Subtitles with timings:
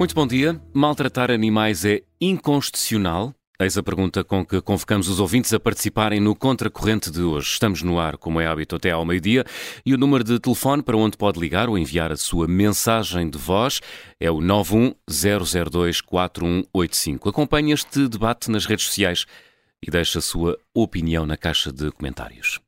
[0.00, 0.58] Muito bom dia.
[0.72, 3.34] Maltratar animais é inconstitucional?
[3.60, 7.48] Eis a pergunta com que convocamos os ouvintes a participarem no Contracorrente de hoje.
[7.48, 9.44] Estamos no ar, como é hábito, até ao meio-dia,
[9.84, 13.36] e o número de telefone para onde pode ligar ou enviar a sua mensagem de
[13.36, 13.82] voz
[14.18, 17.28] é o 910024185.
[17.28, 19.26] Acompanhe este debate nas redes sociais
[19.86, 22.58] e deixe a sua opinião na caixa de comentários.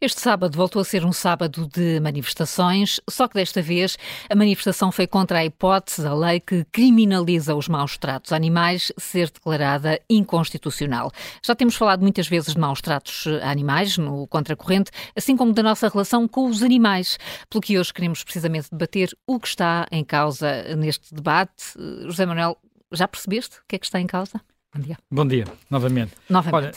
[0.00, 3.96] Este sábado voltou a ser um sábado de manifestações, só que desta vez
[4.28, 8.92] a manifestação foi contra a hipótese da lei que criminaliza os maus tratos a animais
[8.98, 11.12] ser declarada inconstitucional.
[11.44, 15.62] Já temos falado muitas vezes de maus tratos a animais no Contracorrente, assim como da
[15.62, 17.16] nossa relação com os animais,
[17.48, 21.74] pelo que hoje queremos precisamente debater o que está em causa neste debate.
[22.06, 22.58] José Manuel,
[22.90, 24.40] já percebeste o que é que está em causa?
[24.74, 24.98] Bom dia.
[25.10, 26.12] Bom dia, novamente.
[26.28, 26.56] Novamente.
[26.56, 26.72] Olha,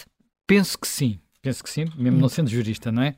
[0.45, 3.15] penso que sim penso que sim, mesmo não sendo jurista, não é?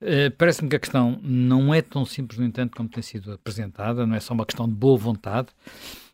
[0.00, 4.06] Uh, Parece-me que a questão não é tão simples, no entanto, como tem sido apresentada,
[4.06, 5.48] não é só uma questão de boa vontade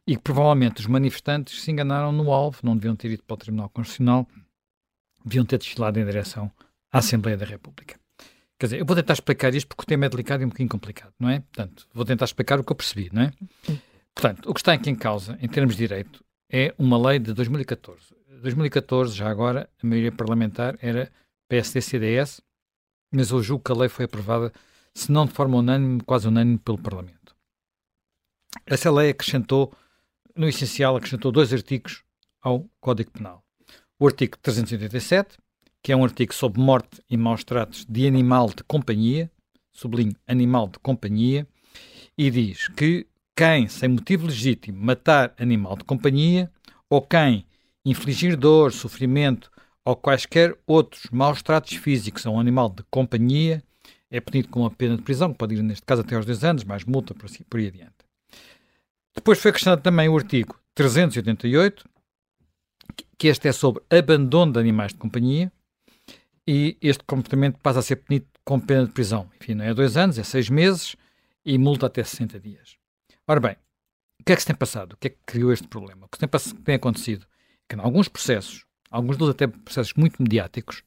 [0.06, 3.36] e que provavelmente os manifestantes se enganaram no alvo, não deviam ter ido para o
[3.36, 4.26] Tribunal Constitucional,
[5.22, 6.50] deviam ter desfilado em direção
[6.90, 8.00] à Assembleia da República.
[8.58, 10.70] Quer dizer, eu vou tentar explicar isto porque o tema é delicado e um bocadinho
[10.70, 11.40] complicado, não é?
[11.40, 13.32] Portanto, vou tentar explicar o que eu percebi, não é?
[14.14, 17.34] Portanto, o que está aqui em causa, em termos de direito, é uma lei de
[17.34, 18.14] 2014.
[18.40, 21.10] 2014, já agora, a maioria parlamentar era
[21.48, 22.40] PSD-CDS,
[23.12, 24.52] mas eu julgo que a lei foi aprovada,
[24.94, 27.36] se não de forma unânime, quase unânime pelo Parlamento.
[28.66, 29.72] Essa lei acrescentou,
[30.34, 32.02] no essencial, acrescentou dois artigos
[32.40, 33.44] ao Código Penal.
[33.98, 35.38] O artigo 387,
[35.82, 39.30] que é um artigo sobre morte e maus tratos de animal de companhia,
[39.70, 41.46] sublinho, animal de companhia,
[42.16, 43.06] e diz que
[43.36, 46.50] quem, sem motivo legítimo, matar animal de companhia,
[46.88, 47.46] ou quem
[47.84, 49.51] infligir dor, sofrimento
[49.84, 53.62] ou quaisquer outros maus tratos físicos a um animal de companhia,
[54.10, 56.44] é punido com uma pena de prisão, que pode ir, neste caso, até aos 2
[56.44, 57.94] anos, mais multa, por, assim, por aí adiante.
[59.14, 61.88] Depois foi acrescentado também o artigo 388,
[63.18, 65.50] que este é sobre abandono de animais de companhia,
[66.46, 69.30] e este comportamento passa a ser punido com pena de prisão.
[69.40, 70.96] Enfim, não é dois anos, é seis meses
[71.44, 72.76] e multa até 60 dias.
[73.26, 73.56] Ora bem,
[74.20, 74.92] o que é que se tem passado?
[74.92, 76.06] O que é que criou este problema?
[76.06, 76.28] O que tem,
[76.64, 77.28] tem acontecido é
[77.68, 80.84] que, em alguns processos, alguns deles até processos muito mediáticos.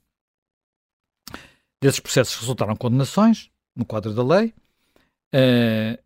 [1.82, 4.54] Desses processos resultaram condenações, no quadro da lei,
[5.34, 6.02] uh,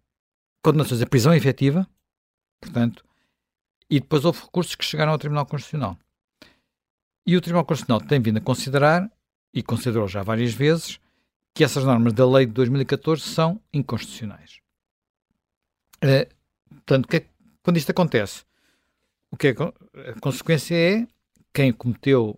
[0.63, 1.87] condenações a prisão efetiva,
[2.59, 3.05] portanto,
[3.89, 5.97] e depois houve recursos que chegaram ao Tribunal Constitucional.
[7.25, 9.11] E o Tribunal Constitucional tem vindo a considerar,
[9.53, 10.99] e considerou já várias vezes,
[11.53, 14.59] que essas normas da lei de 2014 são inconstitucionais.
[15.97, 16.33] Uh,
[16.69, 17.25] portanto, que é,
[17.61, 18.43] quando isto acontece,
[19.31, 21.07] o que é, a consequência é
[21.53, 22.37] quem cometeu,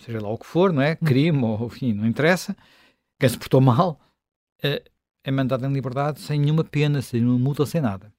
[0.00, 0.98] seja lá o que for, não é?
[1.00, 1.06] Hum.
[1.06, 2.56] Crime ou enfim, não interessa,
[3.18, 4.00] quem se portou mal,
[4.62, 4.82] é,
[5.24, 8.12] é mandado em liberdade sem nenhuma pena, sem nenhuma multa, sem nada.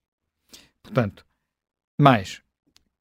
[0.82, 1.26] Portanto,
[2.00, 2.42] mais,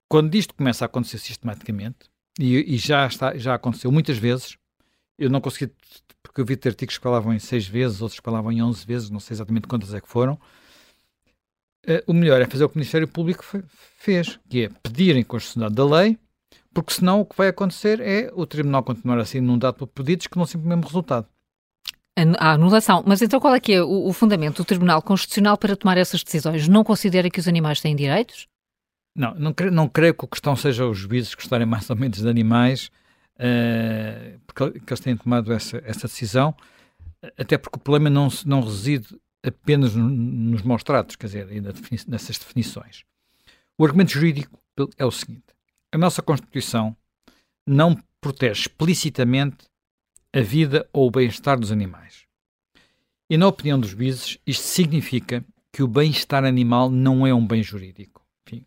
[0.08, 4.56] quando isto começa a acontecer sistematicamente, e, e, já, está, já aconteceu muitas vezes,
[5.18, 5.72] eu não consegui,
[6.22, 9.10] porque eu vi artigos que falavam em seis vezes, outros que falavam em onze vezes,
[9.10, 10.34] não sei exatamente quantas é que foram.
[11.84, 13.44] Uh, o melhor é fazer o que o Ministério Público
[13.98, 16.18] fez, que é pedir a inconstitucionalidade da lei,
[16.72, 20.36] porque senão o que vai acontecer é o tribunal continuar assim inundado por pedidos que
[20.36, 21.26] não sempre o mesmo resultado.
[22.38, 23.02] A anulação.
[23.06, 26.22] Mas então qual é que é o, o fundamento do Tribunal Constitucional para tomar essas
[26.22, 26.68] decisões?
[26.68, 28.48] Não considera que os animais têm direitos?
[29.14, 32.18] Não, não, creio, não creio que a questão seja os juízes gostarem mais ou menos
[32.18, 32.90] de animais,
[33.36, 36.54] uh, porque eles têm tomado essa, essa decisão,
[37.36, 41.48] até porque o problema não, não reside apenas no, nos maus tratos, quer dizer,
[42.08, 43.04] nessas definições.
[43.76, 44.58] O argumento jurídico
[44.96, 45.44] é o seguinte:
[45.92, 46.96] a nossa Constituição
[47.66, 49.66] não protege explicitamente
[50.32, 52.26] a vida ou o bem-estar dos animais.
[53.28, 57.62] E, na opinião dos juízes, isto significa que o bem-estar animal não é um bem
[57.62, 58.26] jurídico.
[58.46, 58.64] Enfim,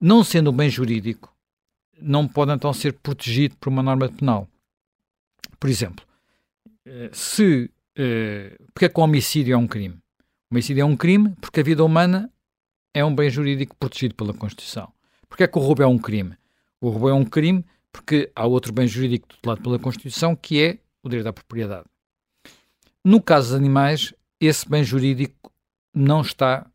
[0.00, 1.34] não sendo um bem jurídico,
[2.00, 4.48] não pode então ser protegido por uma norma penal.
[5.58, 6.04] Por exemplo,
[6.84, 7.70] eh, se.
[7.96, 9.94] Eh, porque é que o homicídio é um crime?
[10.50, 12.30] O homicídio é um crime porque a vida humana
[12.92, 14.92] é um bem jurídico protegido pela Constituição.
[15.28, 16.36] Porque é que o roubo é um crime?
[16.80, 20.78] O roubo é um crime porque há outro bem jurídico tutelado pela Constituição que é
[21.02, 21.86] o direito à propriedade.
[23.04, 25.52] No caso dos animais, esse bem jurídico
[25.94, 26.66] não está,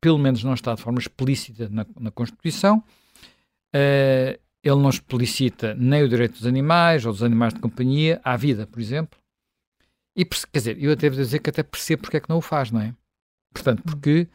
[0.00, 2.82] pelo menos não está de forma explícita na, na Constituição.
[3.74, 8.36] Uh, ele não explicita nem o direito dos animais ou dos animais de companhia à
[8.36, 9.18] vida, por exemplo.
[10.16, 12.42] E, quer dizer, eu até devo dizer que até percebo porque é que não o
[12.42, 12.94] faz, não é?
[13.54, 14.28] Portanto, porque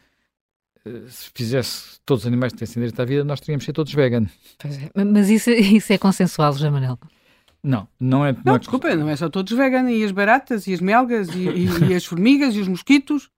[1.10, 3.94] se fizesse todos os animais que tivessem direito à vida, nós teríamos de ser todos
[3.94, 4.26] vegan.
[4.64, 5.04] É.
[5.04, 7.00] Mas isso, isso é consensual, José Manel?
[7.64, 8.32] Não, não é.
[8.32, 11.30] Não, não é desculpa, não é só todos vegan, e as baratas, e as melgas,
[11.30, 13.30] e, e, e as formigas, e os mosquitos,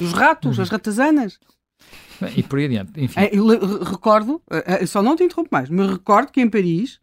[0.00, 1.40] os ratos, as ratazanas.
[2.36, 2.92] E por aí adiante.
[2.96, 3.20] Enfim.
[3.20, 3.46] É, eu
[3.82, 7.00] recordo, eh, eh, só não te interrompo mais, mas recordo que em Paris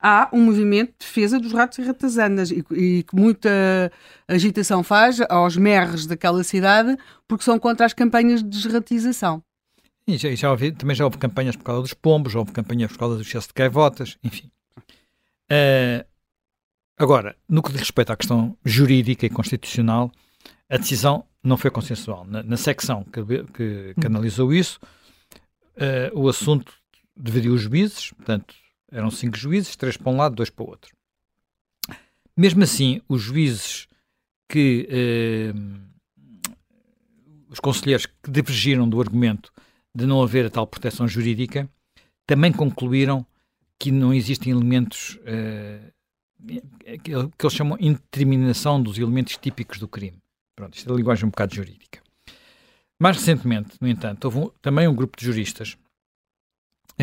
[0.00, 3.90] há um movimento de defesa dos ratos e ratazanas e, e que muita
[4.28, 6.96] agitação faz aos merres daquela cidade
[7.26, 9.42] porque são contra as campanhas de desratização.
[10.08, 12.92] E já, já ouvi, também já houve campanhas por causa dos pombos, já houve campanhas
[12.92, 14.48] por causa do excesso de gaivotas, enfim.
[15.50, 16.04] Uh,
[16.96, 20.12] agora, no que diz respeito à questão jurídica e constitucional,
[20.70, 22.24] a decisão não foi consensual.
[22.24, 23.20] Na, na secção que,
[23.52, 24.78] que, que, analisou isso,
[25.76, 26.72] uh, o assunto
[27.16, 28.54] dividiu os juízes, portanto,
[28.90, 30.94] eram cinco juízes, três para um lado, dois para o outro.
[32.36, 33.88] Mesmo assim, os juízes
[34.48, 34.88] que.
[35.54, 35.86] Uh,
[37.48, 39.52] os conselheiros que divergiram do argumento
[39.94, 41.68] de não haver a tal proteção jurídica,
[42.26, 43.24] também concluíram
[43.78, 45.92] que não existem elementos uh,
[47.02, 50.18] que, eles chamam de indeterminação dos elementos típicos do crime.
[50.54, 52.00] Pronto, isto é linguagem um bocado jurídica.
[53.00, 55.85] Mais recentemente, no entanto, houve um, também um grupo de juristas eh,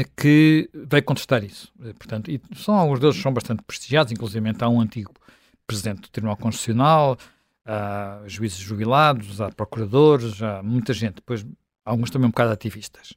[0.04, 1.72] que veio contestar isso.
[1.84, 5.14] Eh, portanto, e são, alguns deles são bastante prestigiados, inclusive há um antigo
[5.68, 7.18] presidente do Tribunal Constitucional,
[7.66, 11.16] há juízes jubilados, há procuradores, há muita gente.
[11.16, 11.46] Depois
[11.86, 13.14] alguns também um bocado ativistas.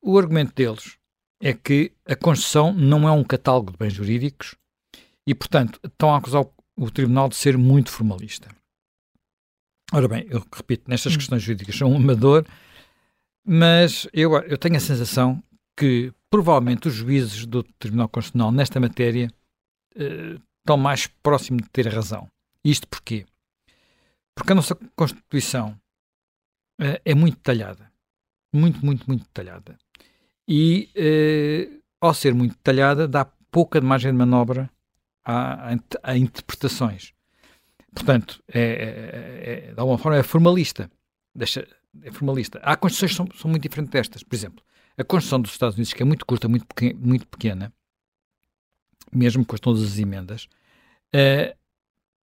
[0.00, 0.96] O argumento deles
[1.40, 4.54] é que a Constituição não é um catálogo de bens jurídicos
[5.26, 6.44] e, portanto, estão a acusar
[6.76, 8.48] o Tribunal de ser muito formalista.
[9.92, 11.16] Ora bem, eu repito, nestas hum.
[11.16, 12.46] questões jurídicas sou um amador,
[13.44, 15.42] mas eu, eu tenho a sensação
[15.76, 19.32] que provavelmente os juízes do Tribunal Constitucional nesta matéria
[19.96, 22.28] eh, estão mais próximos de ter razão.
[22.64, 23.26] Isto porquê?
[24.34, 25.78] Porque a nossa Constituição
[26.80, 27.90] uh, é muito detalhada.
[28.52, 29.76] Muito, muito, muito detalhada.
[30.48, 34.70] E, uh, ao ser muito detalhada, dá pouca margem de manobra
[35.24, 37.12] a, a, a interpretações.
[37.94, 40.90] Portanto, é, é, é, de alguma forma é formalista.
[41.34, 41.66] Deixa,
[42.02, 42.58] é formalista.
[42.62, 44.22] Há constituições que são, são, muito diferentes destas.
[44.22, 44.64] Por exemplo,
[44.96, 47.72] a Constituição dos Estados Unidos, que é muito curta, muito, pequena, muito pequena
[49.12, 50.48] mesmo com todas as emendas,
[51.14, 51.56] uh,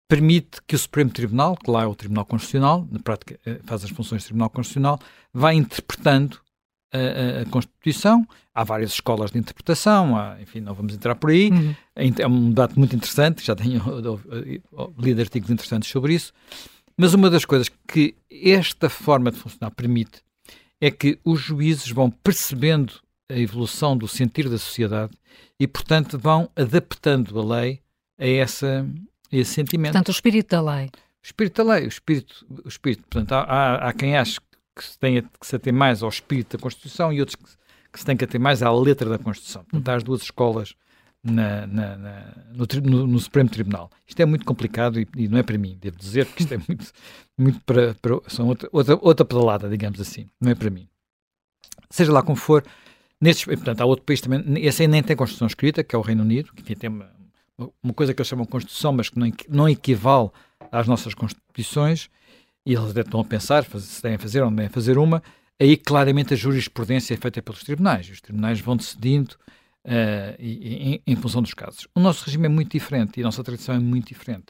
[0.08, 3.84] permite que o Supremo Tribunal, que lá é o Tribunal Constitucional, na prática eh, faz
[3.84, 5.00] as funções do Tribunal Constitucional,
[5.34, 6.40] vá interpretando
[6.92, 6.98] a,
[7.40, 8.28] a, a Constituição.
[8.54, 11.50] Há várias escolas de interpretação, há, enfim, não vamos entrar por aí.
[11.50, 11.76] Uhum.
[11.96, 13.82] É um dado muito interessante, já tenho
[15.00, 16.32] lido artigos interessantes sobre isso.
[16.98, 20.22] Mas uma das coisas que esta forma de funcionar permite
[20.80, 22.94] é que os juízes vão percebendo
[23.30, 25.14] a evolução do sentir da sociedade
[25.60, 27.80] e, portanto, vão adaptando a lei
[28.20, 28.88] a essa,
[29.32, 29.94] esse sentimento.
[29.94, 30.86] Portanto, o espírito da lei.
[30.86, 34.40] O espírito da lei, o espírito, o espírito portanto, há, há quem ache
[34.76, 37.46] que se tenha que se ater mais ao espírito da Constituição e outros que,
[37.92, 39.64] que se tem que ater mais à letra da Constituição.
[39.64, 40.76] Portanto, há as duas escolas
[41.24, 43.90] na, na, na, no, no, no, Supremo Tribunal.
[44.06, 46.58] Isto é muito complicado e, e, não é para mim, devo dizer, porque isto é
[46.68, 46.92] muito,
[47.38, 50.88] muito para, para são outra, outra, outra pedalada, digamos assim, não é para mim.
[51.90, 52.64] Seja lá como for,
[53.22, 56.02] nestes, portanto, há outro país também, esse aí nem tem Constituição escrita, que é o
[56.02, 57.10] Reino Unido, que tem uma,
[57.82, 60.30] uma coisa que eles chamam de Constituição, mas que não, não equivale
[60.72, 62.10] às nossas Constituições,
[62.66, 65.24] e eles até estão a pensar se devem fazer ou não devem fazer uma,
[65.60, 68.10] aí claramente a jurisprudência é feita pelos tribunais.
[68.10, 69.36] Os tribunais vão decidindo
[69.86, 71.88] uh, em, em, função dos casos.
[71.96, 74.48] O nosso regime é muito diferente e a nossa tradição é muito diferente.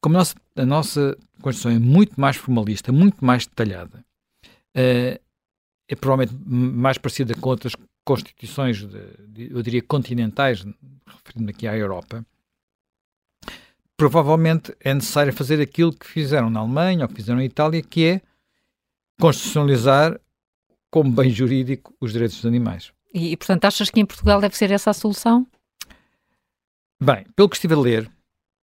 [0.00, 4.04] Como a nossa, a nossa Constituição é muito mais formalista, muito mais detalhada,
[4.76, 5.20] uh,
[5.88, 10.64] é provavelmente mais parecida com outras constituições, de, de, eu diria, continentais,
[11.06, 12.24] referindo aqui à Europa,
[13.96, 18.04] provavelmente é necessário fazer aquilo que fizeram na Alemanha ou que fizeram na Itália, que
[18.04, 18.20] é
[19.20, 20.20] constitucionalizar
[20.90, 22.92] como bem jurídico os direitos dos animais.
[23.14, 25.46] E, e, portanto, achas que em Portugal deve ser essa a solução?
[27.00, 28.06] Bem, pelo que estive a ler,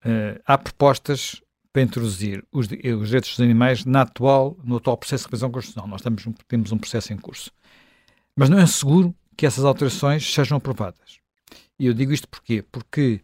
[0.05, 1.41] uh, há propostas
[1.71, 5.87] para introduzir os, os, direitos dos animais na atual, no atual processo de revisão constitucional.
[5.87, 7.49] Nós estamos, temos um processo em curso.
[8.35, 11.19] Mas não é seguro que essas alterações sejam aprovadas.
[11.79, 12.61] E eu digo isto porquê?
[12.61, 13.21] Porque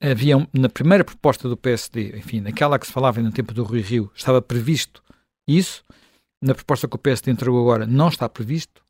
[0.00, 3.80] havia, na primeira proposta do PSD, enfim, naquela que se falava no tempo do Rui
[3.80, 5.02] Rio, estava previsto
[5.46, 5.84] isso.
[6.42, 8.84] Na proposta que o PSD entregou agora, não está previsto.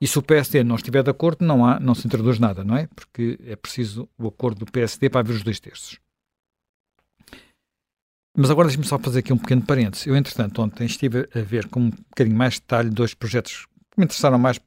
[0.00, 2.76] E se o PSD não estiver de acordo, não, há, não se introduz nada, não
[2.76, 2.86] é?
[2.86, 5.98] Porque é preciso o acordo do PSD para haver os dois terços.
[8.36, 10.06] Mas agora deixe-me só fazer aqui um pequeno parênteses.
[10.06, 14.04] Eu, entretanto, ontem estive a ver com um bocadinho mais detalhe dois projetos que me
[14.04, 14.58] interessaram mais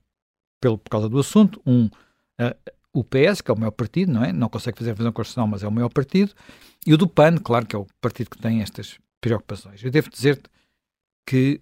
[0.62, 1.62] pelo, por causa do assunto.
[1.66, 4.32] Um, uh, o PS, que é o maior partido, não é?
[4.32, 6.34] Não consegue fazer a revisão constitucional, mas é o maior partido.
[6.86, 9.84] E o do PAN, claro, que é o partido que tem estas preocupações.
[9.84, 10.50] Eu devo dizer-te
[11.26, 11.62] que,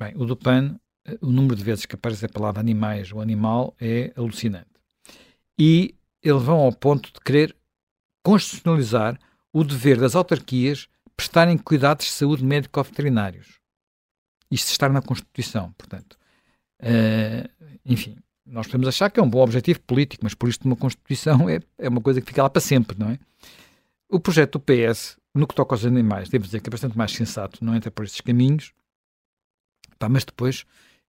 [0.00, 0.80] bem, o do PAN,
[1.20, 4.70] o número de vezes que aparece a palavra animais ou animal é alucinante.
[5.58, 7.54] E eles vão ao ponto de querer
[8.22, 9.18] constitucionalizar
[9.52, 13.60] o dever das autarquias prestarem cuidados de saúde médico-veterinários.
[14.50, 15.72] isto estar na Constituição.
[15.72, 16.18] Portanto,
[16.80, 20.76] uh, enfim, nós podemos achar que é um bom objetivo político, mas por isto uma
[20.76, 23.18] Constituição é, é uma coisa que fica lá para sempre, não é?
[24.08, 27.12] O projeto do PS, no que toca aos animais, devo dizer que é bastante mais
[27.12, 28.72] sensato, não entra por esses caminhos,
[29.98, 30.64] Pá, mas depois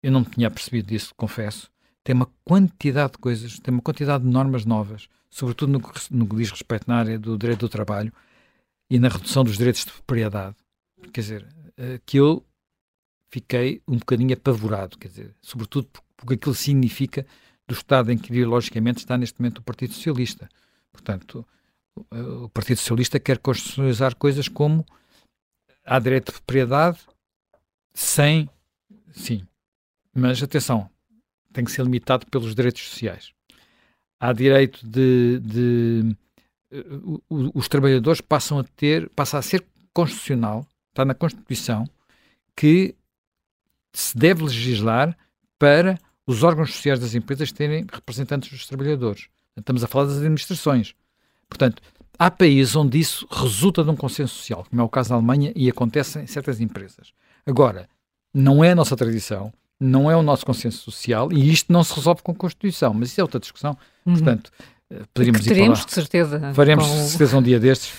[0.06, 1.68] eu não me tinha percebido disso, confesso.
[2.04, 6.28] Tem uma quantidade de coisas, tem uma quantidade de normas novas, sobretudo no que, no
[6.28, 8.14] que diz respeito na área do direito do trabalho
[8.88, 10.56] e na redução dos direitos de propriedade.
[11.12, 12.46] Quer dizer, eh, que eu
[13.30, 17.26] fiquei um bocadinho apavorado, quer dizer, sobretudo porque aquilo significa
[17.68, 20.48] do Estado em que ideologicamente está neste momento o Partido Socialista.
[20.92, 21.44] Portanto,
[22.12, 24.86] o Partido Socialista quer constitucionalizar coisas como
[25.84, 27.00] há direito de propriedade
[27.92, 28.48] sem.
[29.12, 29.48] Sim.
[30.16, 30.90] Mas atenção,
[31.52, 33.32] tem que ser limitado pelos direitos sociais.
[34.20, 35.40] Há direito de.
[35.40, 36.16] de
[36.72, 39.10] uh, os trabalhadores passam a ter.
[39.10, 41.86] passa a ser constitucional, está na Constituição,
[42.56, 42.96] que
[43.94, 45.18] se deve legislar
[45.60, 49.28] para os órgãos sociais das empresas terem representantes dos trabalhadores.
[49.56, 50.96] Estamos a falar das administrações.
[51.48, 51.82] Portanto,
[52.18, 55.54] há países onde isso resulta de um consenso social, como é o caso da Alemanha
[55.56, 57.14] e acontece em certas empresas.
[57.46, 57.88] Agora,
[58.34, 61.94] não é a nossa tradição, não é o nosso consenso social e isto não se
[61.94, 63.78] resolve com a Constituição, mas isso é outra discussão.
[64.06, 64.14] Uhum.
[64.14, 64.52] Portanto,
[64.90, 66.54] eh, poderíamos que teremos ir de certeza.
[66.54, 66.94] Faremos com...
[66.96, 67.94] de certeza um dia destes.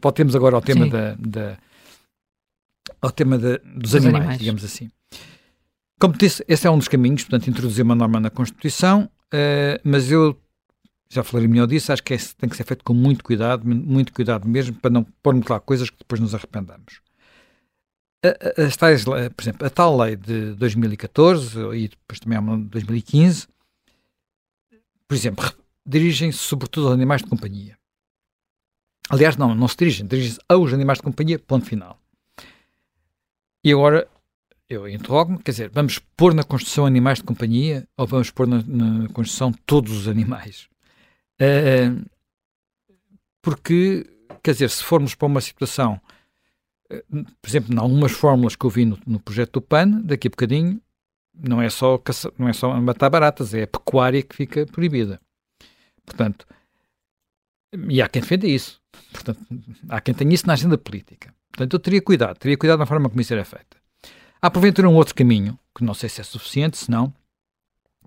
[0.00, 1.56] Podemos agora ao tema da, da,
[3.00, 4.90] ao tema da, dos, dos animais, animais, digamos assim.
[5.98, 10.10] Como disse, esse é um dos caminhos, portanto, introduzir uma norma na Constituição, uh, mas
[10.10, 10.38] eu
[11.08, 14.12] já falei melhor disso, acho que é, tem que ser feito com muito cuidado, muito
[14.12, 17.00] cuidado mesmo, para não pormos lá coisas que depois nos arrependamos.
[18.66, 23.46] As tais, por exemplo, a tal lei de 2014 e depois também uma de 2015,
[25.06, 25.52] por exemplo,
[25.84, 27.78] dirigem-se sobretudo aos animais de companhia.
[29.08, 32.00] Aliás, não, não se dirigem, dirigem-se aos animais de companhia, ponto final.
[33.62, 34.08] E agora
[34.68, 38.62] eu interrogo-me, quer dizer, vamos pôr na Constituição animais de companhia ou vamos pôr na,
[38.66, 40.68] na Constituição todos os animais?
[41.40, 42.04] Uh,
[43.40, 44.04] porque,
[44.42, 46.00] quer dizer, se formos para uma situação,
[46.88, 50.30] por exemplo, em algumas fórmulas que eu vi no, no, projeto do PAN, daqui a
[50.30, 50.80] bocadinho,
[51.34, 55.20] não é só, caça, não é só matar baratas, é a pecuária que fica proibida.
[56.04, 56.46] Portanto,
[57.88, 58.80] e há quem defenda isso.
[59.12, 59.40] Portanto,
[59.88, 61.34] há quem tenha isso na agenda política.
[61.50, 63.76] Portanto, eu teria cuidado, teria cuidado na forma como isso era feita.
[64.40, 67.12] Há porventura um outro caminho, que não sei se é suficiente, se não,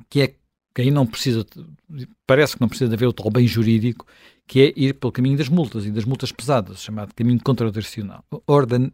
[0.09, 0.35] que é
[0.73, 1.45] que aí não precisa,
[2.25, 4.05] parece que não precisa de haver o tal bem jurídico,
[4.49, 8.91] que é ir pelo caminho das multas e das multas pesadas, chamado caminho contradicional, orden,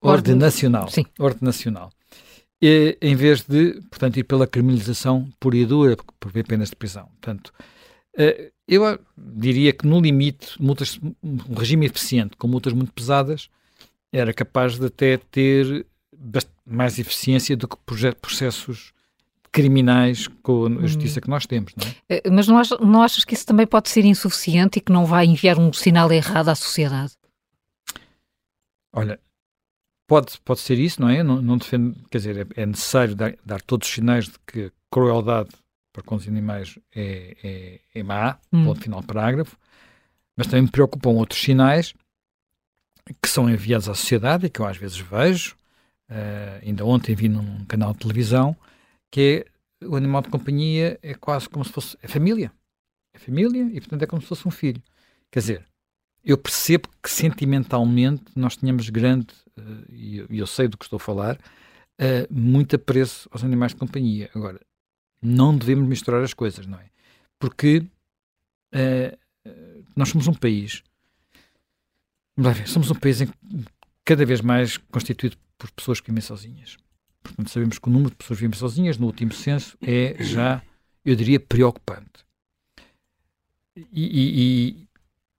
[0.00, 1.04] ordenacional, Sim.
[1.18, 1.92] ordenacional.
[2.60, 6.76] E, em vez de, portanto, ir pela criminalização pura e dura, por ver penas de
[6.76, 7.08] prisão.
[7.20, 7.52] Portanto,
[8.16, 13.50] eh, eu diria que no limite, multas, um regime eficiente com multas muito pesadas
[14.10, 15.84] era capaz de até ter
[16.64, 17.76] mais eficiência do que
[18.18, 18.94] processos
[19.52, 21.22] criminais com a justiça hum.
[21.22, 21.94] que nós temos, não é?
[22.08, 25.06] Eh, mas não achas, não achas que isso também pode ser insuficiente e que não
[25.06, 27.12] vai enviar um sinal errado à sociedade?
[28.92, 29.20] Olha,
[30.06, 31.22] pode, pode ser isso, não é?
[31.22, 34.72] Não, não defendo, quer dizer, é, é necessário dar, dar, todos os sinais de que
[34.90, 35.50] crueldade
[35.92, 38.64] para com os animais é, é, é má, hum.
[38.64, 39.56] ponto final parágrafo,
[40.36, 41.94] mas também me preocupam outros sinais
[43.22, 45.56] que são enviados à sociedade e que eu às vezes vejo,
[46.10, 48.56] uh, ainda ontem vi num canal de televisão,
[49.10, 49.44] que
[49.80, 52.52] é o animal de companhia é quase como se fosse é família.
[53.12, 54.82] É família e, portanto, é como se fosse um filho.
[55.30, 55.66] Quer dizer,
[56.24, 60.96] eu percebo que sentimentalmente nós tínhamos grande, uh, e eu, eu, sei do que estou
[60.96, 64.30] a falar, uh, muito apreço aos animais de companhia.
[64.34, 64.60] Agora,
[65.22, 66.90] não devemos misturar as coisas, não é?
[67.38, 67.78] Porque
[68.74, 69.18] uh,
[69.96, 70.82] nós somos um país,
[72.66, 73.28] somos um país em,
[74.04, 76.76] cada vez mais constituído por pessoas que vivem sozinhas.
[77.28, 80.62] Portanto, sabemos que o número de pessoas que vivem sozinhas, no último censo, é já,
[81.04, 82.26] eu diria, preocupante.
[83.76, 84.88] E, e,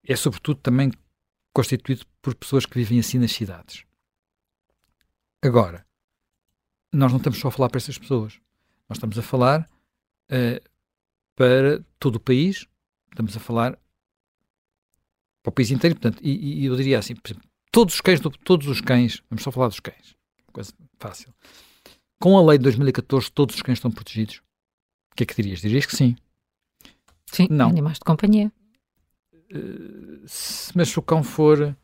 [0.05, 0.91] e é sobretudo também
[1.53, 3.83] constituído por pessoas que vivem assim nas cidades.
[5.41, 5.85] Agora,
[6.91, 8.39] nós não estamos só a falar para essas pessoas.
[8.87, 9.69] Nós estamos a falar
[10.31, 10.69] uh,
[11.35, 12.65] para todo o país,
[13.09, 13.77] estamos a falar
[15.41, 18.67] para o país inteiro, portanto, e, e eu diria assim, exemplo, todos os cães, todos
[18.67, 20.15] os cães, vamos só falar dos cães,
[20.51, 21.33] coisa fácil.
[22.19, 24.41] Com a lei de 2014, todos os cães estão protegidos?
[25.11, 25.61] O que é que dirias?
[25.61, 26.17] Dirias que sim.
[27.25, 27.69] Sim, não.
[27.69, 28.51] animais de companhia.
[29.33, 31.75] Uh, se, mas se o cão for.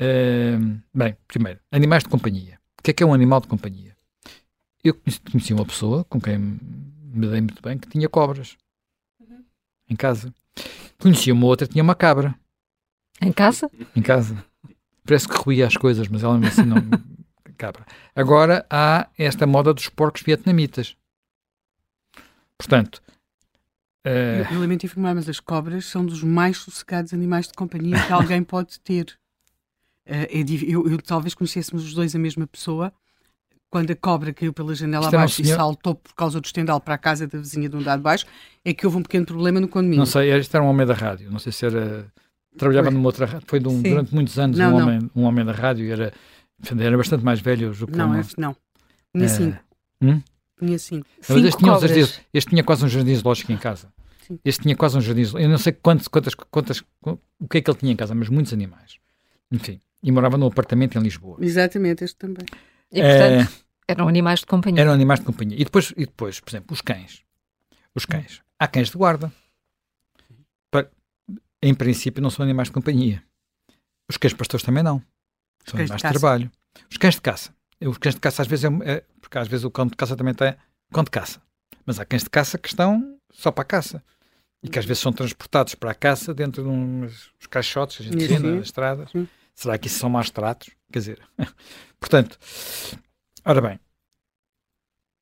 [0.00, 2.58] Uh, bem, primeiro, animais de companhia.
[2.78, 3.96] O que é que é um animal de companhia?
[4.82, 8.56] Eu conheci, conheci uma pessoa com quem me dei muito bem que tinha cobras
[9.20, 9.44] uhum.
[9.88, 10.34] em casa.
[10.98, 12.34] Conheci uma outra que tinha uma cabra.
[13.20, 13.70] Em casa?
[13.94, 14.44] Em casa.
[15.04, 16.76] Parece que ruía as coisas, mas ela me assim não.
[17.56, 17.84] cabra.
[18.14, 20.96] Agora há esta moda dos porcos vietnamitas.
[22.58, 23.02] Portanto,
[24.06, 24.52] uh...
[24.52, 28.42] eu, lamento informar, mas as cobras são dos mais sossegados animais de companhia que alguém
[28.44, 29.18] pode ter.
[30.06, 32.92] Uh, é, eu, eu, talvez conhecêssemos os dois a mesma pessoa.
[33.68, 36.94] Quando a cobra caiu pela janela é abaixo e saltou por causa do estendal para
[36.94, 38.24] a casa da vizinha de um dado baixo,
[38.64, 39.98] é que houve um pequeno problema no condomínio.
[39.98, 41.30] Não sei, este era um homem da rádio.
[41.30, 42.06] Não sei se era.
[42.56, 42.94] Trabalhava foi.
[42.94, 43.46] numa outra rádio.
[43.48, 44.86] Foi um, durante muitos anos não, um, não.
[44.86, 46.12] Homem, um homem da rádio e era,
[46.78, 47.72] era bastante mais velho.
[47.72, 48.20] do que não, uma...
[48.20, 48.56] este não.
[49.14, 49.58] Tinha cinco.
[50.00, 50.22] Hum?
[50.58, 51.06] Tinha cinco.
[51.28, 53.92] Mas este, tinha este, este tinha quase um jardim zoológico em casa.
[54.26, 54.38] Sim.
[54.44, 55.46] Este tinha quase um jardim zoológico.
[55.46, 58.28] Eu não sei quantas, quantas, quantas, o que é que ele tinha em casa, mas
[58.28, 58.98] muitos animais.
[59.50, 59.80] Enfim.
[60.02, 61.38] E morava num apartamento em Lisboa.
[61.40, 62.46] Exatamente, este também.
[62.92, 63.48] E portanto,
[63.88, 63.92] é...
[63.92, 64.80] eram animais de companhia.
[64.80, 65.60] Eram animais de companhia.
[65.60, 67.22] E depois, e depois, por exemplo, os cães.
[67.94, 68.42] Os cães.
[68.58, 69.32] Há cães de guarda.
[70.70, 70.90] Para,
[71.62, 73.22] em princípio, não são animais de companhia.
[74.08, 75.02] Os cães pastores também não.
[75.66, 76.50] De, de trabalho.
[76.90, 77.54] Os cães de caça.
[77.80, 80.16] Os cães de caça às vezes é, é, porque às vezes o cão de caça
[80.16, 80.54] também tem
[80.92, 81.40] cão de caça.
[81.84, 84.02] Mas há cães de caça que estão só para a caça.
[84.62, 88.02] E que às vezes são transportados para a caça dentro de uns, uns caixotes que
[88.02, 89.10] a gente vê nas estradas.
[89.10, 89.28] Sim.
[89.54, 90.70] Será que isso são maus tratos?
[90.92, 91.22] Quer dizer,
[91.98, 92.38] portanto,
[93.44, 93.80] ora bem,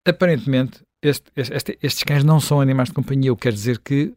[0.07, 4.15] aparentemente este, este, estes cães não são animais de companhia, o que quer dizer que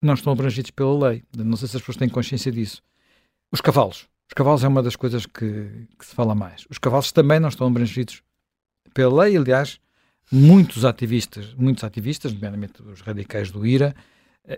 [0.00, 1.24] não estão abrangidos pela lei.
[1.36, 2.82] Não sei se as pessoas têm consciência disso.
[3.50, 4.08] Os cavalos.
[4.34, 6.66] Os cavalos é uma das coisas que, que se fala mais.
[6.68, 8.20] Os cavalos também não estão abrangidos
[8.92, 9.78] pela lei, aliás,
[10.28, 13.94] muitos ativistas, muitos ativistas, nomeadamente os radicais do IRA,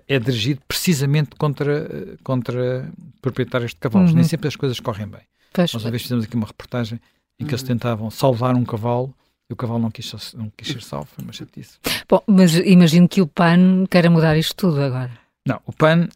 [0.09, 2.90] é dirigido precisamente contra, contra
[3.21, 4.12] proprietários de cavalos.
[4.12, 4.16] Uhum.
[4.16, 5.21] Nem sempre as coisas correm bem.
[5.59, 6.99] Nós uma vez fizemos aqui uma reportagem
[7.38, 7.50] em que uhum.
[7.50, 9.14] eles tentavam salvar um cavalo
[9.50, 11.76] e o cavalo não quis, não quis ser salvo, foi uma chatice.
[12.09, 15.12] Bom, mas imagino que o PAN queira mudar isto tudo agora.
[15.47, 16.09] Não, o PAN,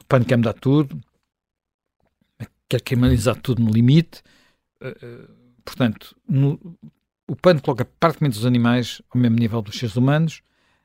[0.00, 0.98] o PAN quer mudar tudo,
[2.68, 4.22] quer criminalizar tudo no limite.
[4.80, 5.28] Uh,
[5.64, 6.58] portanto, no,
[7.28, 10.42] o PAN coloca praticamente os animais ao mesmo nível dos seres humanos,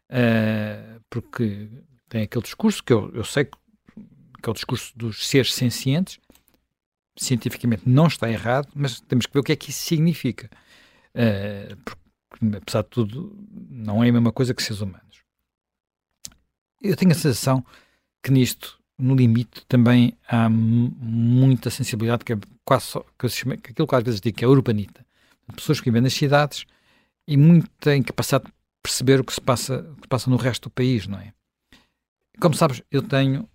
[0.10, 1.70] uh, porque
[2.10, 3.58] tem aquele discurso que eu, eu sei que,
[4.42, 6.20] que é o discurso dos seres sencientes,
[7.16, 10.50] cientificamente não está errado, mas temos que ver o que é que isso significa.
[11.14, 15.22] Uh, porque, apesar de tudo, não é a mesma coisa que seres humanos.
[16.82, 17.64] Eu tenho a sensação
[18.24, 23.72] que nisto, no limite, também há muita sensibilidade, que é quase só, que, chamo, que
[23.72, 25.06] aquilo que às vezes digo que é urbanita.
[25.56, 26.66] Pessoas que vivem nas cidades
[27.28, 30.72] e muita incapacidade de perceber o que se passa, o que passa no resto do
[30.72, 31.34] país, não é?
[32.40, 33.48] Como sabes, eu tenho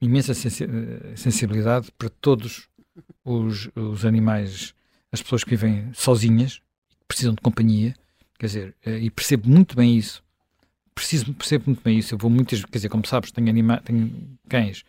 [0.00, 2.68] imensa eh, sensibilidade para todos
[3.24, 4.74] os, os animais,
[5.12, 6.60] as pessoas que vivem sozinhas,
[7.06, 7.94] precisam de companhia,
[8.38, 10.22] quer dizer, eh, e percebo muito bem isso.
[10.94, 12.14] Preciso, percebo muito bem isso.
[12.14, 14.84] Eu vou muitas, quer dizer, como sabes, tenho, anima, tenho cães,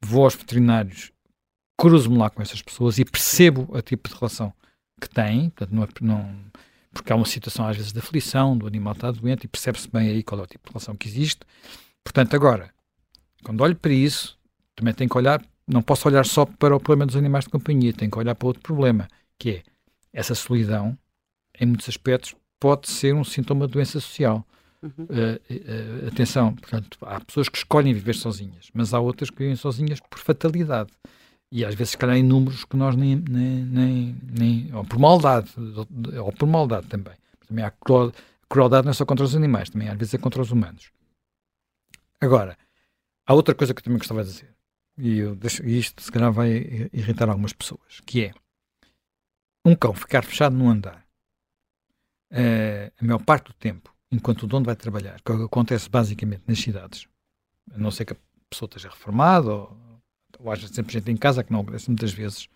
[0.00, 1.12] vou aos veterinários,
[1.76, 4.52] cruzo-me lá com essas pessoas e percebo o tipo de relação
[5.00, 6.34] que têm, portanto, não, é, não,
[6.92, 10.08] porque há uma situação às vezes de aflição, do animal está doente e percebe-se bem
[10.08, 11.40] aí qual é o tipo de relação que existe.
[12.02, 12.70] Portanto, agora,
[13.42, 14.38] quando olho para isso,
[14.74, 17.92] também tenho que olhar, não posso olhar só para o problema dos animais de companhia,
[17.92, 19.62] tenho que olhar para outro problema, que é
[20.12, 20.98] essa solidão,
[21.60, 24.46] em muitos aspectos, pode ser um sintoma de doença social.
[24.82, 30.00] Uh, atenção, portanto, há pessoas que escolhem viver sozinhas, mas há outras que vivem sozinhas
[30.00, 30.92] por fatalidade.
[31.50, 34.98] E às vezes, se calhar, em números que nós nem, nem, nem, nem ou por
[34.98, 35.50] maldade,
[36.22, 37.14] ou por maldade também.
[37.46, 37.72] Também há
[38.48, 40.92] crueldade não é só contra os animais, também às vezes é contra os humanos.
[42.20, 42.56] Agora,
[43.28, 44.56] Há outra coisa que eu também gostava de dizer,
[44.96, 46.48] e, deixo, isto se calhar vai
[46.94, 48.32] irritar algumas pessoas, que é
[49.66, 51.06] um cão ficar fechado num andar
[52.32, 56.58] uh, a maior parte do tempo, enquanto o dono vai trabalhar, que acontece basicamente nas
[56.58, 57.06] cidades,
[57.72, 58.16] a não ser que a
[58.48, 59.76] pessoa esteja reformada ou,
[60.38, 62.48] ou haja sempre gente em casa, que não acontece muitas vezes,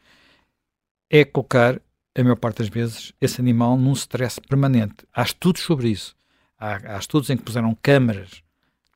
[1.11, 1.81] é colocar,
[2.15, 5.07] a maior parte das vezes, esse animal num stress permanente.
[5.13, 6.17] Há estudos sobre isso.
[6.59, 8.43] Há, há estudos em que puseram câmaras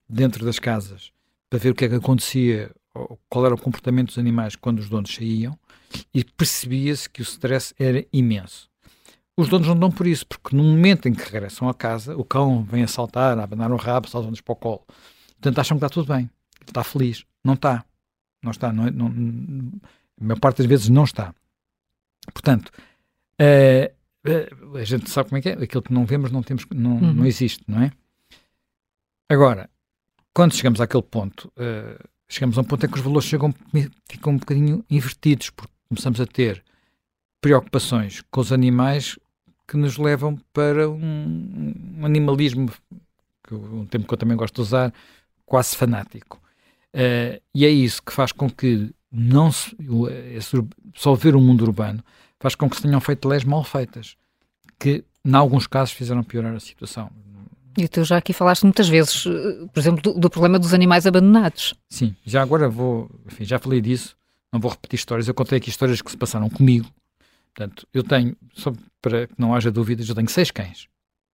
[0.09, 1.13] dentro das casas
[1.51, 2.75] para ver o que é que acontecia,
[3.29, 5.59] qual era o comportamento dos animais quando os donos saíam,
[6.13, 8.69] e percebia-se que o stress era imenso.
[9.37, 12.25] Os donos não dão por isso, porque no momento em que regressam a casa, o
[12.25, 14.87] cão vem a saltar, a abanar o rabo, saltam-nos para o colo.
[15.33, 16.31] Portanto, acham que está tudo bem,
[16.67, 17.25] está feliz.
[17.45, 17.85] Não está.
[18.43, 18.73] Não está.
[18.73, 21.35] Não, é, não, a maior parte das vezes não está.
[22.33, 22.71] Portanto,
[23.41, 23.93] uh,
[24.27, 25.53] uh, a gente sabe como é que é.
[25.53, 27.13] Aquilo que não vemos não, temos, não, uhum.
[27.13, 27.93] não existe, não é?
[29.29, 29.69] Agora,
[30.33, 33.55] quando chegamos àquele ponto, uh, chegamos a um ponto em que os valores chegam,
[34.09, 36.65] ficam um bocadinho invertidos, porque começamos a ter
[37.41, 39.19] preocupações com os animais
[39.67, 42.71] que nos levam para um, um animalismo,
[43.47, 44.93] que um termo que eu também gosto de usar,
[45.45, 46.41] quase fanático.
[46.95, 49.77] Uh, e é isso que faz com que não se,
[50.35, 50.57] esse,
[50.95, 52.03] só ver o mundo urbano
[52.39, 54.17] faz com que se tenham feito leis mal feitas,
[54.79, 57.11] que, em alguns casos, fizeram piorar a situação.
[57.79, 61.07] E tu já aqui falaste muitas vezes, eh, por exemplo, do, do problema dos animais
[61.07, 61.75] abandonados.
[61.91, 64.17] Sim, já agora vou, enfim, já falei disso,
[64.53, 66.87] não vou repetir histórias, eu contei aqui histórias que se passaram comigo.
[67.57, 70.89] Portanto, eu tenho, só para que não haja dúvidas, eu tenho seis cães.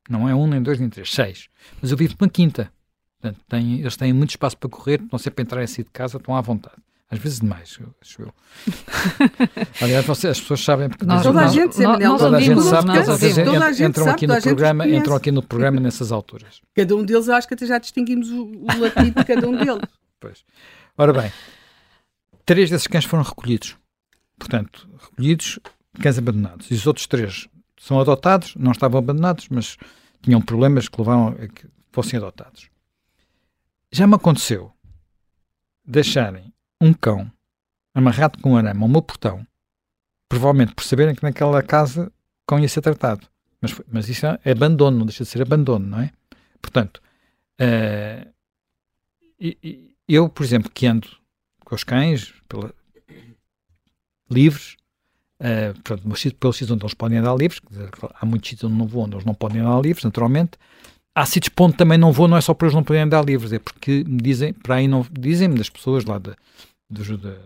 [0.09, 1.49] Não é um, nem dois, nem três, seis.
[1.81, 2.73] Mas eu vivo numa quinta.
[3.21, 5.91] Portanto, tem, eles têm muito espaço para correr, não sempre para entrar e sair de
[5.91, 6.77] casa, estão à vontade.
[7.11, 8.35] Às vezes demais, acho eu.
[9.83, 12.87] Aliás, as pessoas sabem porque nós, toda a gente sabe, nós, toda a gente sabe,
[12.87, 16.63] mas às vezes entram aqui no programa, entram aqui no programa nessas alturas.
[16.75, 19.83] Cada um deles, acho que até já distinguimos o, o latido de cada um deles.
[20.19, 20.45] Pois.
[20.97, 21.33] Ora bem,
[22.47, 23.77] três desses cães foram recolhidos.
[24.39, 25.59] Portanto, recolhidos,
[26.01, 26.71] cães abandonados.
[26.71, 29.77] E os outros três são adotados, não estavam abandonados, mas
[30.23, 32.71] tinham problemas que levaram a que fossem adotados.
[33.91, 34.73] Já me aconteceu
[35.85, 37.31] deixarem um cão
[37.95, 39.47] amarrado com um arame ao meu portão,
[40.29, 43.27] provavelmente por saberem que naquela casa o cão ia ser tratado.
[43.61, 46.11] Mas, mas isso é abandono, não deixa de ser abandono, não é?
[46.61, 47.03] Portanto,
[47.61, 48.33] uh,
[50.09, 51.09] eu, por exemplo, que ando
[51.65, 52.75] com os cães pela,
[54.31, 54.77] livres,
[55.43, 56.03] uh, portanto,
[56.39, 57.61] pelos sítios onde eles podem andar livres,
[58.15, 60.53] há muitos sítios onde não vou, onde eles não podem andar livres, naturalmente.
[61.15, 63.53] Há sítios onde também não vou, não é só para eles não poderem andar livres,
[63.53, 66.33] é porque me dizem, para aí não, dizem-me das pessoas lá de,
[66.89, 67.37] dos, de,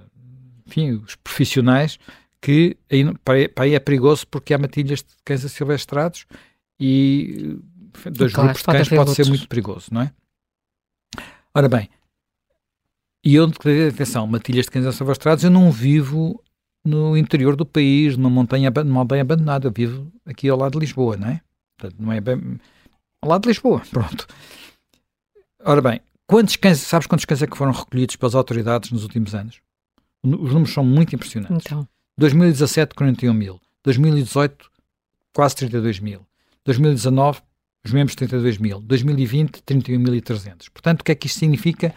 [0.67, 1.99] enfim, os profissionais,
[2.41, 6.27] que aí, para aí é perigoso porque há matilhas de cães silvestrados
[6.79, 7.59] e
[8.13, 10.13] dois claro, grupos de cães pode, ser muito perigoso, não é?
[11.53, 11.89] Ora bem,
[13.25, 13.51] e eu,
[13.93, 16.41] atenção, matilhas de cães silvestrados, eu não vivo
[16.87, 20.79] no interior do país, numa montanha, numa aldeia abandonada, eu vivo aqui ao lado de
[20.79, 21.41] Lisboa, não é?
[21.79, 22.61] Portanto, não é bem...
[23.23, 24.27] ao lado de Lisboa, pronto.
[25.65, 29.35] Ora bem, Quantos cães, sabes quantos cães é que foram recolhidos pelas autoridades nos últimos
[29.35, 29.61] anos?
[30.25, 31.67] Os números são muito impressionantes.
[31.67, 31.89] Então.
[32.19, 33.61] 2017, 41 mil.
[33.85, 34.69] 2018,
[35.33, 36.27] quase 32 mil.
[36.65, 37.41] 2019,
[37.85, 38.81] os mesmos 32 mil.
[38.81, 40.69] 2020, 31.300.
[40.73, 41.95] Portanto, o que é que isto significa?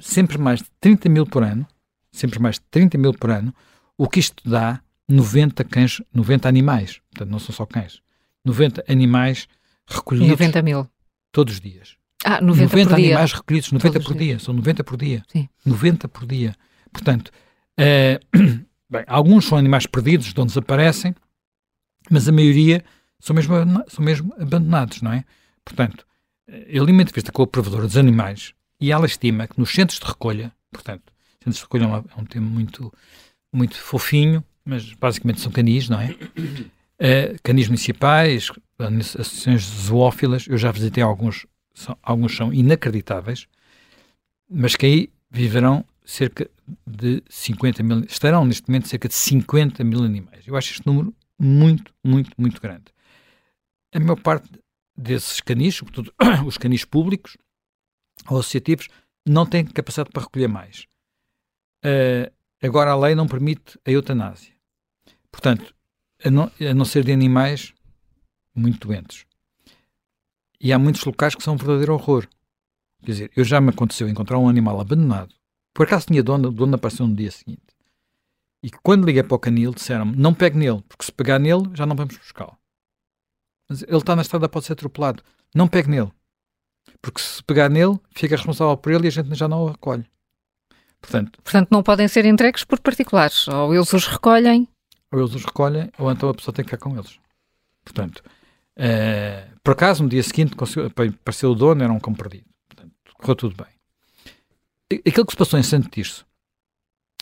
[0.00, 1.66] Sempre mais de 30 mil por ano,
[2.10, 3.54] sempre mais de 30 mil por ano,
[3.96, 7.00] o que isto dá 90 cães, 90 animais.
[7.10, 8.00] Portanto, não são só cães.
[8.44, 9.48] 90 animais
[9.86, 10.88] recolhidos 90 mil.
[11.30, 11.96] todos os dias.
[12.24, 14.38] Ah, 90, 90 animais recolhidos, 90 Todos por dia.
[14.38, 15.22] São 90 por dia.
[15.28, 15.48] Sim.
[15.64, 16.56] 90 por dia.
[16.92, 17.30] Portanto,
[17.78, 18.38] uh,
[18.88, 21.14] bem, alguns são animais perdidos, de onde desaparecem,
[22.10, 22.84] mas a maioria
[23.18, 23.54] são mesmo,
[23.88, 25.24] são mesmo abandonados, não é?
[25.64, 26.04] Portanto,
[26.48, 29.70] eh, eu li uma entrevista com a provedora dos animais e ela estima que nos
[29.70, 32.92] centros de recolha, portanto, centros de recolha é um, é termo muito,
[33.52, 36.10] muito fofinho, mas basicamente são canis, não é?
[36.10, 43.46] Uh, canis municipais, associações zoófilas, eu já visitei alguns são, alguns são inacreditáveis,
[44.48, 46.50] mas que aí viverão cerca
[46.86, 50.46] de 50 mil, estarão neste momento cerca de 50 mil animais.
[50.46, 52.84] Eu acho este número muito, muito, muito grande.
[53.94, 54.48] A maior parte
[54.96, 56.12] desses canis, sobretudo
[56.46, 57.36] os canis públicos
[58.28, 58.88] ou associativos,
[59.26, 60.86] não têm capacidade para recolher mais.
[61.84, 62.30] Uh,
[62.66, 64.52] agora a lei não permite a eutanásia.
[65.30, 65.74] Portanto,
[66.24, 67.72] a não, a não ser de animais
[68.54, 69.24] muito doentes.
[70.60, 72.28] E há muitos locais que são um verdadeiro horror.
[73.04, 75.34] Quer dizer, eu já me aconteceu encontrar um animal abandonado.
[75.74, 77.62] Por acaso tinha dono, o dono apareceu no dia seguinte.
[78.62, 81.84] E quando liguei para o canil, disseram-me: não pegue nele, porque se pegar nele, já
[81.84, 82.56] não vamos buscá-lo.
[83.68, 85.22] Mas ele está na estrada, pode ser atropelado.
[85.54, 86.12] Não pegue nele.
[87.00, 90.04] Porque se pegar nele, fica responsável por ele e a gente já não o recolhe.
[91.02, 93.46] Portanto, Portanto, não podem ser entregues por particulares.
[93.48, 94.66] Ou eles os recolhem.
[95.12, 97.18] Ou eles os recolhem, ou então a pessoa tem que ficar com eles.
[97.84, 98.22] Portanto,
[98.76, 102.46] Uh, por acaso, no dia seguinte, apareceu o dono, era um cão perdido.
[102.68, 105.00] Portanto, correu tudo bem.
[105.06, 106.26] Aquilo que se passou em Santo Tirso,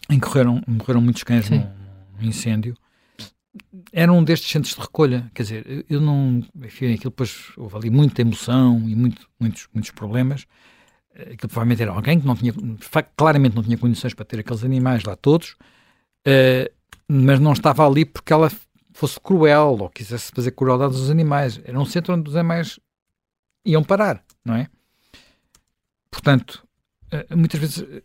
[0.08, 2.76] em que morreram, morreram muitos cães num, num, incêndio,
[3.92, 5.30] era um destes centros de recolha.
[5.34, 6.42] Quer dizer, eu não.
[6.64, 10.46] Enfim, aquilo depois houve ali muita emoção e muito, muitos, muitos problemas.
[11.14, 12.54] Aquilo provavelmente era alguém que não tinha,
[13.16, 15.56] claramente não tinha condições para ter aqueles animais lá todos,
[16.26, 16.72] uh,
[17.08, 18.50] mas não estava ali porque ela
[18.92, 21.60] fosse cruel ou quisesse fazer crueldade aos animais.
[21.64, 22.78] Era um centro onde os animais
[23.64, 24.68] iam parar, não é?
[26.10, 26.66] Portanto,
[27.10, 28.02] eh, muitas vezes eh,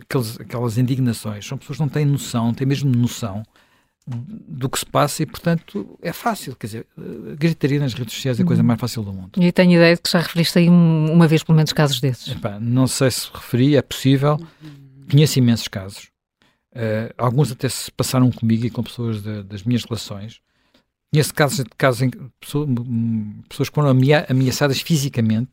[0.00, 3.42] aqueles, aquelas indignações são pessoas que não têm noção, não têm mesmo noção
[4.08, 6.56] do que se passa e, portanto, é fácil.
[6.56, 6.86] Quer dizer,
[7.36, 8.68] gritaria nas redes sociais é a coisa uhum.
[8.68, 9.30] mais fácil do mundo.
[9.36, 12.28] E tenho ideia de que já referiste aí uma vez, pelo menos, casos desses.
[12.28, 14.40] Epá, não sei se referi, é possível.
[15.10, 16.08] Conheço imensos casos.
[16.72, 20.40] Uh, alguns até se passaram comigo e com pessoas de, das minhas relações.
[21.12, 22.68] Nesse caso, casos em pessoas,
[23.48, 23.90] pessoas que foram
[24.28, 25.52] ameaçadas fisicamente,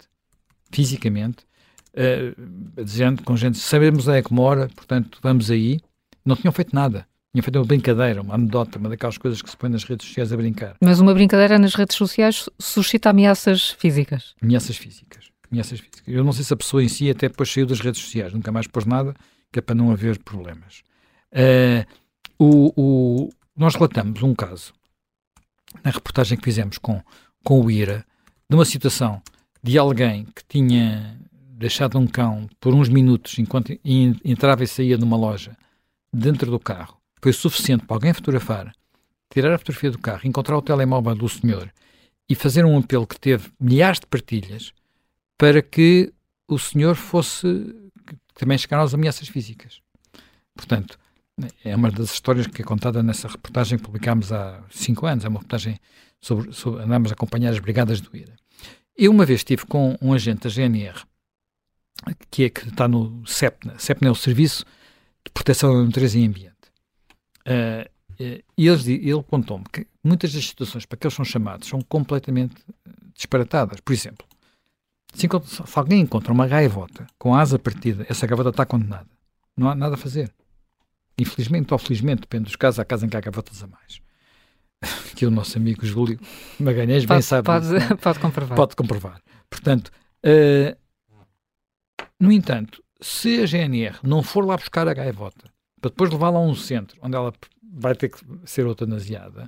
[0.71, 1.45] fisicamente,
[1.93, 5.79] uh, dizendo com gente, sabemos onde é que mora, portanto vamos aí.
[6.23, 7.07] Não tinham feito nada.
[7.35, 10.31] Tinha feito uma brincadeira, uma anedota, uma daquelas coisas que se põe nas redes sociais
[10.31, 10.77] a brincar.
[10.79, 14.33] Mas uma brincadeira nas redes sociais suscita ameaças físicas.
[14.41, 15.31] Ameaças físicas.
[15.51, 16.03] Ameaças físicas.
[16.07, 18.53] Eu não sei se a pessoa em si até depois saiu das redes sociais, nunca
[18.53, 19.13] mais pôs nada,
[19.51, 20.81] que é para não haver problemas.
[21.33, 21.85] Uh,
[22.39, 24.73] o, o, nós relatamos um caso
[25.83, 27.01] na reportagem que fizemos com,
[27.43, 28.05] com o IRA,
[28.49, 29.21] de uma situação
[29.61, 31.19] de alguém que tinha
[31.49, 35.57] deixado um cão por uns minutos enquanto entrava e saía de uma loja
[36.13, 36.97] dentro do carro.
[37.25, 38.71] Foi suficiente para alguém fotografar,
[39.31, 41.73] tirar a fotografia do carro, encontrar o telemóvel do senhor
[42.29, 44.71] e fazer um apelo que teve milhares de partilhas
[45.35, 46.13] para que
[46.47, 47.47] o senhor fosse
[48.35, 49.81] também chegar às ameaças físicas.
[50.53, 50.99] Portanto,
[51.63, 55.25] é uma das histórias que é contada nessa reportagem que publicámos há cinco anos.
[55.25, 55.79] É uma reportagem
[56.21, 58.35] sobre, sobre andámos a acompanhar as brigadas do IRA.
[58.95, 61.01] Eu uma vez estive com um agente da GNR,
[62.29, 63.79] que, é, que está no CEPNA.
[63.79, 64.63] CEPNA é o Serviço
[65.25, 66.54] de Proteção da Natureza e Ambiente.
[67.47, 67.95] Uh,
[68.57, 72.55] e eles, ele contou-me que muitas das situações para que eles são chamados são completamente
[73.13, 73.79] disparatadas.
[73.81, 74.25] Por exemplo,
[75.13, 79.07] se, se alguém encontra uma gaivota com a asa partida, essa gaivota está condenada.
[79.55, 80.33] Não há nada a fazer.
[81.17, 84.01] Infelizmente ou felizmente, depende dos casos, há casos em que há gavotas a mais.
[85.15, 86.19] Que o nosso amigo Júlio
[86.59, 87.45] Magalhães bem sabe.
[87.45, 87.67] Pode,
[88.01, 88.55] pode comprovar.
[88.57, 89.21] Pode comprovar.
[89.49, 89.89] Portanto,
[90.25, 90.77] uh,
[92.19, 95.54] no entanto, se a GNR não for lá buscar a gaivota
[95.85, 99.47] para depois levá-la a um centro onde ela vai ter que ser eutanasiada,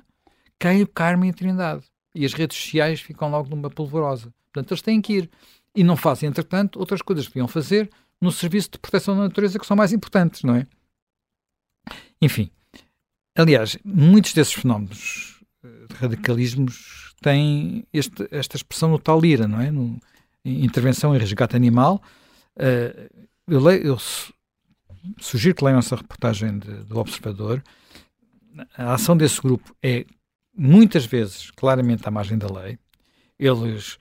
[0.56, 1.84] cai o Carmen e a Trindade.
[2.14, 4.32] E as redes sociais ficam logo numa polvorosa.
[4.52, 5.30] Portanto, eles têm que ir.
[5.74, 9.58] E não fazem, entretanto, outras coisas que deviam fazer no serviço de proteção da natureza
[9.58, 10.66] que são mais importantes, não é?
[12.20, 12.50] Enfim,
[13.36, 19.60] aliás, muitos desses fenómenos eh, de radicalismos têm este, esta expressão no tal lira, não
[19.60, 19.70] é?
[19.70, 20.00] No,
[20.44, 22.02] intervenção em resgate animal.
[22.56, 23.98] Uh, eu, leio, eu
[25.18, 27.62] sugiro que leiam essa reportagem de, do Observador.
[28.76, 30.04] A ação desse grupo é
[30.56, 32.78] muitas vezes claramente à margem da lei.
[33.38, 33.98] Eles,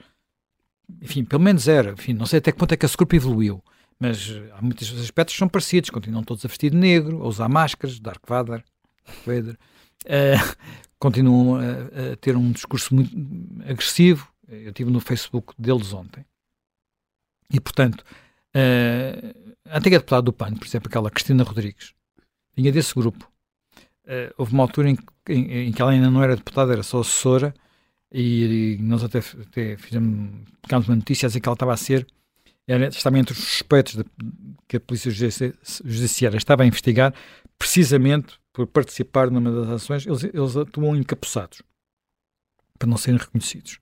[1.02, 3.64] enfim, pelo menos era, enfim, não sei até que ponto é que esse grupo evoluiu,
[4.00, 7.48] mas há muitos aspectos que são parecidos, continuam todos a vestir de negro, a usar
[7.48, 8.64] máscaras, Dark Vader,
[9.26, 9.58] Vader
[10.06, 10.58] uh,
[10.98, 13.16] continuam a, a, ter um discurso muito
[13.70, 14.28] agressivo.
[14.48, 16.26] Eu estive no Facebook deles ontem.
[17.52, 18.04] E, portanto,
[18.56, 21.94] uh, a antiga deputada do PAN, por exemplo, aquela Cristina Rodrigues,
[22.56, 23.30] vinha desse grupo.
[24.06, 24.98] Uh, houve uma altura em,
[25.30, 27.54] em, em, que ela ainda não era deputada, era só assessora,
[28.12, 30.32] e, e nós até, até fizemos,
[30.72, 32.08] uma notícia a dizer que ela estava a ser
[32.68, 34.06] era, estava entre os suspeitos de,
[34.68, 37.14] que a Polícia Judiciária estava a investigar,
[37.58, 41.62] precisamente por participar numa das ações, eles, eles atuam encapuçados,
[42.78, 43.80] para não serem reconhecidos.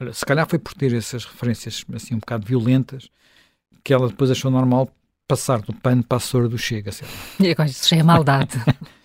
[0.00, 3.08] Olha, se calhar foi por ter essas referências assim um bocado violentas
[3.84, 4.90] que ela depois achou normal
[5.26, 6.90] passar do pano para a assessora do Chega.
[7.40, 8.58] E agora isso já é maldade.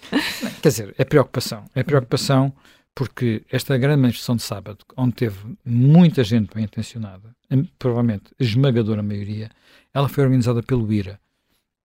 [0.61, 1.65] Quer dizer, é preocupação.
[1.73, 2.53] É preocupação
[2.93, 7.35] porque esta grande manifestação de sábado, onde teve muita gente bem intencionada,
[7.77, 9.51] provavelmente esmagadora maioria,
[9.93, 11.19] ela foi organizada pelo IRA.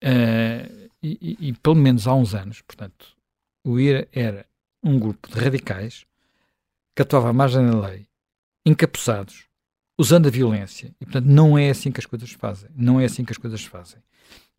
[0.02, 3.14] Uh, e, e, e, pelo menos há uns anos, portanto,
[3.62, 4.46] o IRA era
[4.82, 6.06] um grupo de radicais
[6.96, 8.06] que atuava à margem da lei,
[8.64, 9.44] encapuçados,
[10.02, 10.92] usando a violência.
[11.00, 12.68] E, portanto, não é assim que as coisas fazem.
[12.74, 14.00] Não é assim que as coisas fazem.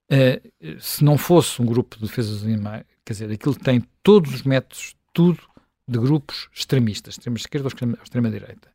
[0.09, 4.33] Uh, se não fosse um grupo de defesa dos animais, quer dizer, aquilo tem todos
[4.33, 5.39] os métodos, tudo
[5.85, 8.69] de grupos extremistas, extrema esquerda ou extrema direita.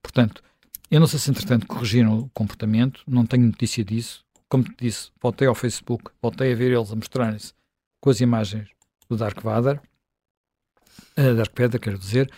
[0.00, 0.42] Portanto,
[0.90, 4.24] eu não sei se entretanto corrigiram o comportamento, não tenho notícia disso.
[4.48, 7.52] Como te disse, voltei ao Facebook, voltei a ver eles a mostrarem-se
[8.00, 8.68] com as imagens
[9.08, 9.80] do Dark Vader,
[11.18, 12.30] uh, Dark Vader, quero dizer,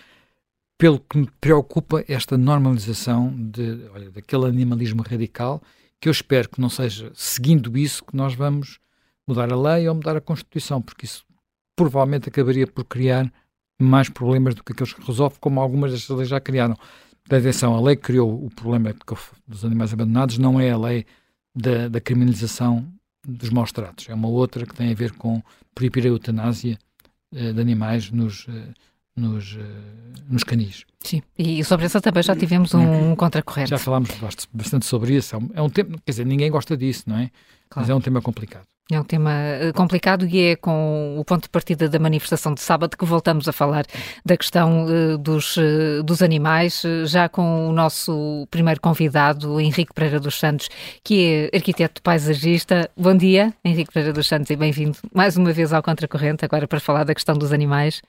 [0.76, 5.62] pelo que me preocupa esta normalização de, olha, daquele animalismo radical,
[6.00, 8.78] que eu espero que não seja seguindo isso que nós vamos
[9.26, 11.24] mudar a lei ou mudar a Constituição, porque isso
[11.76, 13.32] provavelmente acabaria por criar
[13.80, 16.76] mais problemas do que aqueles que resolve, como algumas destas leis já criaram.
[17.26, 18.94] Atenção, a lei que criou o problema
[19.46, 21.06] dos animais abandonados não é a lei
[21.54, 22.86] da, da criminalização
[23.26, 25.42] dos maus tratos, é uma outra que tem a ver com
[25.74, 26.78] proibir a eutanásia
[27.32, 28.74] uh, de animais nos, uh,
[29.16, 29.58] nos, uh,
[30.28, 30.84] nos canis.
[31.00, 33.70] Sim, e sobre essa também já tivemos um, um contracorrente.
[33.70, 34.10] Já falámos
[34.52, 35.36] bastante sobre isso.
[35.36, 37.30] É um, é um tema, quer dizer, ninguém gosta disso, não é?
[37.68, 37.86] Claro.
[37.86, 38.66] Mas é um tema complicado.
[38.92, 42.60] É um tema eh, complicado e é com o ponto de partida da manifestação de
[42.60, 43.86] sábado que voltamos a falar
[44.22, 45.56] da questão uh, dos,
[46.04, 50.68] dos animais, já com o nosso primeiro convidado, Henrique Pereira dos Santos,
[51.02, 52.90] que é arquiteto paisagista.
[52.94, 56.78] Bom dia, Henrique Pereira dos Santos, e bem-vindo mais uma vez ao Contracorrente, agora para
[56.78, 58.02] falar da questão dos animais.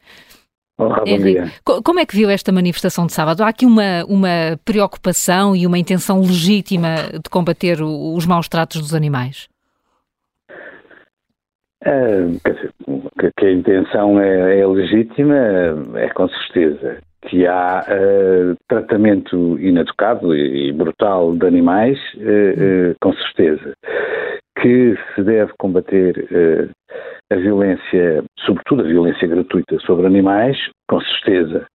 [0.77, 1.45] Olá, bom Henrique, dia.
[1.63, 3.41] Como é que viu esta manifestação de sábado?
[3.43, 8.93] Há aqui uma, uma preocupação e uma intenção legítima de combater os maus tratos dos
[8.93, 9.47] animais?
[11.81, 12.73] Uh, dizer,
[13.37, 15.35] que, a intenção é, é, legítima,
[15.95, 16.97] é com certeza.
[17.21, 23.73] Que há uh, tratamento inadequado e, brutal de animais, uh, com certeza.
[24.61, 26.27] Que se deve combater
[27.31, 31.65] a violência, sobretudo a violência gratuita sobre animais, com certeza.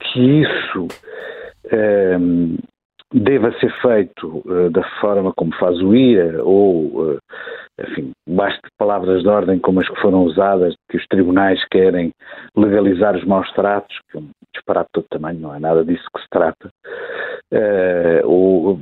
[0.00, 0.88] que isso
[3.12, 7.18] deva ser feito da forma como faz o IA, ou,
[7.80, 12.10] enfim, basta palavras de ordem como as que foram usadas, que os tribunais querem
[12.56, 16.04] legalizar os maus tratos, que é um disparate de todo tamanho, não é nada disso
[16.14, 16.68] que se trata,
[17.52, 18.26] uh,
[18.66, 18.80] pouco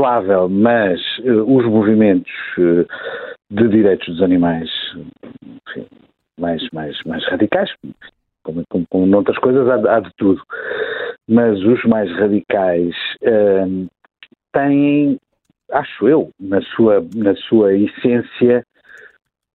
[0.00, 4.70] razoável, mas os movimentos de direitos dos animais,
[5.68, 5.86] enfim,
[6.38, 7.70] mais, mais, mais radicais,
[8.42, 10.40] como, como, como noutras coisas há, há de tudo
[11.30, 13.88] mas os mais radicais uh,
[14.52, 15.16] têm,
[15.70, 18.64] acho eu, na sua, na sua essência,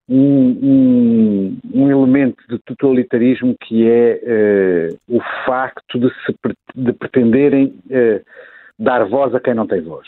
[0.08, 6.34] um, um, um elemento de totalitarismo que é uh, o facto de, se,
[6.75, 8.23] de pretenderem uh,
[8.79, 10.08] dar voz a quem não tem voz.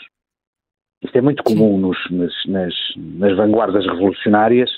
[1.02, 4.70] Isto é muito comum nos, nas, nas, nas vanguardas revolucionárias.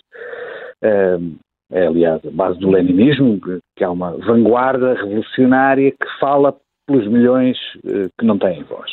[0.82, 1.36] Uh,
[1.72, 3.40] é, aliás, a base do leninismo,
[3.76, 6.56] que é uma vanguarda revolucionária que fala
[6.86, 7.56] pelos milhões
[7.86, 8.90] eh, que não têm voz.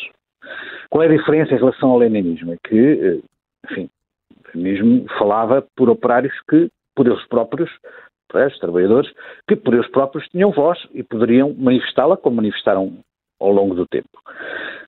[0.89, 2.53] Qual é a diferença em relação ao leninismo?
[2.53, 3.19] É que, eh,
[3.65, 3.89] enfim,
[4.31, 7.71] o leninismo falava por operários que, por eles próprios,
[8.31, 9.11] os trabalhadores,
[9.47, 12.99] que por eles próprios tinham voz e poderiam manifestá-la como manifestaram
[13.39, 14.09] ao longo do tempo.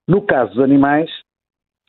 [0.07, 1.09] No caso dos animais,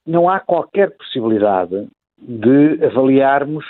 [0.07, 3.65] não há qualquer possibilidade de avaliarmos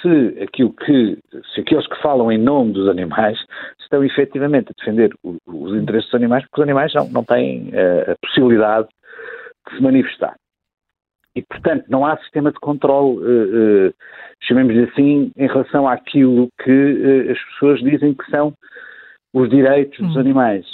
[0.00, 1.18] se aquilo que,
[1.54, 3.38] se aqueles que falam em nome dos animais
[3.80, 8.12] estão efetivamente a defender os interesses dos animais, porque os animais não, não têm uh,
[8.12, 8.88] a possibilidade
[9.68, 10.34] de se manifestar.
[11.34, 13.94] E, portanto, não há sistema de controle, uh, uh,
[14.42, 18.52] chamemos-lhe assim, em relação àquilo que as pessoas dizem que são
[19.34, 20.20] os direitos dos hum.
[20.20, 20.66] animais.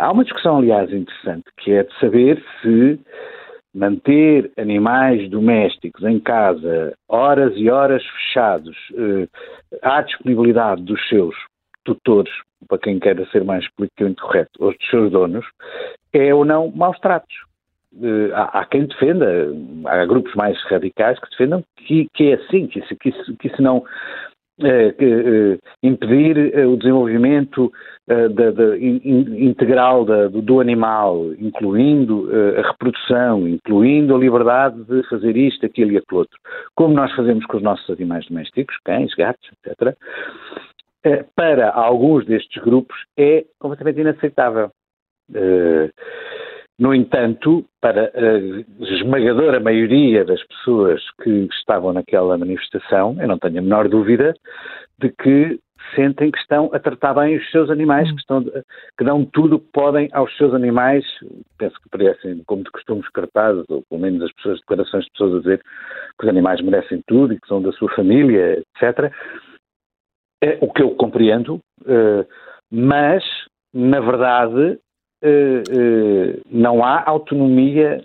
[0.00, 3.00] há uma discussão, aliás, interessante, que é de saber se
[3.76, 9.28] manter animais domésticos em casa horas e horas fechados eh,
[9.82, 11.34] à disponibilidade dos seus
[11.84, 12.32] tutores,
[12.66, 15.44] para quem queira ser mais politicamente correto, ou dos seus donos,
[16.12, 17.36] é ou não maus tratos.
[18.02, 19.52] Eh, há, há, quem defenda,
[19.84, 23.48] há grupos mais radicais que defendam que, que é assim, que isso, que isso, que
[23.48, 23.84] isso não,
[24.58, 27.70] eh, eh, impedir eh, o desenvolvimento
[28.06, 35.66] da, da, integral da, do animal, incluindo a reprodução, incluindo a liberdade de fazer isto,
[35.66, 36.38] aquilo e aquilo outro,
[36.76, 39.96] como nós fazemos com os nossos animais domésticos, cães, gatos, etc.,
[41.34, 44.70] para alguns destes grupos é completamente inaceitável.
[46.78, 53.58] No entanto, para a esmagadora maioria das pessoas que estavam naquela manifestação, eu não tenho
[53.58, 54.34] a menor dúvida
[54.98, 55.58] de que
[55.94, 59.60] sentem que estão a tratar bem os seus animais, que, estão, que dão tudo o
[59.60, 61.04] que podem aos seus animais,
[61.58, 65.34] penso que parecem como de costumes cartazes, ou pelo menos as pessoas, declarações de pessoas
[65.34, 65.62] a dizer
[66.18, 69.12] que os animais merecem tudo e que são da sua família, etc.
[70.42, 72.26] É o que eu compreendo, eh,
[72.70, 73.24] mas,
[73.72, 74.78] na verdade,
[76.50, 78.02] não há autonomia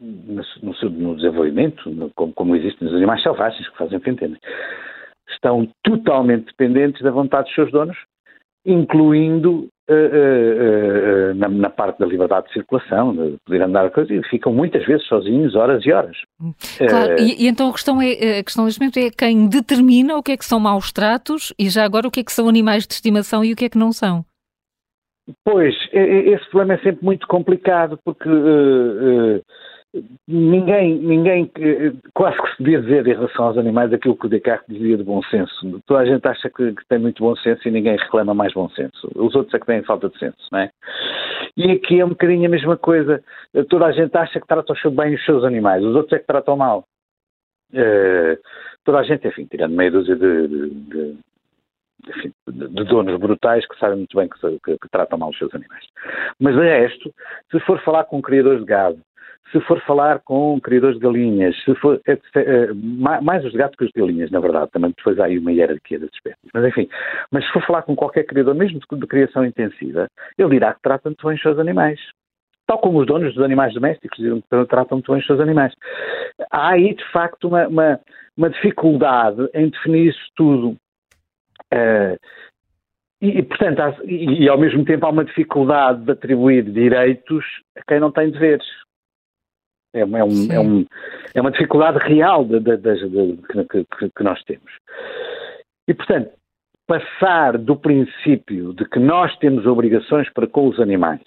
[0.00, 0.42] no,
[0.90, 4.38] no desenvolvimento, no, como, como, existe nos animais selvagens que fazem entendem.
[5.28, 7.96] Estão totalmente dependentes da vontade dos seus donos,
[8.64, 13.90] incluindo uh, uh, uh, na, na, parte da liberdade de circulação, de poder andar a
[13.90, 16.16] coisa, e ficam muitas vezes sozinhos, horas e horas.
[16.78, 20.22] Claro, e, e, então a questão, é, a questão neste momento é quem determina o
[20.22, 22.86] que é que são maus tratos e já agora o que é que são animais
[22.86, 24.24] de estimação e o que é que não são.
[25.44, 29.42] Pois, esse problema é sempre muito complicado porque uh, uh,
[30.28, 31.50] ninguém, ninguém,
[32.14, 35.02] quase que se podia dizer em relação aos animais aquilo que o Descartes dizia de
[35.02, 35.80] bom senso.
[35.86, 38.68] Toda a gente acha que, que, tem muito bom senso e ninguém reclama mais bom
[38.70, 39.10] senso.
[39.16, 40.70] Os outros é que têm falta de senso, não é?
[41.56, 43.22] E aqui é um bocadinho a mesma coisa.
[43.68, 46.56] Toda a gente acha que tratam bem os seus animais, os outros é que tratam
[46.56, 46.84] mal.
[47.72, 48.36] Uh,
[48.84, 51.18] toda a gente, enfim, tirando meia dúzia de, de, de
[52.08, 55.54] enfim, de donos brutais que sabem muito bem que, que, que, tratam mal os seus
[55.54, 55.84] animais.
[56.38, 57.12] Mas de resto,
[57.50, 59.00] se for falar com criadores de gado,
[59.52, 62.72] se for falar com criadores de galinhas, se for, é, é,
[63.20, 65.52] mais os de gato que os de galinhas, na verdade, também depois há aí uma
[65.52, 66.50] hierarquia das espécies.
[66.54, 66.88] Mas enfim,
[67.32, 70.82] mas se for falar com qualquer criador, mesmo de, de criação intensiva, ele dirá que
[70.82, 72.00] trata muito bem os seus animais
[72.70, 74.20] tal como os donos dos animais domésticos
[74.68, 75.74] tratam muito bem os seus animais.
[76.52, 78.00] Há aí, de facto, uma, uma,
[78.36, 80.76] uma dificuldade em definir isso tudo.
[81.72, 82.18] Uh,
[83.20, 87.44] e, portanto, há, e, e, ao mesmo tempo há uma dificuldade de atribuir direitos
[87.76, 88.66] a quem não tem deveres.
[89.92, 90.86] É, é, um, é, um,
[91.34, 93.36] é, uma dificuldade real de, de, de,
[93.68, 94.72] que, que, que nós temos.
[95.86, 96.30] E, portanto,
[96.86, 101.22] passar do princípio de que nós temos obrigações para com os animais,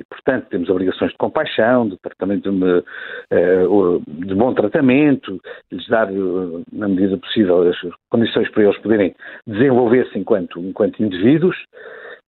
[0.00, 2.84] e, portanto, temos obrigações de compaixão, de tratamento de,
[3.30, 3.64] eh,
[4.08, 5.38] de bom tratamento,
[5.70, 7.76] de lhes dar, eh, na medida possível, as
[8.10, 9.14] condições para eles poderem
[9.46, 11.56] desenvolver-se enquanto, enquanto indivíduos.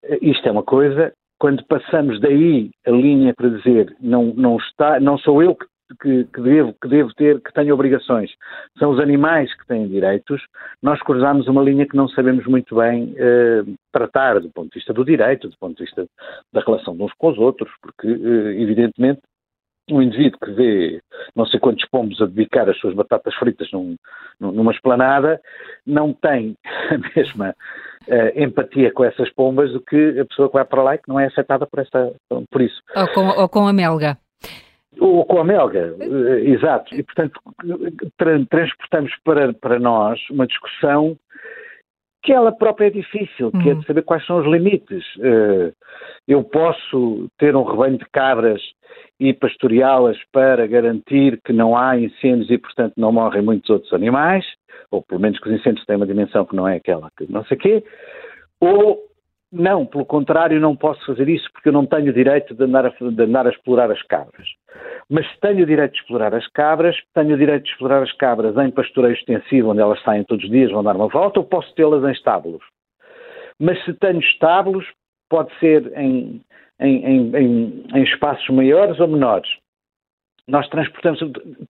[0.04, 1.14] Eh, isto é uma coisa.
[1.40, 5.64] Quando passamos daí a linha para dizer não, não, está, não sou eu que
[6.00, 8.30] que, que, devo, que devo ter, que tenho obrigações,
[8.78, 10.42] são os animais que têm direitos,
[10.82, 13.62] nós cruzamos uma linha que não sabemos muito bem eh,
[13.92, 16.06] tratar do ponto de vista do direito, do ponto de vista
[16.52, 19.20] da relação de uns com os outros, porque, eh, evidentemente,
[19.90, 21.00] um indivíduo que vê
[21.34, 23.96] não sei quantos pombos a dedicar as suas batatas fritas num,
[24.38, 25.40] numa esplanada
[25.86, 27.54] não tem a mesma
[28.08, 31.08] uh, empatia com essas pombas do que a pessoa que vai para lá e que
[31.08, 31.84] não é afetada por,
[32.50, 32.80] por isso.
[32.94, 34.16] Ou com, ou com a melga.
[35.00, 36.94] Ou com a melga, eh, exato.
[36.94, 37.40] E, portanto,
[38.18, 41.16] tra transportamos para, para nós uma discussão
[42.22, 43.82] que ela própria é difícil, que é de uhum.
[43.82, 45.04] saber quais são os limites.
[45.16, 45.74] Uh,
[46.28, 48.62] eu posso ter um rebanho de cabras
[49.18, 54.44] e pastoreá-las para garantir que não há incêndios e, portanto, não morrem muitos outros animais,
[54.90, 57.44] ou pelo menos que os incêndios têm uma dimensão que não é aquela que não
[57.46, 57.84] sei quê,
[58.60, 59.00] ou
[59.52, 62.86] não, pelo contrário, não posso fazer isso porque eu não tenho o direito de andar,
[62.86, 64.48] a, de andar a explorar as cabras.
[65.08, 68.56] Mas tenho o direito de explorar as cabras, tenho o direito de explorar as cabras
[68.56, 71.74] em pastoreio extensivo, onde elas saem todos os dias, vão dar uma volta, ou posso
[71.74, 72.62] tê-las em estábulos.
[73.58, 74.86] Mas se tenho estábulos,
[75.28, 76.40] pode ser em,
[76.80, 79.50] em, em, em espaços maiores ou menores.
[80.48, 81.20] Nós transportamos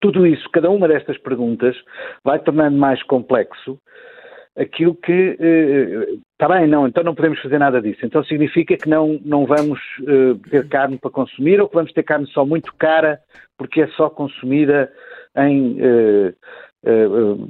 [0.01, 1.77] tudo isso, cada uma destas perguntas
[2.25, 3.79] vai tornando mais complexo
[4.57, 5.37] aquilo que
[6.43, 8.05] está bem, não, então não podemos fazer nada disso.
[8.05, 12.03] Então significa que não, não vamos eh, ter carne para consumir ou que vamos ter
[12.03, 13.21] carne só muito cara
[13.57, 14.93] porque é só consumida
[15.37, 15.77] em.
[15.81, 16.35] Eh,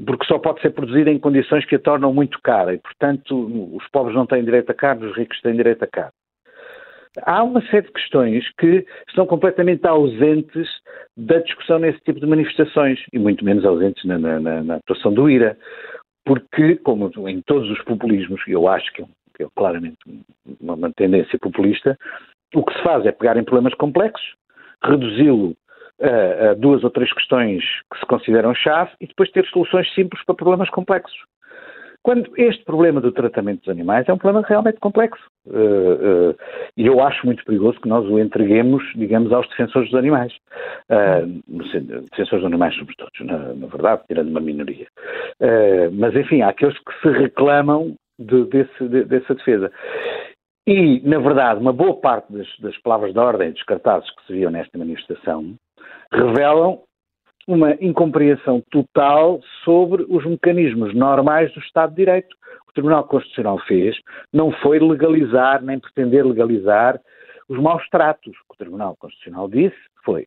[0.05, 3.89] porque só pode ser produzida em condições que a tornam muito cara e, portanto, os
[3.89, 6.13] pobres não têm direito a carne, os ricos têm direito a carne.
[7.23, 10.69] Há uma série de questões que estão completamente ausentes
[11.17, 15.31] da discussão nesse tipo de manifestações e muito menos ausentes na, na, na atuação do
[15.31, 15.57] IRA
[16.25, 19.07] porque, como em todos os populismos, e eu acho que é,
[19.41, 19.99] é claramente
[20.61, 21.99] uma, uma, tendência populista,
[22.55, 24.35] o que se faz é pegar em problemas complexos,
[24.83, 25.57] reduzi-lo
[26.01, 30.25] a, a, duas ou três questões que se consideram chave e depois ter soluções simples
[30.25, 31.19] para problemas complexos.
[32.05, 35.23] Quando este problema do tratamento dos animais é um problema realmente complexo.
[35.47, 36.37] Uh, uh,
[36.77, 40.33] e eu acho muito perigoso que nós o entreguemos, digamos, aos defensores dos animais.
[40.91, 41.43] Uh,
[42.11, 44.87] defensores dos animais, sobretudo, na, na verdade, tirando uma minoria.
[45.93, 49.71] mas, enfim, há aqueles que se reclamam de, desse, de, dessa defesa.
[50.67, 54.33] E, na verdade, uma boa parte das, das palavras de ordem dos cartazes que se
[54.33, 55.55] viam nesta manifestação
[56.13, 56.81] revelam
[57.47, 62.37] uma incompreensão total sobre os mecanismos normais do Estado de Direito.
[62.69, 63.97] O Tribunal Constitucional fez
[64.33, 67.01] não foi legalizar, nem pretender legalizar
[67.49, 68.35] os maus tratos.
[68.49, 70.27] O Tribunal Constitucional disse foi: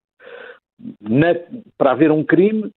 [1.02, 1.36] na,
[1.78, 2.72] para haver um crime,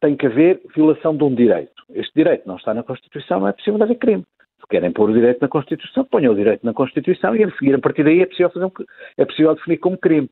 [0.00, 1.72] tem que haver violação de um direito.
[1.90, 4.24] Este direito não está na Constituição, não é possível haver crime.
[4.60, 7.74] Se querem pôr o direito na Constituição, ponham o direito na Constituição e a seguir,
[7.74, 8.84] a partir daí, é possível, um,
[9.18, 10.28] é possível definir como crime.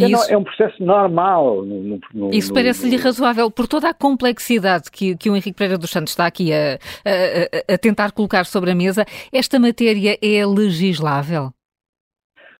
[0.00, 1.62] É, isso, é, um processo normal.
[1.62, 5.90] No, no, isso parece-lhe razoável por toda a complexidade que, que o Henrique Pereira dos
[5.90, 9.04] Santos está aqui a, a, a, tentar colocar sobre a mesa.
[9.32, 11.52] Esta matéria é legislável?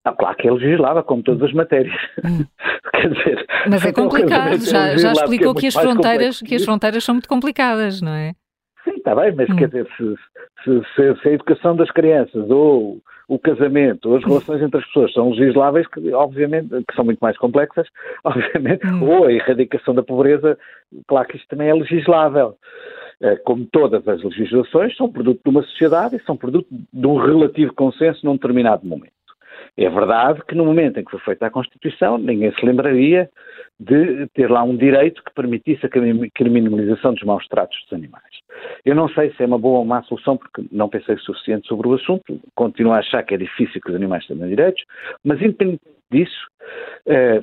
[0.04, 1.96] Não, claro que é legislável, como todas as matérias.
[2.24, 2.44] Hum.
[2.94, 4.58] Quer dizer, Mas é complicado.
[4.64, 8.12] Já, já explicou que, é que, as fronteiras, que as fronteiras são muito complicadas, não
[8.12, 8.32] é?
[8.84, 9.56] Sim, está bem, mas hum.
[9.56, 10.14] quer dizer, se,
[10.62, 15.30] se, se, a educação das crianças ou o casamento as relações entre as pessoas são
[15.30, 17.86] legisláveis, que obviamente, que são muito mais complexas,
[18.24, 19.08] obviamente, hum.
[19.08, 20.58] ou a erradicação da pobreza,
[21.06, 22.56] claro que isto também é legislável.
[23.20, 27.16] Eh, como todas as legislações, são produto de uma sociedade e são produto de um
[27.16, 29.13] relativo consenso num determinado momento.
[29.76, 33.28] É verdade que no momento em que foi feita a Constituição, ninguém se lembraria
[33.78, 38.22] de ter lá um direito que permitisse a criminalização dos maus tratos dos animais.
[38.84, 41.66] Eu não sei se é uma boa ou má solução, porque não pensei o suficiente
[41.66, 44.84] sobre o assunto, continuo a achar que é difícil que os animais tenham direitos,
[45.24, 46.46] mas independente disso,
[47.06, 47.42] eh,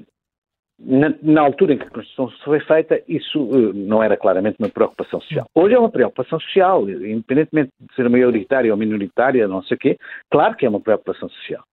[0.84, 5.22] na, altura em que a Constituição foi feita, isso uh, não era claramente uma preocupação
[5.22, 5.46] social.
[5.54, 9.98] Hoje é uma preocupação social, independentemente de ser maioritária ou minoritária, não sei o quê,
[10.32, 11.64] claro que é uma preocupação social.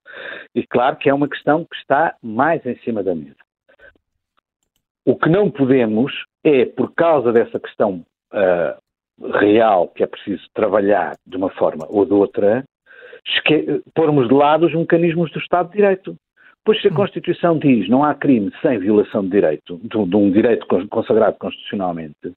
[0.54, 3.36] E claro que é uma questão que está mais em cima da mesa.
[5.04, 6.12] O que não podemos
[6.44, 12.04] é, por causa dessa questão uh, real que é preciso trabalhar de uma forma ou
[12.04, 12.64] de outra,
[13.94, 16.16] pormos de lado os mecanismos do Estado de Direito
[16.68, 20.30] Pois se a Constituição diz não há crime sem violação de direito, de, de um
[20.30, 22.34] direito consagrado constitucionalmente,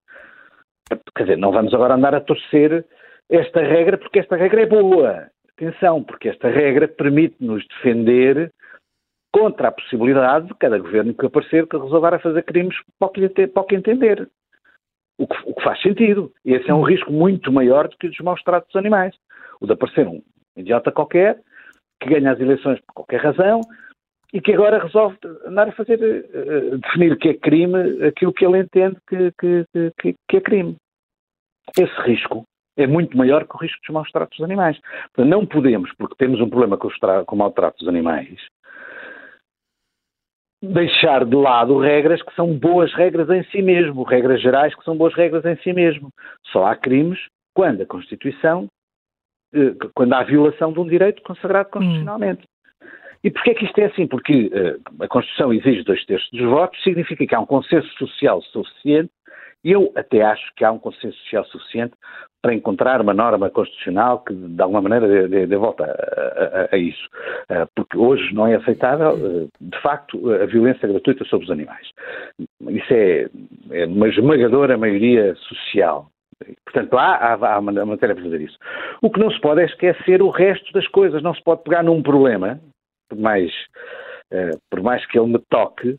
[1.14, 2.86] quer dizer, não vamos agora andar a torcer
[3.30, 5.28] esta regra porque esta regra é boa.
[5.62, 8.52] Atenção, porque esta regra permite-nos defender
[9.32, 13.64] contra a possibilidade de cada governo que aparecer que resolver a fazer crimes para o
[13.64, 14.28] que, entender.
[15.20, 16.34] O que, o que, faz sentido.
[16.44, 19.16] Esse é um risco muito maior do que o dos maus tratos dos animais.
[19.62, 20.24] O de aparecer um
[20.58, 21.40] idiota qualquer,
[22.02, 23.62] que ganha as eleições por qualquer razão,
[24.34, 28.62] e que agora resolve andar a fazer, uh, definir que é crime, aquilo que ele
[28.62, 29.66] entende que, que,
[30.00, 30.76] que, que é crime.
[31.78, 32.46] Esse risco
[32.78, 34.80] é muito maior que o risco dos maus tratos dos animais.
[35.14, 36.90] Portanto, não podemos, porque temos um problema com,
[37.26, 38.40] com o mau trato dos animais,
[40.62, 44.96] deixar de lado regras que são boas regras em si mesmo, regras gerais que são
[44.96, 46.10] boas regras em si mesmo.
[46.52, 47.20] Só há crimes
[47.54, 48.68] quando a Constituição,
[49.54, 52.44] eh, quando há violação de um direito consagrado constitucionalmente.
[52.44, 52.52] Hum.
[53.24, 54.08] E porquê é que isto é assim?
[54.08, 58.42] Porque uh, a Constituição exige dois terços dos votos, significa que há um consenso social
[58.42, 59.12] suficiente
[59.64, 61.94] eu até acho que há um consenso social suficiente
[62.42, 66.78] para encontrar uma norma constitucional que, de alguma maneira, dê, dê, volta a, a, a,
[66.78, 67.08] isso.
[67.50, 71.88] Eh, porque hoje não é aceitável, eh, de facto, a violência gratuita sobre os animais.
[72.70, 73.30] Isso é,
[73.72, 76.10] é uma esmagadora maioria social.
[76.66, 78.58] Portanto, há, há, há matéria para fazer isso.
[79.04, 81.22] O que não se pode é esquecer o resto das coisas.
[81.22, 82.60] Não se pode pegar num problema,
[83.08, 83.52] por mais,
[84.34, 85.96] uh, por mais que ele me toque,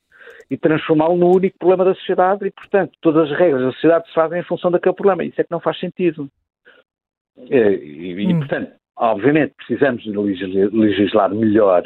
[0.53, 4.13] e transformá-lo no único problema da sociedade e, portanto, todas as regras da sociedade se
[4.13, 5.25] fazem em função daquele problema.
[5.25, 6.29] Isso é que não faz sentido.
[7.39, 8.41] E, e hum.
[8.41, 11.83] portanto, obviamente precisamos de legislar melhor.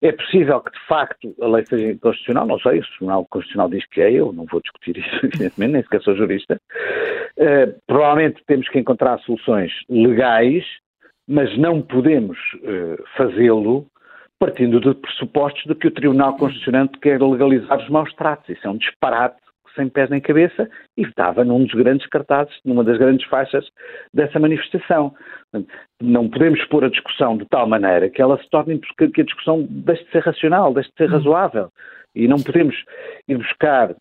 [0.00, 3.84] É possível que, de facto, a lei seja inconstitucional, não sei, o Tribunal Constitucional diz
[3.86, 6.60] que é, eu não vou discutir isso, evidentemente, nem sequer sou jurista.
[7.36, 10.64] Uh, provavelmente temos que encontrar soluções legais,
[11.26, 13.88] mas não podemos uh, fazê-lo
[14.42, 18.48] partindo de pressupostos de que o Tribunal Constitucional quer legalizar os maus tratos.
[18.48, 19.36] Isso é um disparate
[19.76, 23.64] sem pés nem cabeça e estava num dos grandes cartazes, numa das grandes faixas
[24.12, 25.14] dessa manifestação.
[26.02, 29.64] Não podemos pôr a discussão de tal maneira que ela se torne, que a discussão
[29.70, 31.68] deixe de ser racional, deixe de ser razoável.
[32.12, 32.74] E não podemos
[33.28, 33.94] ir buscar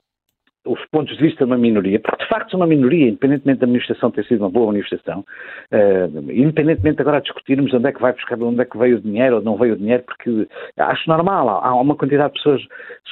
[0.66, 3.68] os pontos de vista de uma minoria, porque de facto são uma minoria, independentemente da
[3.68, 5.26] manifestação ter sido uma boa manifestação,
[5.72, 9.38] uh, independentemente agora discutirmos onde é que vai buscar, onde é que veio o dinheiro
[9.38, 10.48] ou não veio o dinheiro, porque
[10.78, 12.62] acho normal, há uma quantidade de pessoas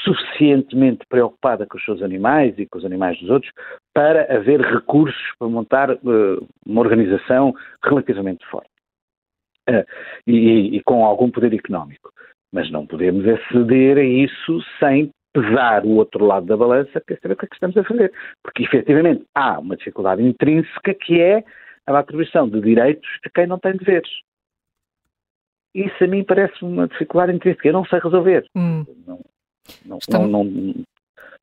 [0.04, 3.52] suficientemente preocupada com os seus animais e com os animais dos outros
[3.94, 8.70] para haver recursos para montar uh, uma organização relativamente forte
[9.70, 9.84] uh,
[10.28, 12.12] e, e com algum poder económico.
[12.54, 17.34] Mas não podemos aceder a isso sem pesar o outro lado da balança, quer saber
[17.34, 18.12] o que é que estamos a fazer.
[18.44, 21.44] Porque, efetivamente, há uma dificuldade intrínseca que é
[21.86, 24.10] a atribuição de direitos a quem não tem deveres.
[25.74, 27.68] Isso a mim parece uma dificuldade intrínseca.
[27.68, 28.46] Eu não sei resolver.
[28.56, 28.86] Hum.
[29.06, 29.20] Não,
[29.86, 30.30] não, Estamos...
[30.30, 30.74] não, não,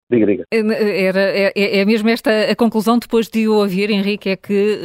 [0.08, 0.44] Diga, diga.
[0.52, 4.78] Era, é, é, é mesmo esta a conclusão depois de o ouvir, Henrique, é que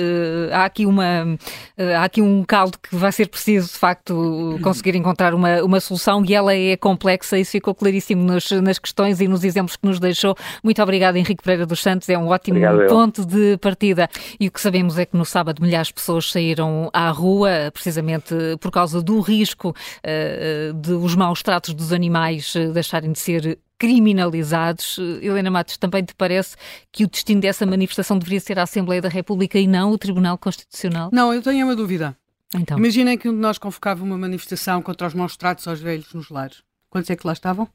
[0.49, 1.37] uh, há, aqui uma,
[1.77, 5.79] uh, há aqui um caldo que vai ser preciso, de facto, conseguir encontrar uma, uma
[5.79, 9.85] solução e ela é complexa, isso ficou claríssimo nas, nas questões e nos exemplos que
[9.85, 10.35] nos deixou.
[10.63, 14.09] Muito obrigada, Henrique Pereira dos Santos, é um ótimo Obrigado, ponto de partida.
[14.39, 18.33] E o que sabemos é que no sábado milhares de pessoas saíram à rua, precisamente
[18.59, 24.99] por causa do risco uh, de os maus tratos dos animais deixarem de ser criminalizados.
[25.23, 26.55] Helena Matos, também te parece
[26.91, 30.37] que o destino dessa manifestação deveria ser a Assembleia da República e não o Tribunal
[30.37, 31.09] Constitucional?
[31.11, 32.15] Não, eu tenho uma dúvida.
[32.53, 32.77] Então.
[32.77, 36.29] Imaginem que um de nós convocava uma manifestação contra os maus tratos aos velhos nos
[36.29, 36.61] lares.
[36.91, 37.67] Quantos é que lá estavam?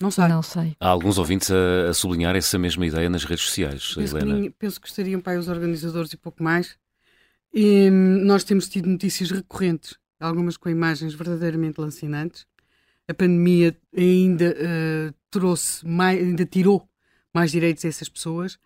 [0.00, 0.26] Não sei.
[0.26, 0.76] Não sei.
[0.80, 4.40] Há alguns ouvintes a, a sublinhar essa mesma ideia nas redes sociais, penso Helena.
[4.40, 6.76] Que, penso que estariam para aí os organizadores e pouco mais.
[7.54, 12.46] E, hum, nós temos tido notícias recorrentes, algumas com imagens verdadeiramente lancinantes,
[13.08, 16.88] a pandemia ainda uh, trouxe mais, ainda tirou
[17.34, 18.58] mais direitos a essas pessoas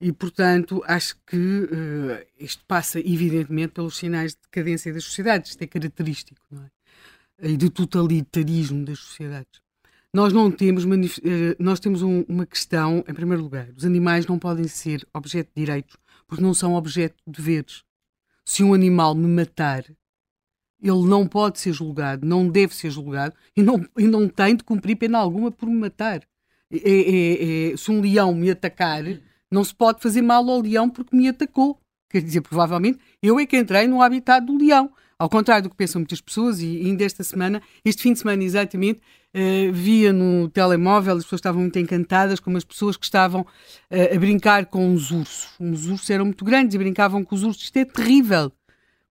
[0.00, 5.50] e, portanto, acho que uh, isto passa, evidentemente, pelos sinais de decadência das sociedades.
[5.50, 6.70] Isto é característico, não é?
[7.50, 9.64] E de totalitarismo das sociedades.
[10.12, 14.38] Nós não temos, eh, nós temos um, uma questão, em primeiro lugar, os animais não
[14.38, 15.96] podem ser objeto de direitos
[16.28, 17.82] porque não são objeto de deveres.
[18.44, 19.84] Se um animal me matar,
[20.82, 24.64] ele não pode ser julgado, não deve ser julgado e não, e não tem de
[24.64, 26.22] cumprir pena alguma por me matar.
[26.70, 29.04] É, é, é, se um leão me atacar,
[29.50, 31.78] não se pode fazer mal ao leão porque me atacou.
[32.10, 34.90] Quer dizer, provavelmente eu é que entrei no habitat do leão.
[35.18, 38.42] Ao contrário do que pensam muitas pessoas, e ainda esta semana, este fim de semana
[38.42, 39.00] exatamente,
[39.34, 44.14] uh, via no telemóvel, as pessoas estavam muito encantadas com as pessoas que estavam uh,
[44.14, 45.50] a brincar com os ursos.
[45.58, 47.62] Os ursos eram muito grandes e brincavam com os ursos.
[47.62, 48.52] Isto é terrível,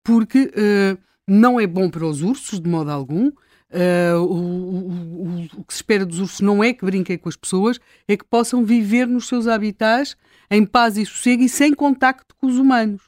[0.03, 0.51] porque.
[0.55, 3.27] Uh, não é bom para os ursos, de modo algum.
[3.27, 7.35] Uh, o, o, o, que se espera dos ursos não é que brinquem com as
[7.35, 10.15] pessoas, é que possam viver nos seus habitats
[10.49, 13.01] em paz e sossego e sem contacto com os humanos.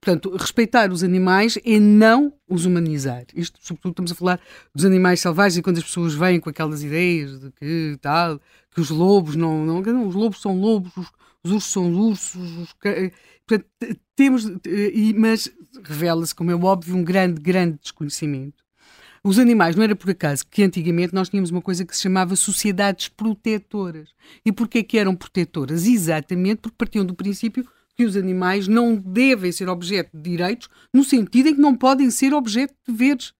[0.00, 3.24] Portanto, respeitar os animais é não os humanizar.
[3.36, 4.40] Isto, sobretudo, estamos a falar
[4.74, 8.40] dos animais selvagens e quando as pessoas vêm com aquelas ideias de que tal,
[8.74, 9.64] que os lobos não.
[9.64, 11.06] não, não os lobos são lobos, os,
[11.44, 12.58] os ursos são ursos.
[12.58, 12.72] Os,
[13.46, 14.44] portanto, temos.
[15.14, 15.52] Mas
[15.84, 18.62] revela-se, como é óbvio, um grande, grande desconhecimento
[19.24, 22.34] os animais, não era por acaso que antigamente nós tínhamos uma coisa que se chamava
[22.34, 24.08] sociedades protetoras.
[24.44, 25.86] E porquê que eram protetoras?
[25.86, 27.64] Exatamente porque partiam do princípio
[27.94, 32.10] que os animais não devem ser objeto de direitos, no sentido em que não podem
[32.10, 33.32] ser objeto de deveres.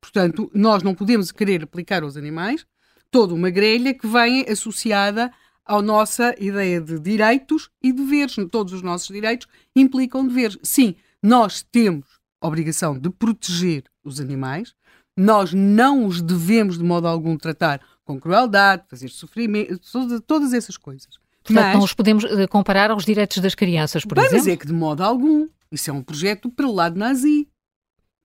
[0.00, 2.66] Portanto, nós não podemos querer aplicar aos animais
[3.10, 5.32] toda uma grelha que vem associada
[5.64, 8.34] à nossa ideia de direitos e deveres.
[8.50, 10.58] Todos os nossos direitos implicam deveres.
[10.62, 12.06] Sim, nós temos
[12.40, 14.74] a obrigação de proteger os animais,
[15.16, 19.78] nós não os devemos de modo algum tratar com crueldade, fazer sofrimento,
[20.26, 21.08] todas, essas coisas.
[21.44, 24.36] Portanto, mas, não os podemos eh, comparar aos direitos das crianças, por exemplo?
[24.36, 25.46] Mas é que de modo algum.
[25.70, 27.48] Isso é um projeto para lá de nazi.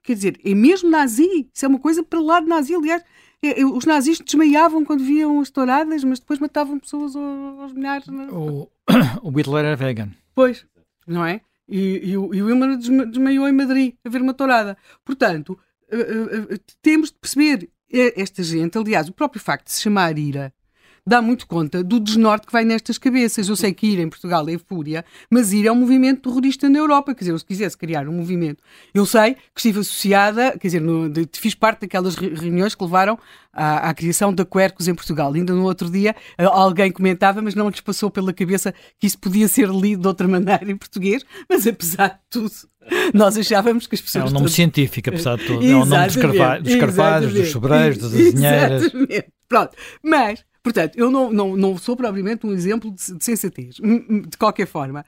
[0.04, 1.50] Quer dizer, é mesmo nazi.
[1.54, 2.76] Isso é uma coisa para lá de nazi.
[2.76, 3.04] Aliás,
[3.42, 8.08] é, é, os nazis desmaiavam quando viam as touradas, mas depois matavam pessoas aos milhares.
[8.08, 8.12] É?
[8.32, 8.70] O,
[9.22, 10.10] o Hitler era vegan.
[10.34, 10.66] Pois,
[11.08, 11.42] não é?
[11.68, 14.78] E, e, e o Wilmer desmaiou em Madrid a ver uma tourada.
[15.04, 15.58] Portanto,
[15.92, 20.18] uh, uh, uh, temos de perceber esta gente, aliás, o próprio facto de se chamar
[20.18, 20.54] ira
[21.08, 23.48] dá muito conta do desnorte que vai nestas cabeças.
[23.48, 26.80] Eu sei que ir em Portugal é fúria, mas ir é um movimento terrorista na
[26.80, 27.14] Europa.
[27.14, 30.82] Quer dizer, eu, se quisesse criar um movimento, eu sei que estive associada, quer dizer,
[30.82, 33.20] no, de, fiz parte daquelas reuniões que levaram
[33.54, 35.32] à, à, criação da Quercus em Portugal.
[35.32, 39.48] Ainda no outro dia alguém comentava, mas não lhes passou pela cabeça que isso podia
[39.48, 42.52] ser lido de outra maneira em português, mas apesar de tudo.
[43.14, 44.26] Nós achávamos que as pessoas.
[44.26, 44.54] É um nome todas...
[44.54, 45.66] científico, apesar de tudo.
[45.66, 46.60] É um nome dos, carva...
[46.60, 48.84] dos carvalhos, dos sobreiros, das azinheiras.
[48.84, 49.28] Exatamente.
[49.48, 49.72] Pronto.
[50.04, 53.76] Mas Portanto, eu não, não, não sou propriamente um exemplo de, de sensatez.
[53.76, 55.06] De qualquer forma,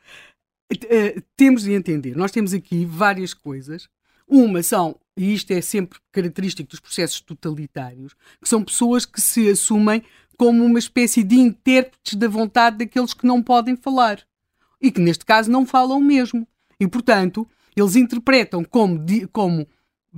[0.71, 2.15] uh, temos de entender.
[2.15, 3.89] Nós temos aqui várias coisas.
[4.27, 9.49] Uma são, e isto é sempre característico dos processos totalitários, que são pessoas que se
[9.49, 10.03] assumem
[10.37, 14.21] como uma espécie de intérpretes da vontade daqueles que não podem falar.
[14.79, 16.47] E que neste caso não falam mesmo.
[16.79, 19.67] E, portanto, eles interpretam como, como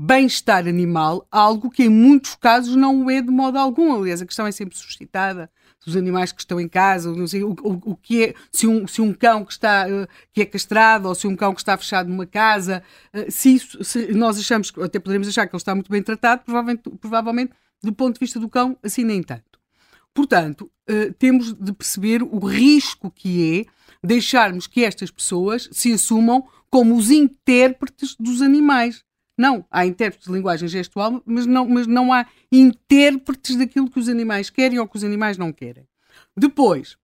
[0.01, 3.99] bem-estar animal, algo que em muitos casos não é de modo algum.
[3.99, 5.51] Aliás, a questão é sempre suscitada
[5.85, 9.01] dos animais que estão em casa, sei, o, o, o que é, se um, se
[9.01, 12.07] um cão que está uh, que é castrado ou se um cão que está fechado
[12.07, 12.81] numa casa,
[13.13, 16.43] uh, se, isso, se nós achamos, até poderemos achar que ele está muito bem tratado,
[16.45, 17.51] provavelmente, provavelmente
[17.83, 19.59] do ponto de vista do cão, assim nem tanto.
[20.13, 23.65] Portanto, uh, temos de perceber o risco que é
[24.01, 29.03] deixarmos que estas pessoas se assumam como os intérpretes dos animais.
[29.39, 34.09] Não, há intérpretes de linguagem gestual, mas não, mas não há intérpretes daquilo que os
[34.09, 35.87] animais querem ou que os animais não querem.
[36.35, 36.97] Depois,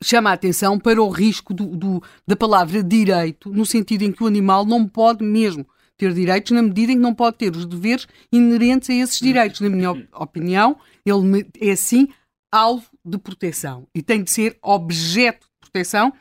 [0.00, 4.22] chama a atenção para o risco do, do, da palavra direito, no sentido em que
[4.22, 5.66] o animal não pode mesmo
[5.96, 9.60] ter direitos, na medida em que não pode ter os deveres inerentes a esses direitos.
[9.60, 12.06] Na minha opinião, ele é sim
[12.52, 16.12] alvo de proteção e tem de ser objeto de proteção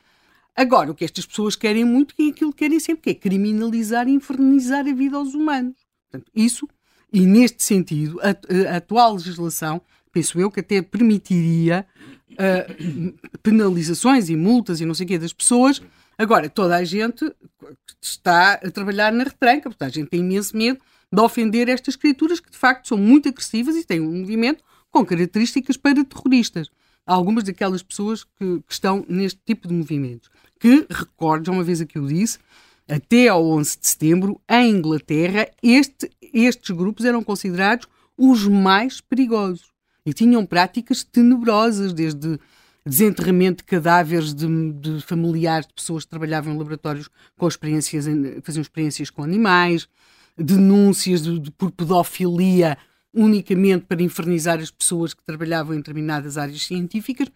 [0.58, 4.08] Agora, o que estas pessoas querem muito é aquilo que querem sempre, que é criminalizar
[4.08, 5.76] e infernizar a vida aos humanos.
[6.10, 6.68] Portanto, isso,
[7.14, 8.30] e neste sentido, a,
[8.74, 9.80] a atual legislação,
[10.12, 11.86] penso eu, que até permitiria
[12.32, 15.80] uh, penalizações e multas e não sei o quê das pessoas.
[16.18, 17.32] Agora, toda a gente
[18.01, 20.80] está a trabalhar na retranca, porque a gente tem imenso medo
[21.14, 25.05] de ofender estas criaturas que, de facto, são muito agressivas e têm um movimento com
[25.05, 26.68] características para terroristas.
[27.05, 30.30] Há algumas daquelas pessoas que, que estão neste tipo de movimentos
[30.60, 32.39] que, recordo, já uma vez aqui o disse,
[32.88, 37.88] até ao 11 de setembro, em Inglaterra, este, estes grupos eram considerados
[38.18, 39.72] os mais perigosos
[40.05, 42.39] e tinham práticas tenebrosas, desde
[42.86, 48.05] desenterramento de cadáveres de, de, familiares de pessoas que trabalhavam em laboratórios com experiências,
[48.41, 49.89] faziam experiências com animais,
[50.38, 52.78] denúncias de, de, por pedofilia
[53.14, 57.28] unicamente para infernizar as pessoas que trabalhavam em determinadas áreas científicas.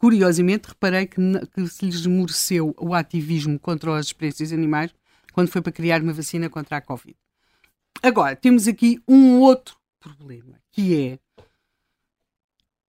[0.00, 1.20] Curiosamente, reparei que,
[1.54, 4.94] que se lhes mereceu o ativismo contra as experiências animais
[5.30, 7.14] quando foi para criar uma vacina contra a Covid.
[8.02, 11.18] Agora, temos aqui um outro problema, que é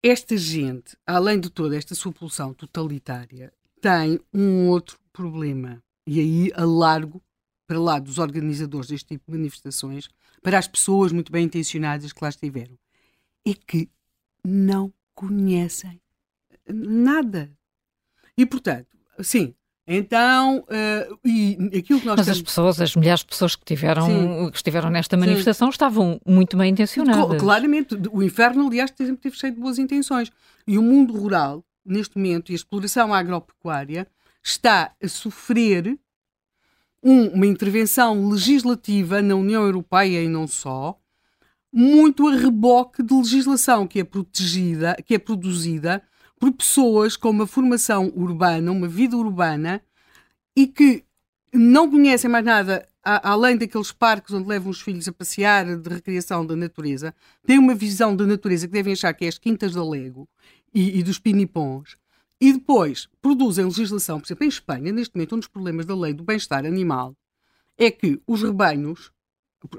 [0.01, 3.51] esta gente, além de toda esta sua pulsão totalitária,
[3.81, 5.83] tem um outro problema.
[6.07, 7.21] E aí alargo
[7.67, 10.09] para lá dos organizadores deste tipo de manifestações,
[10.41, 12.79] para as pessoas muito bem intencionadas que lá estiveram.
[13.45, 13.89] É que
[14.45, 16.00] não conhecem
[16.73, 17.51] nada.
[18.37, 18.87] E, portanto,
[19.21, 19.53] sim,
[19.87, 22.39] Então, uh, e aquilo que nós Mas temos...
[22.39, 25.71] as pessoas, as milhares de pessoas que, tiveram, que estiveram nesta manifestação Sim.
[25.71, 27.41] estavam muito bem intencionadas.
[27.41, 30.31] Claramente, o inferno, aliás, sempre teve cheio de boas intenções.
[30.67, 34.07] E o mundo rural, neste momento, e a exploração agropecuária,
[34.43, 35.97] está a sofrer
[37.03, 40.97] um, uma intervenção legislativa na União Europeia e não só,
[41.73, 46.03] muito a reboque de legislação que é protegida, que é produzida
[46.41, 49.79] por pessoas com uma formação urbana, uma vida urbana,
[50.55, 51.05] e que
[51.53, 56.43] não conhecem mais nada além daqueles parques onde levam os filhos a passear de recriação
[56.43, 57.13] da natureza,
[57.45, 60.27] têm uma visão da natureza que devem achar que é as quintas da Lego
[60.73, 61.95] e, e dos pinipons,
[62.39, 66.11] e depois produzem legislação, por exemplo, em Espanha, neste momento, um dos problemas da lei
[66.11, 67.15] do bem-estar animal
[67.77, 69.11] é que os rebanhos,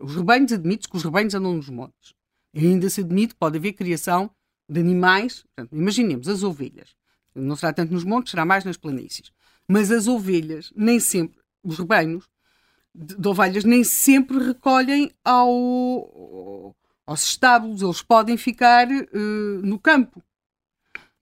[0.01, 2.15] os rebanhos admite-se que os rebanhos andam nos montes.
[2.55, 4.31] E ainda se admite que pode haver criação
[4.69, 6.95] de animais, portanto, imaginemos as ovelhas.
[7.35, 9.33] Não será tanto nos montes, será mais nas planícies.
[9.67, 12.29] Mas as ovelhas, nem sempre, os rebanhos
[12.95, 20.23] de, de ovelhas, nem sempre recolhem ao, aos estábulos, eles podem ficar uh, no campo.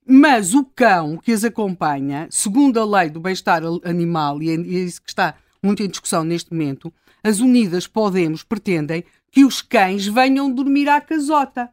[0.06, 5.00] Mas o cão que as acompanha, segundo a lei do bem-estar animal, e é isso
[5.00, 10.52] que está muito em discussão neste momento, as Unidas Podemos pretendem que os cães venham
[10.52, 11.70] dormir à casota.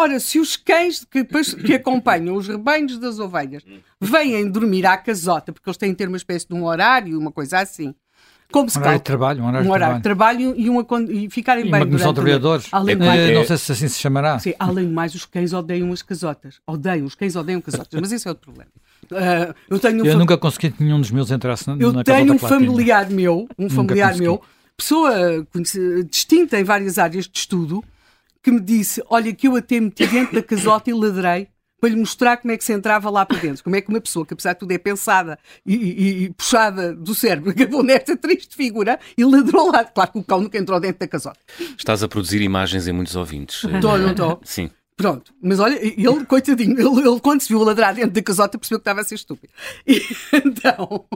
[0.00, 3.64] Ora, se os cães que, que acompanham os rebanhos das ovelhas
[4.00, 7.32] vêm dormir à casota, porque eles têm que ter uma espécie de um horário, uma
[7.32, 7.92] coisa assim,
[8.52, 11.28] como se um horário de trabalho, um horário, um horário de trabalho, e, uma, e
[11.28, 12.68] ficarem e bem uma comissão de vereadores.
[12.70, 14.38] Além é, mais, não sei se assim se chamará.
[14.38, 16.60] Sim, além de mais, os cães odeiam as casotas.
[16.64, 18.70] Odeiam, os cães odeiam casotas, mas esse é outro problema.
[19.10, 22.04] Uh, eu tenho um eu nunca consegui que nenhum dos meus entrasse na, eu na
[22.04, 24.40] tenho um familiar meu, um familiar meu,
[24.76, 25.44] pessoa
[26.08, 27.82] distinta em várias áreas de estudo,
[28.42, 31.48] que me disse: Olha, que eu até meti dentro da casota e ladrei
[31.80, 33.62] para lhe mostrar como é que se entrava lá para dentro.
[33.62, 36.94] Como é que uma pessoa que, apesar de tudo, é pensada e, e, e puxada
[36.94, 39.84] do cérebro, acabou nesta triste figura e ladrou lá.
[39.84, 41.38] Claro que o cão nunca entrou dentro da casota.
[41.76, 43.64] Estás a produzir imagens em muitos ouvintes.
[43.64, 44.40] Estou, não estou?
[44.44, 44.70] Sim.
[44.96, 48.80] Pronto, mas olha, ele, coitadinho, ele, ele quando se viu ladrar dentro da casota percebeu
[48.80, 49.52] que estava a ser estúpido.
[49.86, 50.02] E,
[50.44, 51.06] então,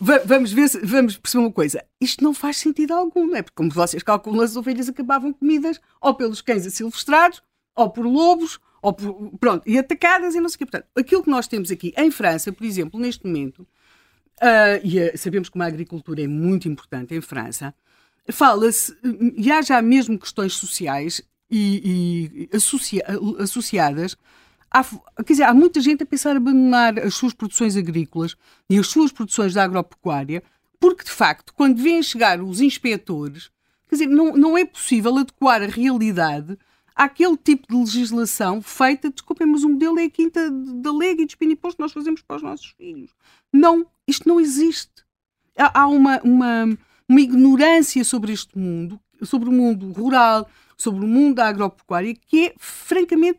[0.00, 1.84] vamos ver, vamos perceber uma coisa.
[2.00, 3.42] Isto não faz sentido algum, não é?
[3.42, 7.42] Porque como vocês calculam, as ovelhas acabavam comidas ou pelos cães asilvestrados,
[7.74, 10.66] ou por lobos, ou por, pronto, e atacadas e não sei o quê.
[10.66, 15.16] Portanto, aquilo que nós temos aqui em França, por exemplo, neste momento, uh, e uh,
[15.16, 17.74] sabemos que uma agricultura é muito importante em França,
[18.30, 18.96] fala-se,
[19.36, 23.04] e há já mesmo questões sociais e, e associa,
[23.38, 24.16] associadas
[24.76, 24.82] Há,
[25.22, 28.34] quer dizer, há muita gente a pensar em abandonar as suas produções agrícolas
[28.68, 30.42] e as suas produções da agropecuária,
[30.80, 33.52] porque de facto, quando vêm chegar os inspectores,
[33.88, 36.58] quer dizer, não, não é possível adequar a realidade
[36.92, 41.26] àquele tipo de legislação feita, desculpem, mas o modelo é a quinta da lega e
[41.26, 43.10] de espinipós que nós fazemos para os nossos filhos.
[43.52, 45.04] Não, isto não existe.
[45.56, 51.08] Há, há uma, uma, uma ignorância sobre este mundo, sobre o mundo rural, sobre o
[51.08, 53.38] mundo da agropecuária, que é francamente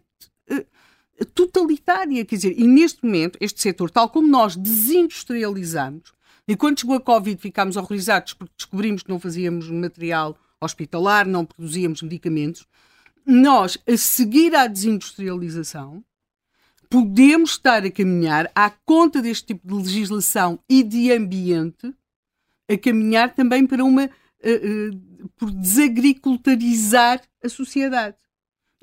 [1.33, 2.25] totalitária.
[2.25, 6.13] Quer dizer, e neste momento, este setor, tal como nós desindustrializamos,
[6.47, 11.45] e quando chegou a Covid ficámos horrorizados porque descobrimos que não fazíamos material hospitalar, não
[11.45, 12.67] produzíamos medicamentos,
[13.25, 16.03] nós, a seguir à desindustrialização,
[16.89, 21.93] podemos estar a caminhar à conta deste tipo de legislação e de ambiente,
[22.69, 24.09] a caminhar também para uma.
[24.43, 28.15] Uh, uh, por desagricultarizar a sociedade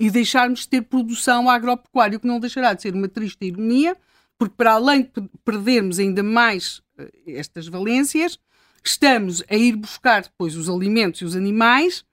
[0.02, 3.96] e deixarmos de ter produção agropecuária, o que não deixará de ser uma triste ironia,
[4.36, 8.36] porque para além de perdermos ainda mais eh, estas valências,
[8.84, 12.04] estamos a ir buscar depois os alimentos e os animais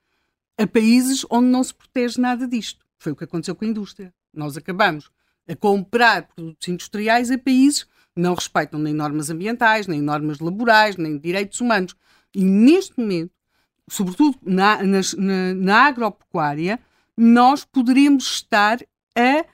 [0.56, 2.86] a países onde não se protege nada disto.
[3.00, 4.14] Foi o que aconteceu com a indústria.
[4.32, 5.10] Nós acabamos
[5.48, 10.96] a comprar produtos industriais a países que não respeitam nem normas ambientais, nem normas laborais,
[10.96, 11.96] nem direitos humanos.
[12.36, 13.32] E neste momento,
[13.90, 15.02] sobretudo na, na,
[15.56, 16.80] na agropecuária,
[17.22, 18.80] nós poderemos estar
[19.13, 19.45] a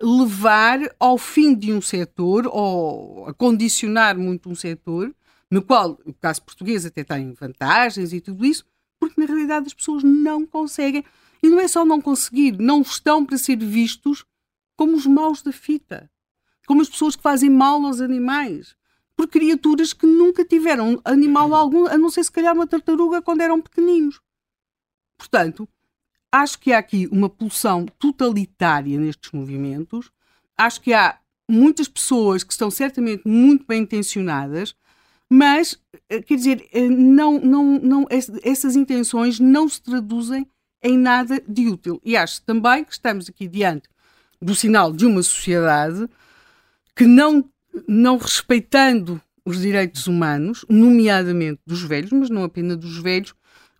[0.00, 5.14] levar ao fim de um setor ou a condicionar muito um setor,
[5.50, 8.64] no qual o caso português até tem vantagens e tudo isso,
[8.98, 11.04] porque na realidade as pessoas não conseguem.
[11.42, 14.24] E não é só não conseguir, não estão para ser vistos
[14.74, 16.10] como os maus da fita,
[16.66, 18.74] como as pessoas que fazem mal aos animais,
[19.14, 23.42] por criaturas que nunca tiveram animal algum, a não ser se calhar uma tartaruga quando
[23.42, 24.22] eram pequeninos.
[25.18, 25.68] Portanto,
[26.30, 30.10] Acho que há aqui uma pulsão totalitária nestes movimentos.
[30.56, 31.18] Acho que há
[31.48, 34.74] muitas pessoas que estão certamente muito bem intencionadas,
[35.30, 38.06] mas, eh, quer dizer, eh, não, não, não,
[38.42, 40.46] essas intenções não se traduzem
[40.82, 42.00] em nada de útil.
[42.04, 43.88] E acho também que estamos aqui diante
[44.40, 46.08] do sinal de uma sociedade
[46.94, 47.44] que não
[47.86, 53.34] não respeitando os direitos humanos, nomeadamente dos velhos, mas não apenas dos velhos,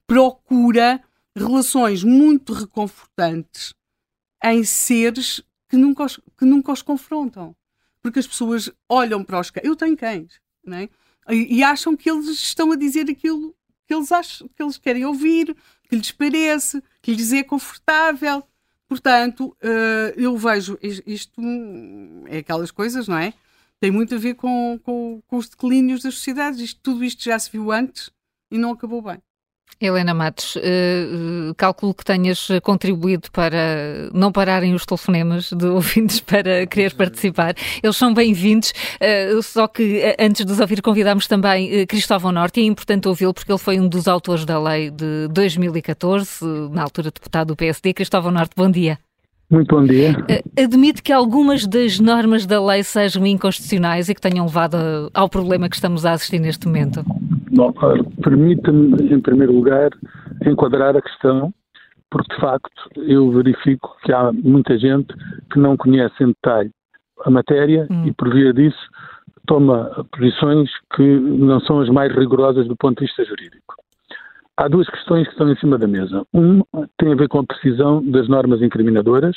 [0.06, 1.02] procura
[1.38, 3.74] relações muito reconfortantes
[4.44, 7.54] em seres que nunca os, que nunca os confrontam.
[8.00, 9.66] Porque as pessoas olham para os cães.
[9.66, 10.88] Eu tenho cães, não é?
[11.30, 13.54] e, acham que eles estão a dizer aquilo
[13.86, 15.56] que eles, acham, que eles querem ouvir,
[15.88, 18.42] que lhes parece, que lhes é confortável.
[18.86, 21.40] Portanto, uh, eu vejo isto,
[22.26, 23.34] é aquelas coisas, não é?
[23.80, 26.60] Tem muito a ver com, com, com os declínios das sociedades.
[26.60, 28.10] Isto, tudo isto já se viu antes
[28.50, 29.22] e não acabou bem.
[29.80, 36.66] Helena Matos, uh, calculo que tenhas contribuído para não pararem os telefonemas de ouvintes para
[36.66, 37.54] querer participar.
[37.82, 42.60] Eles são bem-vindos, uh, só que uh, antes de os ouvir convidámos também Cristóvão Norte,
[42.60, 46.82] e é importante ouvi-lo porque ele foi um dos autores da lei de 2014, na
[46.82, 47.94] altura deputado do PSD.
[47.94, 48.98] Cristóvão Norte, bom dia.
[49.50, 50.14] Muito bom dia.
[50.62, 54.76] Admite que algumas das normas da lei sejam inconstitucionais e que tenham levado
[55.14, 57.02] ao problema que estamos a assistir neste momento?
[58.22, 59.90] Permita-me, em primeiro lugar,
[60.44, 61.52] enquadrar a questão,
[62.10, 65.14] porque de facto eu verifico que há muita gente
[65.50, 66.70] que não conhece em detalhe
[67.24, 68.06] a matéria hum.
[68.06, 68.78] e, por via disso,
[69.46, 73.74] toma posições que não são as mais rigorosas do ponto de vista jurídico.
[74.58, 76.26] Há duas questões que estão em cima da mesa.
[76.34, 76.62] Um
[76.98, 79.36] tem a ver com a precisão das normas incriminadoras,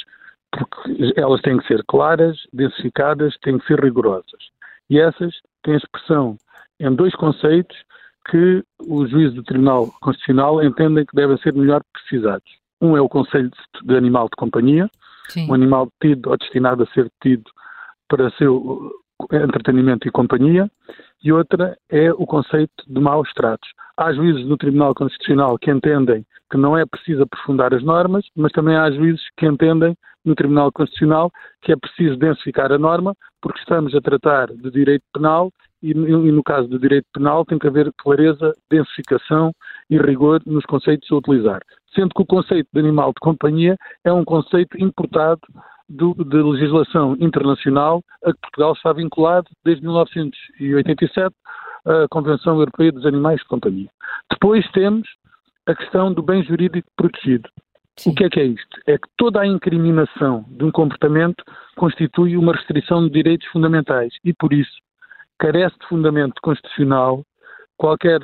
[0.52, 4.50] porque elas têm que ser claras, densificadas, têm que ser rigorosas.
[4.90, 6.38] E essas têm expressão
[6.80, 7.78] em dois conceitos
[8.32, 12.52] que os juízes do Tribunal Constitucional entendem que devem ser melhor precisados.
[12.82, 14.90] Um é o conceito de animal de companhia,
[15.30, 15.48] Sim.
[15.52, 17.52] um animal detido ou destinado a ser detido
[18.08, 18.92] para seu
[19.32, 20.70] entretenimento e companhia,
[21.24, 23.70] e outra é o conceito de maus tratos.
[23.98, 28.52] Há juízes no Tribunal Constitucional que entendem que não é preciso aprofundar as normas, mas
[28.52, 29.96] também há juízes que entendem
[30.26, 35.04] no Tribunal Constitucional que é preciso densificar a norma, porque estamos a tratar de direito
[35.14, 35.52] penal
[35.82, 39.52] e no caso do direito penal tem que haver clareza, densificação
[39.90, 41.62] e rigor nos conceitos a utilizar.
[41.96, 45.42] Sendo que o conceito de animal de companhia é um conceito importado
[45.92, 51.36] do, de legislação internacional a que Portugal está vinculado desde 1987,
[51.86, 53.90] a Convenção Europeia dos Animais de Companhia.
[54.30, 55.08] Depois temos
[55.66, 57.50] a questão do bem jurídico protegido.
[57.98, 58.12] Sim.
[58.12, 58.80] O que é que é isto?
[58.88, 61.44] É que toda a incriminação de um comportamento
[61.76, 64.78] constitui uma restrição de direitos fundamentais e, por isso,
[65.38, 67.24] carece de fundamento constitucional,
[67.78, 68.20] qualquer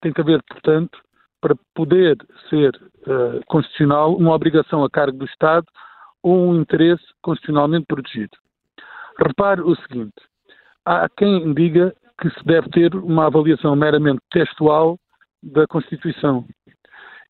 [0.00, 0.98] tem que haver, portanto,
[1.40, 2.18] para poder
[2.50, 2.74] ser
[3.06, 5.66] uh, constitucional, uma obrigação a cargo do Estado
[6.28, 8.36] um interesse constitucionalmente protegido.
[9.18, 10.14] Repare o seguinte:
[10.84, 14.98] há quem diga que se deve ter uma avaliação meramente textual
[15.42, 16.44] da Constituição.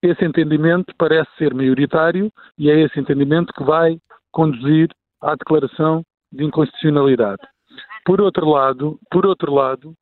[0.02, 3.98] Esse entendimento parece ser maioritário e é esse entendimento que vai
[4.30, 4.88] conduzir
[5.20, 7.42] à declaração de inconstitucionalidade.
[8.04, 9.94] Por outro lado, por outro lado,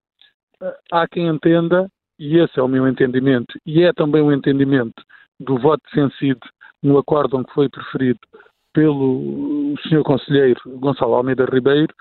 [0.92, 1.88] há quem entenda,
[2.18, 5.02] e esse é o meu entendimento, e é também o entendimento
[5.40, 6.40] do voto defensivo
[6.82, 8.20] no acórdão que foi preferido
[8.76, 10.02] pelo Sr.
[10.02, 11.94] Conselheiro Gonçalo Almeida Ribeiro,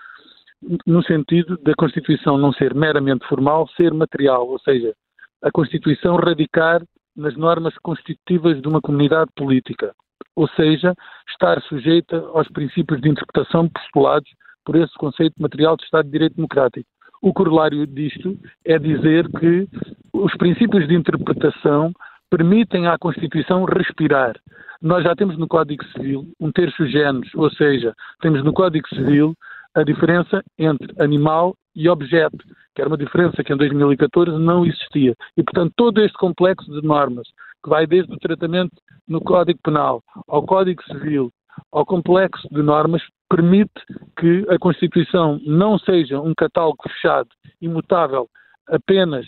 [0.85, 4.93] no sentido da Constituição não ser meramente formal, ser material, ou seja,
[5.41, 6.83] a Constituição radicar
[7.15, 9.93] nas normas constitutivas de uma comunidade política,
[10.35, 10.93] ou seja,
[11.29, 14.29] estar sujeita aos princípios de interpretação postulados
[14.65, 16.89] por esse conceito material de Estado de Direito Democrático.
[17.21, 19.65] O corolário disto é dizer que
[20.11, 21.93] os princípios de interpretação
[22.29, 24.35] permitem à Constituição respirar.
[24.81, 29.33] Nós já temos no Código Civil um terço géneros, ou seja, temos no Código Civil
[29.73, 32.37] a diferença entre animal e objeto,
[32.73, 35.13] que era uma diferença que em 2014 não existia.
[35.37, 37.27] E, portanto, todo este complexo de normas,
[37.63, 38.75] que vai desde o tratamento
[39.07, 41.31] no Código Penal ao Código Civil,
[41.71, 43.71] ao complexo de normas, permite
[44.17, 47.29] que a Constituição não seja um catálogo fechado,
[47.61, 48.27] imutável,
[48.67, 49.25] apenas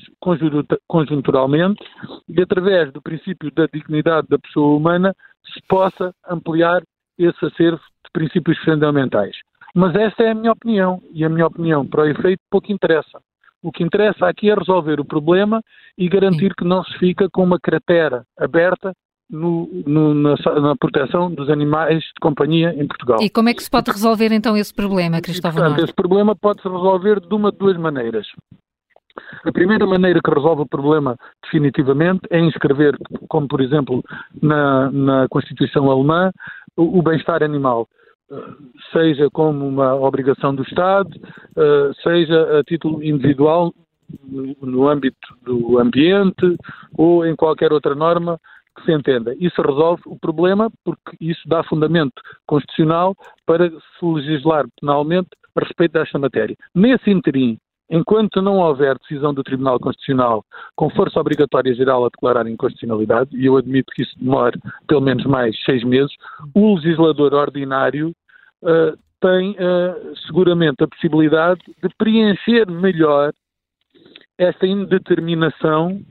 [0.87, 1.83] conjunturalmente,
[2.27, 5.13] e através do princípio da dignidade da pessoa humana
[5.53, 6.81] se possa ampliar
[7.17, 9.35] esse acervo de princípios fundamentais.
[9.75, 13.19] Mas essa é a minha opinião, e a minha opinião, para o efeito, pouco interessa.
[13.61, 15.61] O que interessa aqui é resolver o problema
[15.97, 18.93] e garantir que não se fica com uma cratera aberta
[19.29, 23.17] no, no, na, na, proteção dos animais de companhia em Portugal.
[23.21, 25.61] E como é que se pode resolver então esse problema, Cristóvão?
[25.61, 28.27] Portanto, esse problema pode-se resolver de uma de duas maneiras.
[29.45, 32.97] A primeira maneira que resolve o problema definitivamente é inscrever,
[33.27, 34.03] como por exemplo
[34.41, 36.31] na, na Constituição Alemã,
[36.75, 37.87] o, o bem-estar animal
[38.91, 41.09] seja como uma obrigação do Estado,
[41.55, 43.73] eh, seja a título individual
[44.61, 46.57] no âmbito do ambiente
[46.97, 48.39] ou em qualquer outra norma
[48.75, 49.35] que se entenda.
[49.39, 53.15] Isso resolve o problema porque isso dá fundamento constitucional
[53.45, 56.55] para se legislar penalmente a respeito desta matéria.
[56.73, 57.57] Nesse interim,
[57.89, 60.43] enquanto não houver decisão do Tribunal Constitucional
[60.75, 65.25] com força obrigatória geral a declarar inconstitucionalidade, e eu admito que isso demore pelo menos
[65.25, 66.11] mais seis meses,
[66.53, 68.13] o legislador ordinário
[68.63, 73.33] uh, tem uh, seguramente a possibilidade de preencher melhor
[74.37, 76.01] esta indeterminação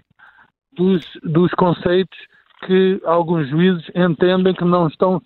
[0.72, 2.18] dos, dos conceitos
[2.66, 5.20] que alguns juízes entendem que não estão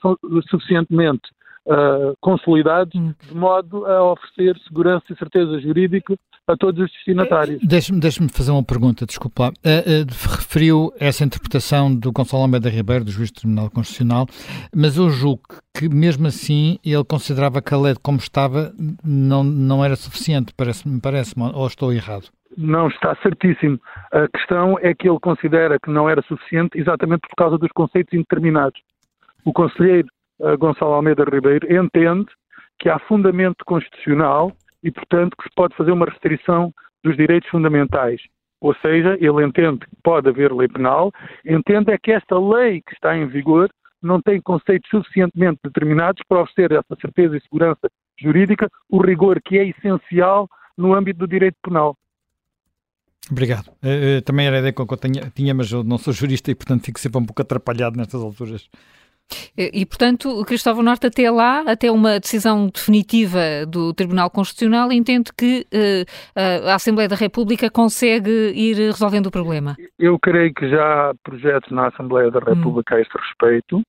[0.51, 1.31] suficientemente
[1.67, 3.15] uh, consolidados, hum.
[3.29, 7.61] de modo a oferecer segurança e certeza jurídica a todos os destinatários.
[7.63, 9.49] Deixe-me deixe fazer uma pergunta, desculpa lá.
[9.51, 14.27] Uh, uh, referiu essa interpretação do Gonçalo Almeida Ribeiro, do juiz do Tribunal Constitucional,
[14.75, 15.43] mas eu julgo
[15.77, 18.73] que mesmo assim ele considerava que a lei como estava
[19.05, 22.29] não, não era suficiente, parece-me, parece ou estou errado?
[22.57, 23.81] Não, está certíssimo.
[24.13, 28.13] A questão é que ele considera que não era suficiente exatamente por causa dos conceitos
[28.13, 28.81] indeterminados.
[29.45, 30.09] O conselheiro
[30.59, 32.27] Gonçalo Almeida Ribeiro entende
[32.79, 36.73] que há fundamento constitucional e, portanto, que se pode fazer uma restrição
[37.05, 38.21] dos direitos fundamentais.
[38.61, 41.13] Ou seja, ele entende que pode haver lei penal,
[41.47, 43.71] entende é que esta lei que está em vigor
[44.03, 49.59] não tem conceitos suficientemente determinados para oferecer essa certeza e segurança jurídica, o rigor que
[49.59, 51.97] é essencial no âmbito do direito penal.
[53.31, 53.69] Obrigado.
[53.83, 56.55] Uh, também era a ideia que eu tinha, tinha, mas eu não sou jurista e,
[56.55, 58.69] portanto, fico sempre um pouco atrapalhado nestas alturas.
[59.57, 65.67] E, portanto, Cristóvão Norte, até lá, até uma decisão definitiva do Tribunal Constitucional, entende que
[65.73, 69.77] uh, a Assembleia da República consegue ir resolvendo o problema?
[69.99, 72.99] Eu creio que já há projetos na Assembleia da República hum.
[72.99, 73.83] a este respeito.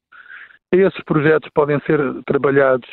[0.71, 2.89] Esses projetos podem ser trabalhados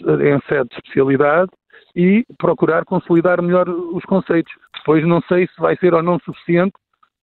[0.00, 1.50] em sede de especialidade
[1.94, 4.52] e procurar consolidar melhor os conceitos.
[4.74, 6.72] Depois não sei se vai ser ou não suficiente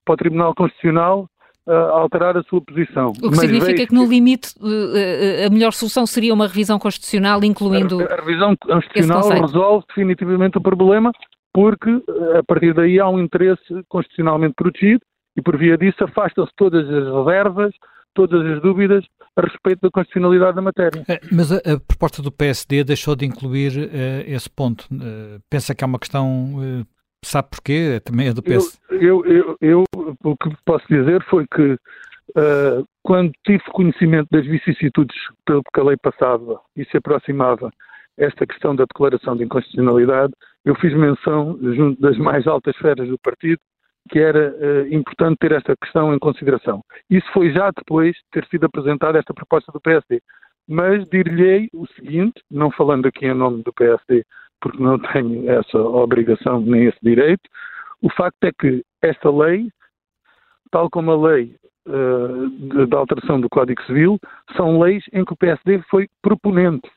[0.05, 1.27] para o Tribunal Constitucional
[1.67, 3.09] uh, alterar a sua posição.
[3.09, 7.43] O que Mas significa que, no limite, uh, a melhor solução seria uma revisão constitucional,
[7.43, 7.99] incluindo.
[8.01, 11.11] A, a revisão constitucional resolve definitivamente o problema,
[11.53, 11.89] porque
[12.37, 15.01] a partir daí há um interesse constitucionalmente protegido
[15.35, 17.73] e, por via disso, afastam-se todas as reservas,
[18.13, 19.05] todas as dúvidas
[19.35, 21.05] a respeito da constitucionalidade da matéria.
[21.31, 24.87] Mas a, a proposta do PSD deixou de incluir uh, esse ponto.
[24.91, 26.87] Uh, pensa que é uma questão uh,
[27.23, 27.99] Sabe porquê?
[28.03, 28.79] Também é do PS.
[28.89, 29.83] Eu, eu, eu,
[30.23, 35.15] o que posso dizer foi que uh, quando tive conhecimento das vicissitudes
[35.45, 37.71] pelo que a lei passava e se aproximava
[38.17, 40.33] esta questão da declaração de inconstitucionalidade,
[40.65, 43.59] eu fiz menção, junto das mais altas esferas do partido,
[44.09, 46.81] que era uh, importante ter esta questão em consideração.
[47.09, 50.21] Isso foi já depois de ter sido apresentada esta proposta do PSD.
[50.67, 54.25] Mas dir-lhe o seguinte, não falando aqui em nome do PSD,
[54.61, 57.43] porque não tenho essa obrigação nem esse direito.
[58.01, 59.69] O facto é que esta lei,
[60.71, 61.55] tal como a lei
[61.87, 64.19] uh, da alteração do Código Civil,
[64.55, 66.89] são leis em que o PSD foi proponente.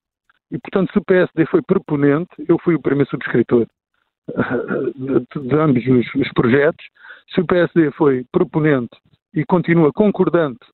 [0.50, 3.66] E, portanto, se o PSD foi proponente, eu fui o primeiro subscritor
[4.30, 6.84] uh, de, ambos os, os projetos.
[7.34, 8.96] Se o PSD foi proponente
[9.32, 10.66] e continua concordante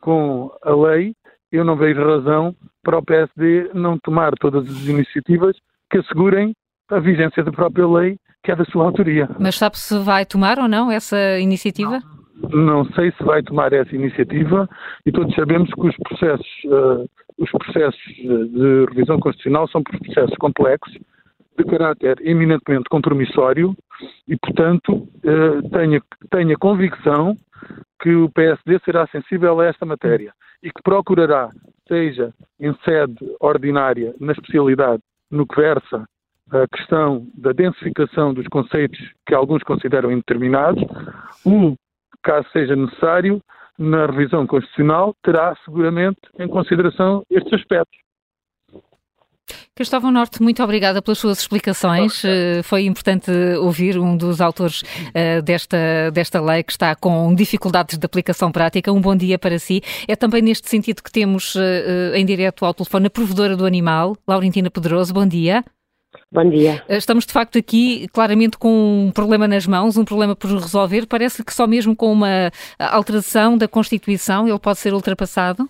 [0.00, 1.14] com a lei,
[1.50, 5.56] eu não vejo razão para o PSD não tomar todas as iniciativas
[5.90, 6.54] que assegurem
[6.90, 9.28] a vigência da própria lei, que é da sua autoria.
[9.38, 12.00] Mas sabe se vai tomar ou não essa iniciativa?
[12.00, 12.16] Não,
[12.50, 14.68] não sei se vai tomar essa iniciativa
[15.04, 17.08] e todos sabemos que os processos, uh,
[17.38, 20.96] os processos de revisão constitucional são processos complexos,
[21.58, 23.74] de caráter eminentemente compromissório
[24.28, 27.34] e, portanto, uh, tenho, tenho a convicção
[28.00, 30.32] que o PSD será sensível a esta matéria
[30.62, 31.50] e que procurará,
[31.88, 36.06] seja em sede ordinária, na especialidade no que versa
[36.50, 40.82] a questão da densificação dos conceitos que alguns consideram indeterminados,
[41.44, 41.74] o,
[42.22, 43.40] caso seja necessário,
[43.78, 47.98] na revisão constitucional, terá seguramente em consideração estes aspectos.
[49.76, 52.24] Cristóvão Norte, muito obrigada pelas suas explicações.
[52.24, 57.98] Uh, foi importante ouvir um dos autores uh, desta, desta lei que está com dificuldades
[57.98, 58.90] de aplicação prática.
[58.90, 59.82] Um bom dia para si.
[60.08, 64.16] É também neste sentido que temos uh, em direto ao telefone a provedora do animal,
[64.26, 65.12] Laurentina Pedroso.
[65.12, 65.62] Bom dia.
[66.32, 66.82] Bom dia.
[66.88, 71.06] Estamos de facto aqui claramente com um problema nas mãos, um problema por resolver.
[71.06, 75.68] Parece que só mesmo com uma alteração da Constituição ele pode ser ultrapassado?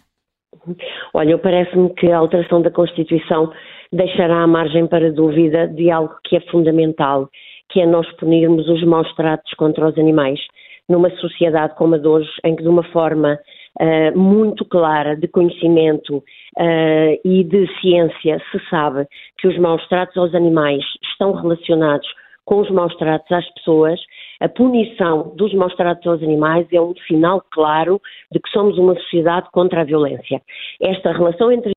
[1.13, 3.51] Olha, parece-me que a alteração da Constituição
[3.93, 7.29] deixará a margem para dúvida de algo que é fundamental,
[7.71, 10.41] que é nós punirmos os maus tratos contra os animais
[10.89, 13.39] numa sociedade como a de hoje, em que de uma forma
[13.81, 19.07] uh, muito clara de conhecimento uh, e de ciência se sabe
[19.39, 22.07] que os maus tratos aos animais estão relacionados
[22.45, 24.01] com os maus tratos às pessoas,
[24.41, 28.95] a punição dos maus tratos aos animais é um sinal claro de que somos uma
[28.95, 30.41] sociedade contra a violência.
[30.81, 31.73] Esta relação entre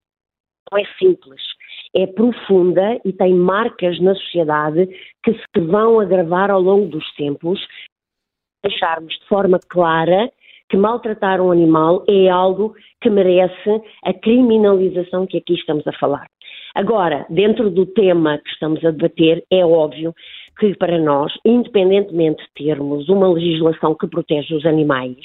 [0.72, 1.42] não é simples
[1.96, 4.88] é profunda e tem marcas na sociedade
[5.24, 7.60] que se vão agravar ao longo dos tempos.
[8.64, 10.32] Deixarmos de forma clara
[10.70, 16.28] que maltratar um animal é algo que merece a criminalização que aqui estamos a falar.
[16.76, 20.14] Agora, dentro do tema que estamos a debater, é óbvio
[20.60, 25.18] que para nós, independentemente de termos uma legislação que protege os animais,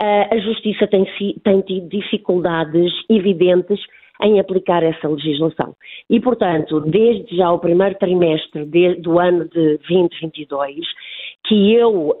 [0.00, 1.04] a Justiça tem,
[1.42, 3.80] tem tido dificuldades evidentes
[4.22, 5.74] em aplicar essa legislação.
[6.10, 10.86] E, portanto, desde já o primeiro trimestre de, do ano de 2022,
[11.46, 12.16] que eu uh,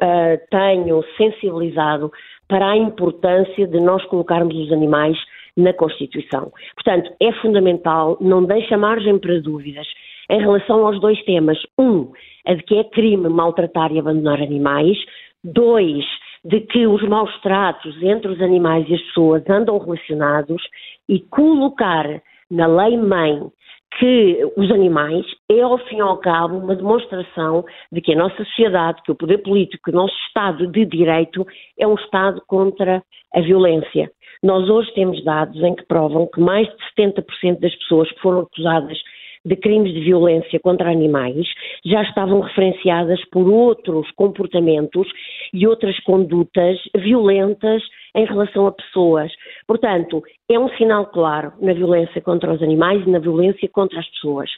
[0.50, 2.10] tenho sensibilizado
[2.48, 5.18] para a importância de nós colocarmos os animais
[5.56, 6.52] na Constituição.
[6.74, 9.86] Portanto, é fundamental, não deixa margem para dúvidas
[10.30, 11.58] em relação aos dois temas.
[11.78, 12.12] Um,
[12.46, 14.96] a de que é crime maltratar e abandonar animais.
[15.44, 16.04] Dois,
[16.44, 20.62] de que os maus tratos entre os animais e as pessoas andam relacionados
[21.08, 23.50] e colocar na lei-mãe
[23.98, 28.44] que os animais é, ao fim e ao cabo, uma demonstração de que a nossa
[28.44, 31.46] sociedade, que o poder político, que o nosso Estado de Direito
[31.78, 33.02] é um Estado contra
[33.34, 34.10] a violência.
[34.42, 38.40] Nós hoje temos dados em que provam que mais de 70% das pessoas que foram
[38.40, 38.98] acusadas
[39.44, 41.46] de crimes de violência contra animais
[41.84, 45.06] já estavam referenciadas por outros comportamentos
[45.52, 47.82] e outras condutas violentas
[48.14, 49.32] em relação a pessoas.
[49.66, 54.08] Portanto, é um sinal claro na violência contra os animais e na violência contra as
[54.10, 54.50] pessoas.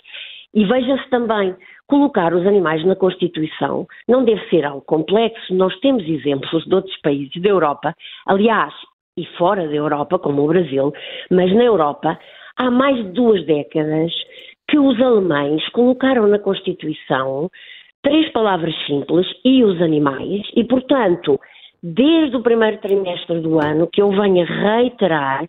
[0.53, 1.55] E veja-se também,
[1.87, 5.55] colocar os animais na Constituição não deve ser algo complexo.
[5.55, 7.95] Nós temos exemplos de outros países da Europa,
[8.27, 8.75] aliás,
[9.17, 10.93] e fora da Europa, como o Brasil,
[11.31, 12.19] mas na Europa,
[12.57, 14.13] há mais de duas décadas
[14.71, 17.51] que os alemães colocaram na Constituição
[18.03, 21.39] três palavras simples e os animais, e, portanto,
[21.83, 25.45] desde o primeiro trimestre do ano, que eu venho reiterar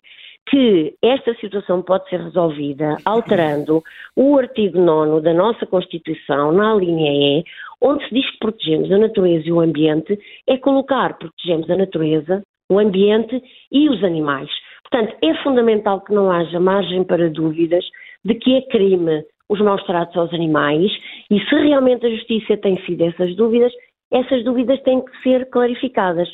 [0.50, 3.80] que esta situação pode ser resolvida alterando
[4.16, 7.44] o artigo 9 da nossa Constituição, na linha E,
[7.80, 10.18] onde se diz que protegemos a natureza e o ambiente,
[10.48, 14.50] é colocar protegemos a natureza, o ambiente e os animais.
[14.90, 17.84] Portanto, é fundamental que não haja margem para dúvidas
[18.24, 20.90] de que é crime os maus tratos aos animais
[21.30, 23.72] e se realmente a justiça tem sido essas dúvidas,
[24.10, 26.28] essas dúvidas têm que ser clarificadas.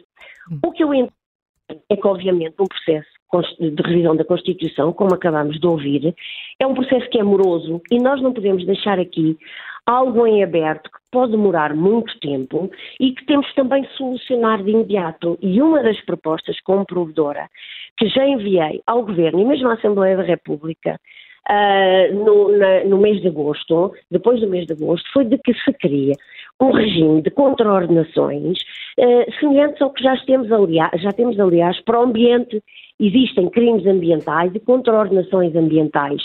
[0.64, 1.12] O que eu entendo
[1.90, 3.08] é que, obviamente, um processo
[3.58, 6.14] de revisão da Constituição, como acabamos de ouvir,
[6.58, 9.36] é um processo que é moroso e nós não podemos deixar aqui
[9.84, 12.70] algo em aberto que pode demorar muito tempo
[13.00, 15.38] e que temos também de solucionar de imediato.
[15.42, 17.48] E uma das propostas como provedora
[17.96, 20.98] que já enviei ao Governo e mesmo à Assembleia da República
[21.50, 25.54] uh, no, na, no, mês de agosto, depois do mês de agosto, foi de que
[25.54, 26.14] se cria
[26.60, 28.58] um regime de contraordenações
[28.98, 32.62] uh, semelhantes ao que já temos, aliás, já temos, aliás, para o ambiente.
[33.00, 36.20] Existem crimes ambientais e contraordenações ambientais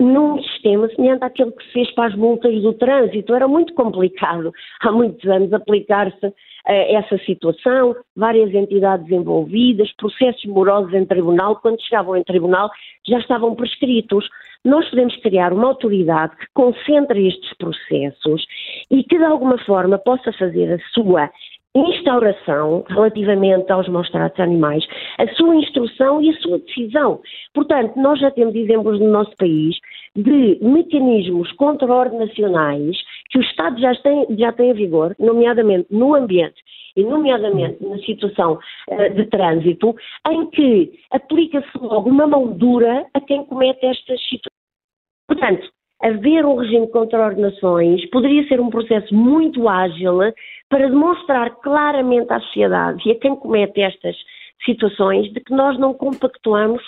[0.00, 3.34] num sistema semelhante àquele que se fez para as multas do trânsito.
[3.34, 6.32] Era muito complicado há muitos anos aplicar-se
[6.66, 12.70] essa situação, várias entidades envolvidas, processos morosos em tribunal, quando chegavam em tribunal
[13.06, 14.28] já estavam prescritos.
[14.64, 18.44] Nós podemos criar uma autoridade que concentre estes processos
[18.90, 21.30] e que de alguma forma possa fazer a sua
[21.76, 24.86] instauração relativamente aos maus tratos animais,
[25.18, 27.20] a sua instrução e a sua decisão.
[27.54, 29.76] Portanto, nós já temos exemplos no nosso país
[30.14, 32.96] de mecanismos contraordenacionais
[33.30, 36.56] que o Estado já tem, já tem em vigor, nomeadamente no ambiente
[36.96, 38.58] e nomeadamente na situação
[38.88, 39.94] uh, de trânsito,
[40.30, 44.56] em que aplica-se logo uma mão dura a quem comete estas situações.
[45.28, 50.18] Portanto, haver um regime de contraordenações poderia ser um processo muito ágil
[50.68, 54.16] para demonstrar claramente à sociedade e a quem comete estas
[54.64, 56.82] situações de que nós não compactuamos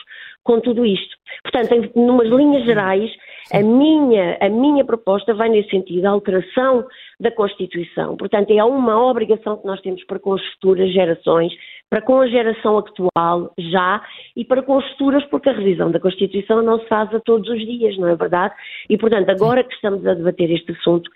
[0.48, 1.14] com tudo isto.
[1.42, 3.10] Portanto, em numas linhas gerais,
[3.52, 6.86] a minha, a minha proposta vai nesse sentido, a alteração
[7.20, 8.16] da Constituição.
[8.16, 11.52] Portanto, é uma obrigação que nós temos para com as futuras gerações,
[11.90, 14.02] para com a geração atual, já,
[14.34, 17.46] e para com as futuras, porque a revisão da Constituição não se faz a todos
[17.50, 18.54] os dias, não é verdade?
[18.88, 21.10] E, portanto, agora que estamos a debater este assunto,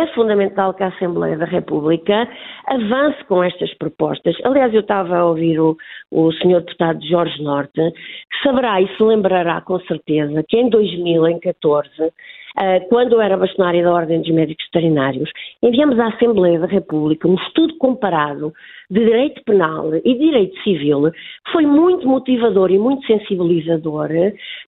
[0.00, 2.28] é fundamental que a Assembleia da República
[2.66, 4.36] avance com estas propostas.
[4.44, 5.76] Aliás, eu estava a ouvir o,
[6.10, 6.60] o Sr.
[6.60, 11.88] Deputado Jorge Norte, que saberá e se lembrará com certeza que em 2014,
[12.58, 15.30] eh, quando eu era bastonária da Ordem dos Médicos Veterinários,
[15.62, 18.52] enviamos à Assembleia da República um estudo comparado
[18.90, 21.10] de direito penal e direito civil,
[21.52, 24.08] foi muito motivador e muito sensibilizador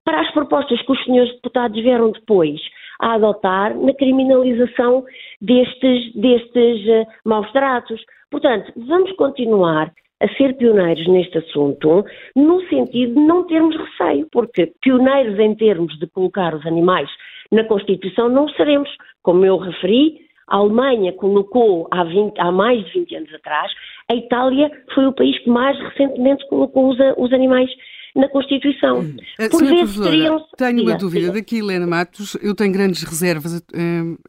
[0.04, 2.60] para as propostas que os senhores deputados vieram depois
[3.00, 5.04] a adotar na criminalização
[5.40, 8.00] destes, destes uh, maus tratos.
[8.30, 12.04] Portanto, vamos continuar a ser pioneiros neste assunto,
[12.34, 17.10] no sentido de não termos receio, porque pioneiros em termos de colocar os animais
[17.50, 18.88] na Constituição não seremos.
[19.22, 23.72] Como eu referi, a Alemanha colocou há, 20, há, mais de 20 anos atrás,
[24.10, 27.70] a Itália foi o país que mais recentemente colocou os, os animais
[28.14, 29.00] na Constituição.
[29.00, 29.16] Hum.
[29.38, 30.46] Eh, Por vezes teriam...
[30.56, 32.36] Tenho uma dúvida daqui, Helena Matos.
[32.40, 33.60] Eu tenho grandes reservas a,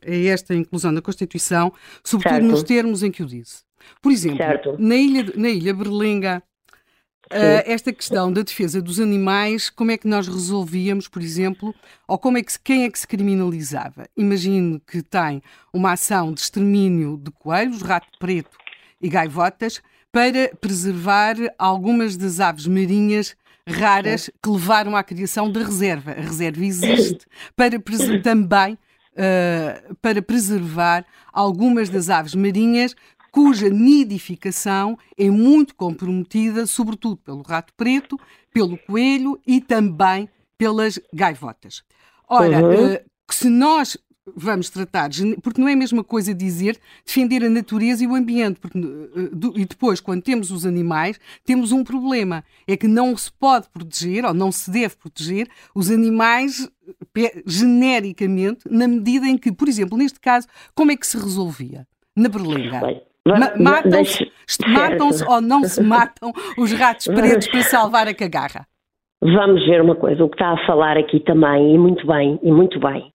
[0.05, 1.71] a esta inclusão na Constituição,
[2.03, 2.51] sobretudo certo.
[2.51, 3.63] nos termos em que o disse.
[4.01, 4.45] Por exemplo,
[4.79, 6.41] na ilha, na ilha Berlenga,
[7.25, 11.73] Uh, esta questão da defesa dos animais, como é que nós resolvíamos, por exemplo,
[12.07, 14.05] ou como é que quem é que se criminalizava?
[14.15, 15.41] Imagino que tem
[15.73, 18.55] uma ação de extermínio de coelhos, rato preto
[19.01, 19.81] e gaivotas
[20.11, 23.35] para preservar algumas das aves marinhas
[23.67, 26.11] raras que levaram à criação da reserva.
[26.11, 27.25] A reserva existe
[27.55, 27.79] para
[28.21, 28.73] também
[29.13, 32.95] uh, para preservar algumas das aves marinhas
[33.31, 38.17] cuja nidificação é muito comprometida, sobretudo pelo rato preto,
[38.53, 41.83] pelo coelho e também pelas gaivotas.
[42.29, 42.93] Ora, uhum.
[42.93, 43.97] uh, se nós
[44.33, 45.09] vamos tratar,
[45.43, 49.53] porque não é a mesma coisa dizer defender a natureza e o ambiente, porque, uh,
[49.55, 54.25] e depois, quando temos os animais, temos um problema, é que não se pode proteger,
[54.25, 56.69] ou não se deve proteger, os animais
[57.45, 61.85] genericamente, na medida em que, por exemplo, neste caso, como é que se resolvia?
[62.15, 62.81] Na Berlenga.
[63.59, 64.29] Matam-se
[64.67, 68.67] matam ou não se matam os ratos pretos para salvar a cagarra?
[69.21, 72.51] Vamos ver uma coisa, o que está a falar aqui também, e muito bem, e
[72.51, 73.11] muito bem,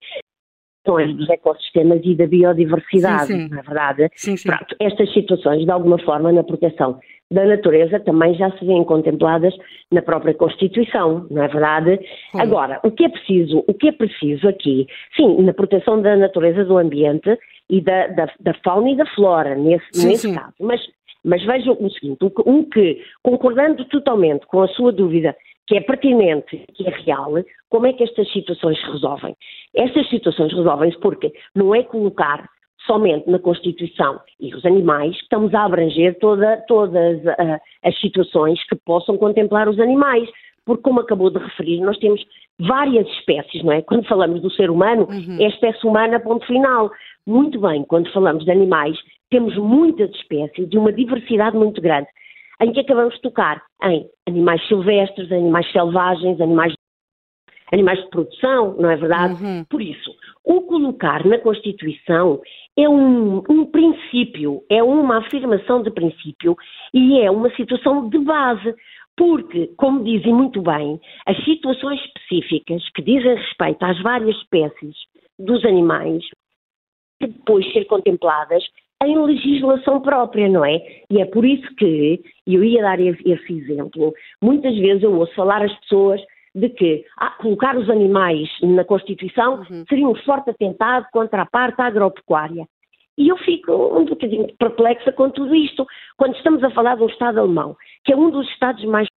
[0.84, 3.48] dos ecossistemas e da biodiversidade, sim, sim.
[3.48, 4.08] não é verdade?
[4.14, 4.48] Sim, sim.
[4.48, 6.98] Pronto, estas situações, de alguma forma, na proteção
[7.30, 9.54] da natureza também já se vêem contempladas
[9.92, 12.00] na própria Constituição, não é verdade?
[12.34, 16.64] Agora, o que é preciso, o que é preciso aqui, sim, na proteção da natureza,
[16.64, 17.38] do ambiente,
[17.70, 20.34] e da, da, da fauna e da flora, nesse, sim, nesse sim.
[20.34, 20.52] caso.
[20.58, 20.80] Mas,
[21.24, 25.36] mas vejam o seguinte: um que, concordando totalmente com a sua dúvida,
[25.70, 27.32] que é pertinente, que é real,
[27.68, 29.36] como é que estas situações se resolvem?
[29.72, 32.44] Estas situações resolvem-se porque não é colocar
[32.88, 38.74] somente na Constituição e os animais, estamos a abranger toda, todas uh, as situações que
[38.84, 40.28] possam contemplar os animais,
[40.66, 42.20] porque como acabou de referir, nós temos
[42.58, 43.80] várias espécies, não é?
[43.80, 45.36] Quando falamos do ser humano, uhum.
[45.38, 46.90] é a espécie humana, ponto final.
[47.24, 48.98] Muito bem, quando falamos de animais,
[49.30, 52.08] temos muitas espécies de uma diversidade muito grande,
[52.60, 56.74] em que acabamos de tocar em animais silvestres, animais selvagens, animais,
[57.72, 59.42] animais de produção, não é verdade?
[59.42, 59.64] Uhum.
[59.64, 60.10] Por isso,
[60.44, 62.40] o colocar na Constituição
[62.76, 66.56] é um, um princípio, é uma afirmação de princípio
[66.92, 68.74] e é uma situação de base.
[69.16, 74.94] Porque, como dizem muito bem, as situações específicas que dizem respeito às várias espécies
[75.38, 76.22] dos animais
[77.20, 78.64] depois ser contempladas
[79.02, 80.76] em legislação própria, não é?
[81.10, 84.12] E é por isso que, e eu ia dar esse, exemplo,
[84.42, 86.20] muitas vezes eu ouço falar às pessoas
[86.54, 89.84] de que ah, colocar os animais na Constituição uhum.
[89.88, 92.66] seria um forte atentado contra a parte agropecuária.
[93.16, 95.86] E eu fico um bocadinho perplexa com tudo isto,
[96.16, 99.08] quando estamos a falar de um Estado alemão, que é um dos Estados mais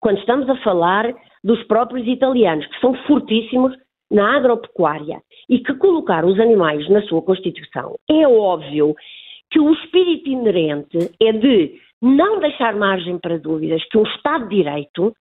[0.00, 1.12] quando estamos a falar
[1.44, 3.76] dos próprios italianos, que são fortíssimos
[4.10, 8.94] na agropecuária e que colocar os animais na sua Constituição, é óbvio
[9.50, 14.56] que o espírito inerente é de não deixar margem para dúvidas que um Estado de
[14.56, 15.14] Direito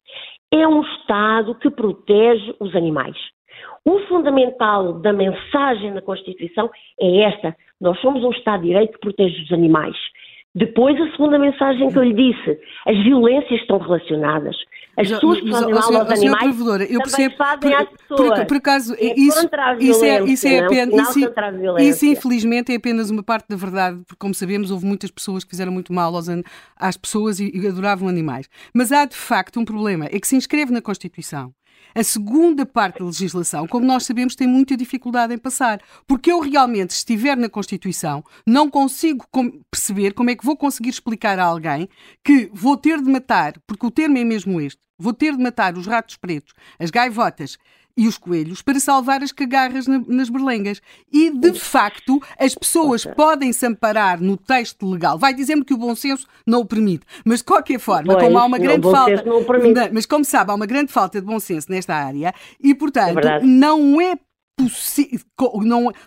[0.51, 3.15] é um Estado que protege os animais.
[3.83, 6.69] O fundamental da mensagem da Constituição
[6.99, 9.95] é esta: nós somos um Estado de Direito que protege os animais.
[10.57, 14.57] Depois, a segunda mensagem que eu lhe disse: as violências estão relacionadas.
[14.97, 16.59] As pessoas que fazem mal aos animais
[16.89, 18.39] eu percebo, fazem por, às pessoas.
[18.39, 21.15] Por, por acaso, é isso, isso é, isso é apenas.
[21.15, 21.31] Isso,
[21.79, 25.51] isso, infelizmente, é apenas uma parte da verdade, porque, como sabemos, houve muitas pessoas que
[25.51, 26.25] fizeram muito mal aos,
[26.75, 28.49] às pessoas e, e adoravam animais.
[28.73, 31.53] Mas há, de facto, um problema: é que se inscreve na Constituição
[31.93, 35.81] a segunda parte da legislação, como nós sabemos, tem muita dificuldade em passar.
[36.07, 39.25] Porque eu realmente, se estiver na Constituição, não consigo
[39.69, 41.89] perceber como é que vou conseguir explicar a alguém
[42.23, 45.77] que vou ter de matar, porque o termo é mesmo este, vou ter de matar
[45.77, 47.57] os ratos pretos, as gaivotas
[47.97, 50.79] e os coelhos para salvar as cagarras na, nas berlengas.
[51.11, 55.17] E, de facto, as pessoas podem se amparar no texto legal.
[55.17, 57.05] Vai dizer-me que o bom senso não o permite.
[57.25, 59.23] Mas, de qualquer forma, pois, como há uma grande falta...
[59.23, 59.43] Não
[59.91, 63.41] mas, como sabe, há uma grande falta de bom senso nesta área e, portanto, é
[63.41, 64.15] não é
[64.55, 65.25] possível...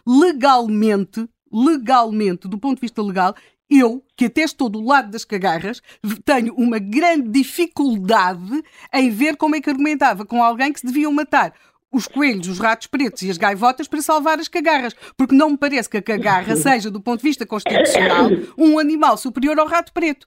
[0.07, 3.35] Legalmente, legalmente, do ponto de vista legal,
[3.69, 5.81] eu, que até estou do lado das cagarras,
[6.25, 8.63] tenho uma grande dificuldade
[8.93, 11.53] em ver como é que argumentava com alguém que se deviam matar
[11.93, 15.59] os coelhos, os ratos pretos e as gaivotas para salvar as cagarras, porque não me
[15.59, 19.93] parece que a cagarra seja, do ponto de vista constitucional, um animal superior ao rato
[19.93, 20.27] preto.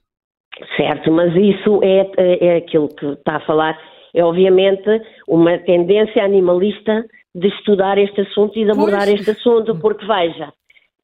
[0.76, 2.10] Certo, mas isso é,
[2.40, 3.76] é aquilo que está a falar,
[4.14, 4.88] é obviamente
[5.26, 7.04] uma tendência animalista
[7.34, 9.18] de estudar este assunto e de abordar pois.
[9.18, 10.52] este assunto, porque veja,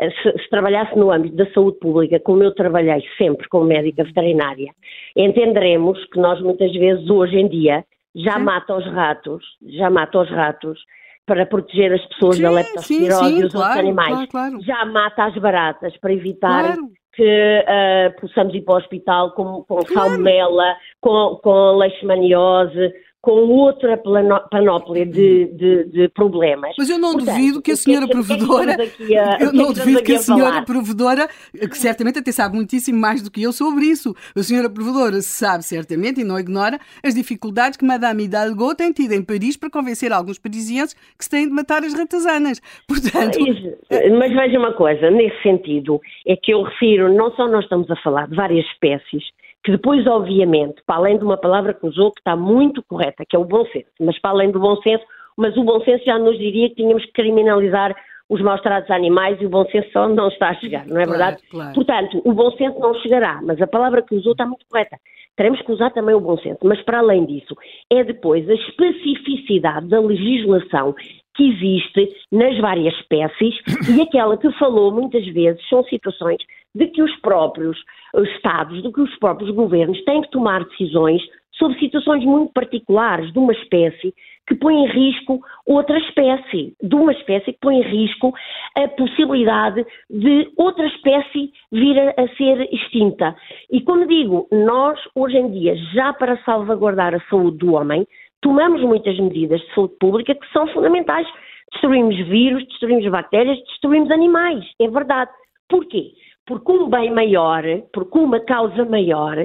[0.08, 4.72] se, se, trabalhasse no âmbito da saúde pública, como eu trabalhei sempre como médica veterinária,
[5.16, 7.84] entenderemos que nós muitas vezes hoje em dia
[8.14, 8.44] já sim.
[8.44, 10.78] mata os ratos, já mata os ratos
[11.26, 14.14] para proteger as pessoas sim, da leptospirose e os claro, outros animais.
[14.14, 14.60] Claro, claro.
[14.62, 16.76] Já mata as baratas para evitar
[17.12, 23.98] que uh, possamos ir para o hospital com, com salmonela, com, com leishmaniose, com outra
[24.50, 26.74] panóplia de, de, de, problemas.
[26.78, 30.02] Mas eu não Portanto, duvido que a senhora que, provedora, que a, eu não duvido
[30.02, 34.14] que a senhora provedora, que certamente até sabe muitíssimo mais do que eu sobre isso,
[34.34, 39.12] a senhora provedora sabe certamente e não ignora as dificuldades que Madame Hidalgo tem tido
[39.12, 42.60] em Paris para convencer alguns parisienses que se têm de matar as ratazanas.
[42.88, 43.38] Portanto...
[44.18, 47.96] Mas veja uma coisa, nesse sentido, é que eu refiro, não só nós estamos a
[47.96, 49.24] falar de várias espécies,
[49.62, 53.36] que depois, obviamente, para além de uma palavra que usou que está muito correta, que
[53.36, 55.04] é o bom senso, mas para além do bom senso,
[55.36, 57.94] mas o bom senso já nos diria que tínhamos que criminalizar
[58.28, 61.00] os maus tratos a animais e o bom senso só não está a chegar, não
[61.00, 61.42] é claro, verdade?
[61.50, 61.74] Claro.
[61.74, 64.96] Portanto, o bom senso não chegará, mas a palavra que usou está muito correta.
[65.36, 67.56] Teremos que usar também o bom senso, mas para além disso,
[67.90, 70.94] é depois a especificidade da legislação
[71.34, 73.54] que existe nas várias espécies
[73.96, 76.38] e aquela que falou muitas vezes são situações
[76.74, 77.76] de que os próprios
[78.14, 81.22] Estados, de que os próprios governos têm que tomar decisões
[81.52, 84.14] sobre situações muito particulares de uma espécie
[84.46, 88.34] que põe em risco outra espécie, de uma espécie que põe em risco
[88.76, 93.36] a possibilidade de outra espécie vir a, a ser extinta.
[93.70, 98.04] E como digo, nós hoje em dia, já para salvaguardar a saúde do homem,
[98.40, 101.28] tomamos muitas medidas de saúde pública que são fundamentais.
[101.72, 104.64] Destruímos vírus, destruímos bactérias, destruímos animais.
[104.80, 105.30] É verdade.
[105.68, 106.10] Porquê?
[106.50, 107.62] Porque um bem maior,
[107.92, 109.36] porque uma causa maior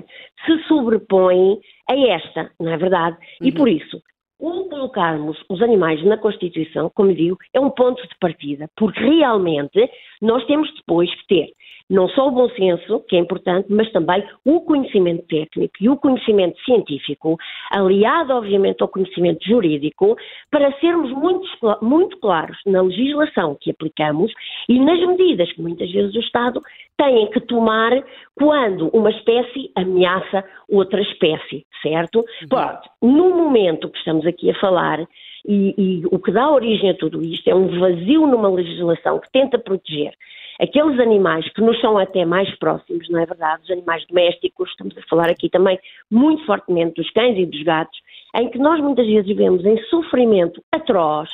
[0.43, 3.15] se sobrepõe a esta, não é verdade?
[3.39, 3.47] Uhum.
[3.47, 4.01] E por isso,
[4.39, 9.87] o colocarmos os animais na Constituição, como digo, é um ponto de partida, porque realmente
[10.19, 11.49] nós temos depois que ter
[11.89, 15.97] não só o bom senso, que é importante, mas também o conhecimento técnico e o
[15.97, 17.37] conhecimento científico,
[17.71, 20.17] aliado, obviamente, ao conhecimento jurídico,
[20.49, 21.47] para sermos muito,
[21.81, 24.31] muito claros na legislação que aplicamos
[24.67, 26.61] e nas medidas que muitas vezes o Estado
[26.97, 27.91] tem que tomar
[28.35, 32.19] quando uma espécie ameaça outra espécie, certo?
[32.19, 32.47] Uhum.
[32.49, 35.05] Pronto, no momento que estamos aqui a falar,
[35.47, 39.31] e, e o que dá origem a tudo isto é um vazio numa legislação que
[39.31, 40.13] tenta proteger
[40.59, 43.63] aqueles animais que nos são até mais próximos, não é verdade?
[43.63, 45.79] Os animais domésticos, estamos a falar aqui também
[46.09, 47.97] muito fortemente dos cães e dos gatos,
[48.35, 51.29] em que nós muitas vezes vivemos em sofrimento atroz,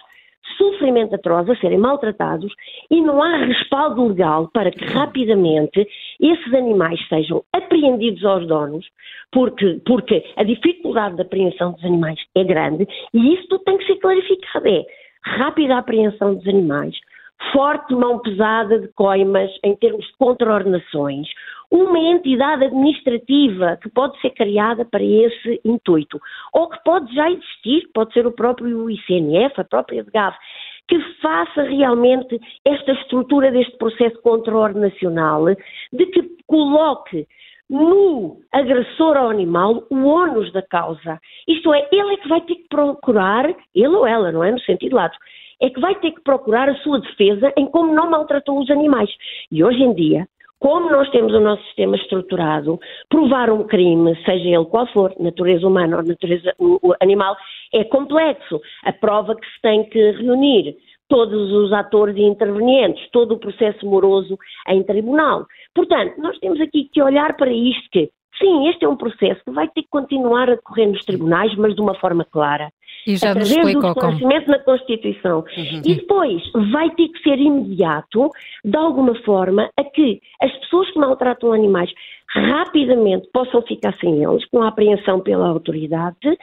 [0.58, 2.54] sofrimento atroz a serem maltratados
[2.90, 5.88] e não há respaldo legal para que rapidamente
[6.20, 8.86] esses animais sejam apreendidos aos donos,
[9.32, 13.86] porque, porque a dificuldade de apreensão dos animais é grande e isso tudo tem que
[13.86, 14.68] ser clarificado.
[14.68, 14.86] É
[15.24, 16.96] rápida apreensão dos animais,
[17.52, 21.28] forte mão pesada de coimas em termos de contraordenações,
[21.72, 26.20] uma entidade administrativa que pode ser criada para esse intuito,
[26.54, 30.36] ou que pode já existir, pode ser o próprio ICNF, a própria DGAV,
[30.88, 35.46] que faça realmente esta estrutura deste processo contraordenacional,
[35.94, 37.26] de que coloque
[37.70, 41.18] no agressor ao animal o ônus da causa.
[41.48, 44.52] Isto é, ele é que vai ter que procurar, ele ou ela, não é?
[44.52, 45.18] No sentido lato,
[45.62, 49.10] é que vai ter que procurar a sua defesa em como não maltratou os animais.
[49.52, 50.28] E hoje em dia,
[50.60, 52.80] como nós temos o nosso sistema estruturado,
[53.10, 56.54] provar um crime, seja ele qual for, natureza humana ou natureza
[57.02, 57.36] animal,
[57.74, 58.62] é complexo.
[58.84, 60.76] A prova que se tem que reunir
[61.10, 65.46] todos os atores e intervenientes, todo o processo moroso em tribunal.
[65.76, 69.52] Portanto, nós temos aqui que olhar para isto que, sim, este é um processo que
[69.52, 72.72] vai ter que continuar a decorrer nos tribunais, mas de uma forma clara.
[73.06, 74.20] E já nos explicou como.
[74.48, 75.40] na Constituição.
[75.40, 75.82] Uhum.
[75.84, 76.42] E depois
[76.72, 78.30] vai ter que ser imediato,
[78.64, 81.92] de alguma forma, a que as pessoas que maltratam animais
[82.28, 86.38] rapidamente possam ficar sem eles, com a apreensão pela autoridade,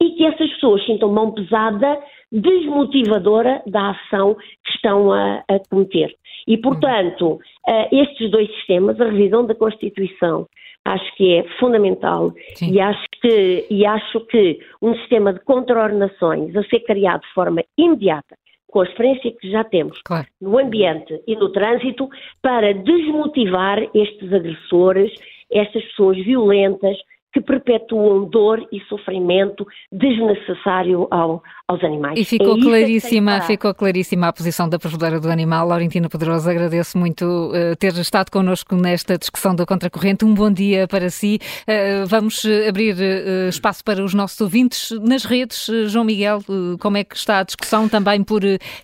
[0.00, 1.98] e que essas pessoas sintam mão pesada,
[2.32, 6.14] desmotivadora da ação que estão a, a cometer.
[6.46, 7.38] E, portanto,
[7.68, 10.46] uh, estes dois sistemas, a revisão da Constituição
[10.84, 16.62] acho que é fundamental e acho, que, e acho que um sistema de contraordenações a
[16.64, 18.36] ser criado de forma imediata,
[18.68, 20.26] com a experiência que já temos claro.
[20.40, 22.08] no ambiente e no trânsito,
[22.42, 25.12] para desmotivar estes agressores,
[25.50, 26.96] estas pessoas violentas
[27.34, 32.16] que perpetuam dor e sofrimento desnecessário ao, aos animais.
[32.16, 36.48] E ficou é claríssima, ficou claríssima a posição da provedora do animal, Laurentina Pedroso.
[36.48, 40.24] Agradeço muito uh, ter estado connosco nesta discussão da Contracorrente.
[40.24, 41.40] Um bom dia para si.
[41.62, 45.68] Uh, vamos abrir uh, espaço para os nossos ouvintes nas redes.
[45.88, 46.38] João Miguel,
[46.78, 48.42] como é que está a discussão também por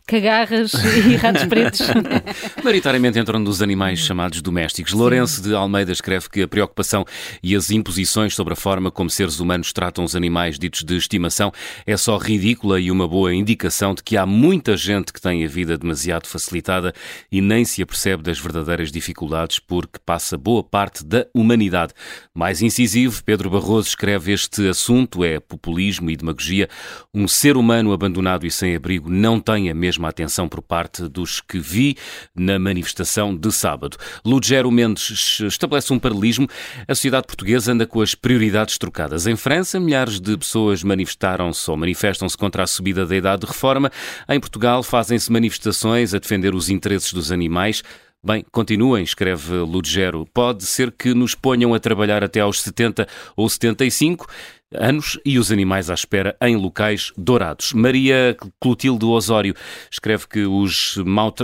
[0.08, 1.82] cagarras e ratos pretos?
[2.64, 4.90] Maritariamente entram dos animais chamados domésticos.
[4.90, 4.98] Sim.
[4.98, 7.04] Lourenço de Almeida escreve que a preocupação
[7.44, 11.52] e as imposições sobre a forma como seres humanos tratam os animais ditos de estimação
[11.86, 15.46] é só ridícula e uma boa indicação de que há muita gente que tem a
[15.46, 16.94] vida demasiado facilitada
[17.30, 21.92] e nem se apercebe das verdadeiras dificuldades porque passa boa parte da humanidade.
[22.34, 26.66] Mais incisivo, Pedro Barroso escreve este assunto é populismo e demagogia.
[27.12, 31.42] Um ser humano abandonado e sem abrigo não tem a mesma atenção por parte dos
[31.42, 31.94] que vi
[32.34, 33.98] na manifestação de sábado.
[34.24, 36.48] Lugero Mendes estabelece um paralelismo.
[36.88, 39.26] A sociedade portuguesa anda com as prioridades trocadas.
[39.26, 43.90] Em França, milhares de pessoas manifestaram-se ou manifestam-se contra a subida da idade de reforma.
[44.28, 47.82] Em Portugal, fazem-se manifestações a defender os interesses dos animais.
[48.22, 50.24] Bem, continuem, escreve Ludgero.
[50.32, 54.28] Pode ser que nos ponham a trabalhar até aos 70 ou 75
[54.74, 57.72] anos e os animais à espera em locais dourados.
[57.72, 59.54] Maria Clotilde Osório
[59.90, 60.96] escreve que os,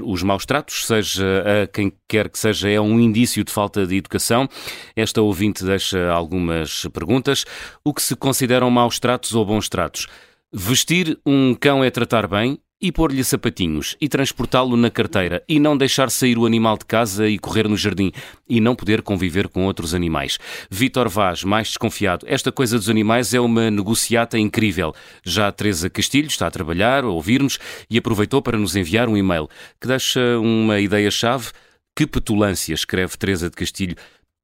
[0.04, 3.96] os maus tratos, seja a quem quer que seja, é um indício de falta de
[3.96, 4.48] educação.
[4.94, 7.44] Esta ouvinte deixa algumas perguntas.
[7.84, 10.06] O que se consideram maus tratos ou bons tratos?
[10.52, 12.58] Vestir um cão é tratar bem?
[12.80, 17.26] E pôr-lhe sapatinhos e transportá-lo na carteira e não deixar sair o animal de casa
[17.26, 18.12] e correr no jardim
[18.48, 20.38] e não poder conviver com outros animais.
[20.70, 24.94] Vítor Vaz, mais desconfiado, esta coisa dos animais é uma negociata incrível.
[25.24, 27.58] Já a Teresa Castilho está a trabalhar, a ouvir-nos
[27.88, 29.48] e aproveitou para nos enviar um e-mail
[29.80, 31.50] que deixa uma ideia-chave.
[31.96, 33.96] Que petulância, escreve Teresa de Castilho,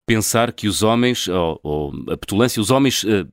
[0.06, 3.28] pensar que os homens, ou, ou a petulância, os homens, uh,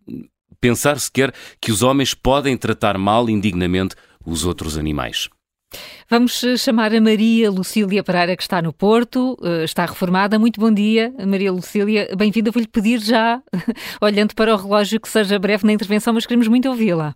[0.60, 3.96] pensar sequer que os homens podem tratar mal indignamente
[4.30, 5.30] os outros animais.
[6.10, 10.40] Vamos eh, chamar a Maria Lucília Pereira, que está no Porto, eh, está reformada.
[10.40, 12.08] Muito bom dia, Maria Lucília.
[12.18, 12.52] Bem-vinda.
[12.52, 13.42] Vou-lhe pedir já,
[14.02, 17.14] olhando para o relógio, que seja breve na intervenção, mas queremos muito ouvi-la.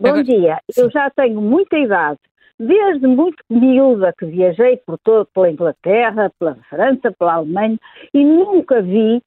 [0.00, 0.24] Bom Agora...
[0.24, 0.58] dia.
[0.72, 0.82] Sim.
[0.82, 2.18] Eu já tenho muita idade.
[2.58, 7.78] Desde muito miúda que viajei por todo, pela Inglaterra, pela França, pela Alemanha,
[8.12, 9.20] e nunca vi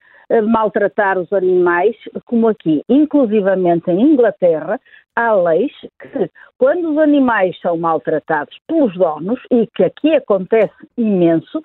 [0.43, 1.95] maltratar os animais,
[2.25, 2.83] como aqui.
[2.89, 4.79] Inclusivamente em Inglaterra,
[5.18, 6.30] há leis que,
[6.60, 11.61] quando os animais são maltratados pelos donos, e que aqui acontece imenso,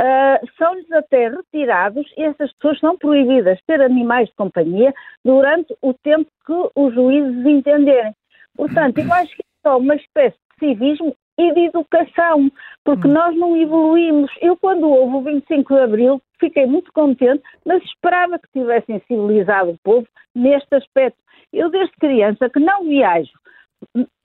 [0.00, 5.76] Uh, são-lhes até retirados e essas pessoas são proibidas de ter animais de companhia durante
[5.82, 8.14] o tempo que os juízes entenderem.
[8.56, 12.50] Portanto, eu acho que é só uma espécie de civismo e de educação,
[12.82, 13.12] porque hum.
[13.12, 14.30] nós não evoluímos.
[14.40, 19.72] Eu, quando houve o 25 de Abril, fiquei muito contente, mas esperava que tivessem civilizado
[19.72, 21.18] o povo neste aspecto.
[21.52, 23.32] Eu, desde criança, que não viajo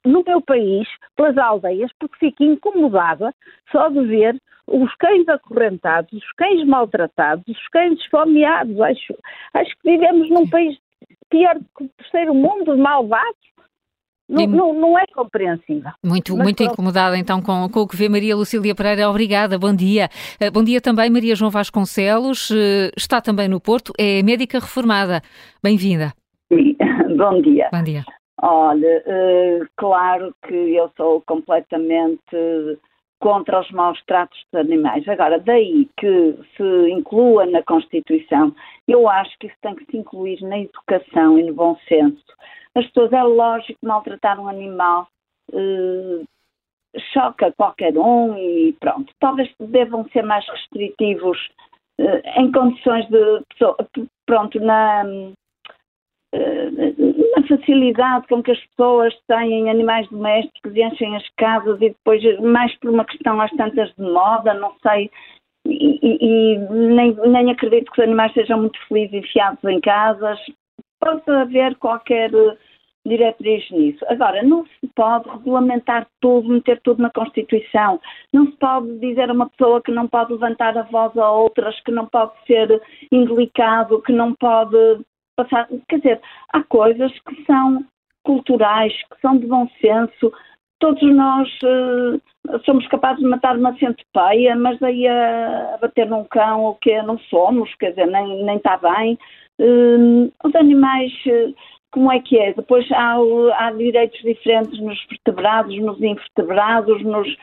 [0.06, 3.34] no meu país, pelas aldeias, porque fico incomodada
[3.72, 8.80] só de ver os cães acorrentados, os cães maltratados, os cães esfomeados.
[8.80, 9.18] Acho,
[9.54, 10.78] acho que vivemos num país
[11.30, 13.36] pior que o terceiro mundo, malvado.
[14.28, 15.92] Não, não, não, é compreensível.
[16.04, 19.08] Muito, muito incomodada então com, com o que vê Maria Lucília Pereira.
[19.08, 20.10] Obrigada, bom dia.
[20.42, 25.22] Uh, bom dia também Maria João Vasconcelos, uh, está também no Porto, é médica reformada.
[25.62, 26.12] Bem-vinda.
[26.56, 26.76] Sim,
[27.18, 27.70] bom dia.
[27.72, 28.04] Bom dia.
[28.42, 32.80] Olha, uh, claro que eu sou completamente
[33.20, 35.08] contra os maus tratos de animais.
[35.08, 38.54] Agora, daí que se inclua na Constituição,
[38.88, 42.24] eu acho que isso tem que se incluir na educação e no bom senso
[42.76, 45.08] as pessoas, é lógico, maltratar um animal
[45.54, 46.26] uh,
[47.14, 49.14] choca qualquer um e pronto.
[49.20, 51.38] Talvez devam ser mais restritivos
[52.00, 53.78] uh, em condições de pessoa,
[54.26, 55.04] pronto, na,
[57.36, 62.22] na facilidade com que as pessoas têm animais domésticos e enchem as casas e depois,
[62.42, 65.10] mais por uma questão às tantas de moda, não sei,
[65.68, 70.40] e, e, nem, nem acredito que os animais sejam muito felizes enfiados em casas,
[71.00, 72.58] pode haver qualquer eh,
[73.06, 74.04] diretriz nisso.
[74.08, 78.00] Agora, não se pode regulamentar tudo, meter tudo na Constituição.
[78.32, 81.80] Não se pode dizer a uma pessoa que não pode levantar a voz a outras,
[81.82, 82.82] que não pode ser
[83.12, 84.78] indelicado, que não pode
[85.36, 85.68] passar.
[85.88, 87.86] Quer dizer, há coisas que são
[88.24, 90.34] culturais, que são de bom senso.
[90.80, 96.26] Todos nós uh, somos capazes de matar uma centopeia, mas daí a, a bater num
[96.26, 99.18] cão, o que não somos, quer dizer, nem, nem está bem.
[99.60, 101.56] Uh, os animais, uh,
[101.92, 102.54] como é que é?
[102.54, 103.16] Depois há,
[103.58, 107.38] há direitos diferentes nos vertebrados, nos invertebrados, nos.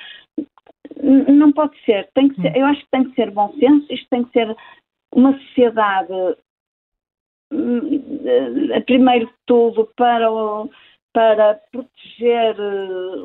[1.03, 2.07] Não pode ser.
[2.15, 2.55] Tem que ser.
[2.55, 4.55] Eu acho que tem que ser bom senso, isto tem que ser
[5.15, 6.13] uma sociedade
[8.87, 10.29] primeiro de tudo, para,
[11.13, 12.57] para proteger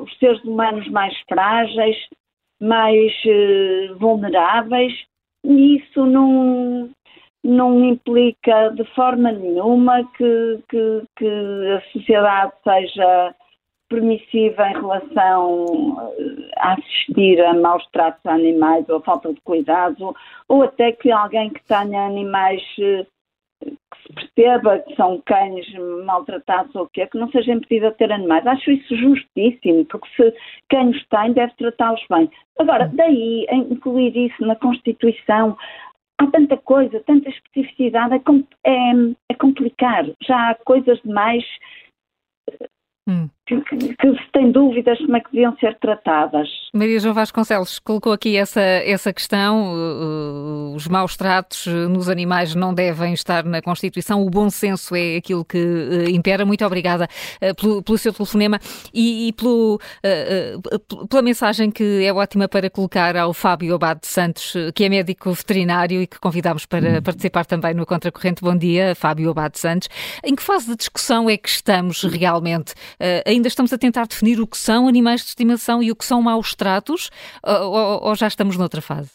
[0.02, 1.98] os seres humanos mais frágeis,
[2.60, 3.14] mais
[3.99, 4.94] vulneráveis,
[5.44, 6.90] e isso não,
[7.44, 13.36] não implica de forma nenhuma que, que, que a sociedade seja
[13.90, 15.66] permissiva em relação
[16.20, 20.14] eh, a assistir a maus tratos a animais ou a falta de cuidado,
[20.48, 23.06] ou até que alguém que tenha animais eh,
[23.64, 25.66] que se perceba que são cães
[26.06, 28.46] maltratados ou o quê, que não seja impedido a ter animais.
[28.46, 30.34] Acho isso justíssimo, porque se
[30.70, 32.30] quem os tem deve tratá-los bem.
[32.60, 35.58] Agora, daí incluir isso na Constituição,
[36.20, 38.92] há tanta coisa, tanta especificidade, é, é,
[39.30, 40.06] é complicar.
[40.22, 41.44] Já há coisas demais
[43.08, 43.30] hum.
[43.48, 46.48] Que, que, se tem dúvidas como é que deviam ser tratadas.
[46.74, 52.74] Maria João Vasconcelos colocou aqui essa, essa questão, uh, os maus tratos nos animais não
[52.74, 56.45] devem estar na Constituição, o bom senso é aquilo que uh, impera.
[56.45, 57.07] Muito obrigada
[57.41, 58.60] uh, pelo, pelo, seu telefonema
[58.94, 59.80] e, e pelo,
[61.10, 66.02] pela mensagem que é ótima para colocar ao Fábio Abad Santos, que é médico veterinário
[66.02, 68.41] e que convidámos para participar também no Contracorrente.
[68.41, 69.88] Bom dia, Fábio Abad Santos.
[70.24, 72.74] Em que fase de discussão é que estamos realmente?
[73.38, 76.22] Ainda estamos a tentar definir o que são animais de estimação e o que são
[76.22, 77.10] maus tratos,
[77.44, 79.12] ou, ou já estamos noutra fase?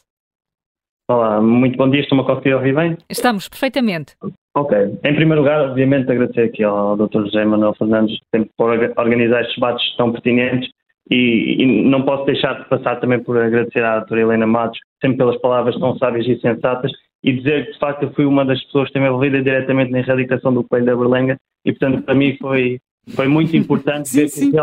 [1.11, 2.97] Olá, muito bom dia, estou-me a conseguir ouvir bem?
[3.11, 4.15] Estamos, perfeitamente.
[4.55, 4.79] Ok.
[5.05, 7.25] Em primeiro lugar, obviamente, agradecer aqui ao Dr.
[7.25, 8.19] José Manuel Fernandes
[8.57, 10.71] por organizar estes debates tão pertinentes
[11.11, 15.19] e, e, não posso deixar de passar também por agradecer à doutora Helena Matos, sempre
[15.19, 16.93] pelas palavras tão sábias e sensatas,
[17.25, 19.99] e dizer que, de facto, eu fui uma das pessoas que esteve envolvida diretamente na
[19.99, 22.79] erradicação do coelho da Berlenga, e, portanto, para mim foi,
[23.11, 24.51] foi muito importante sim, ver sim.
[24.51, 24.61] que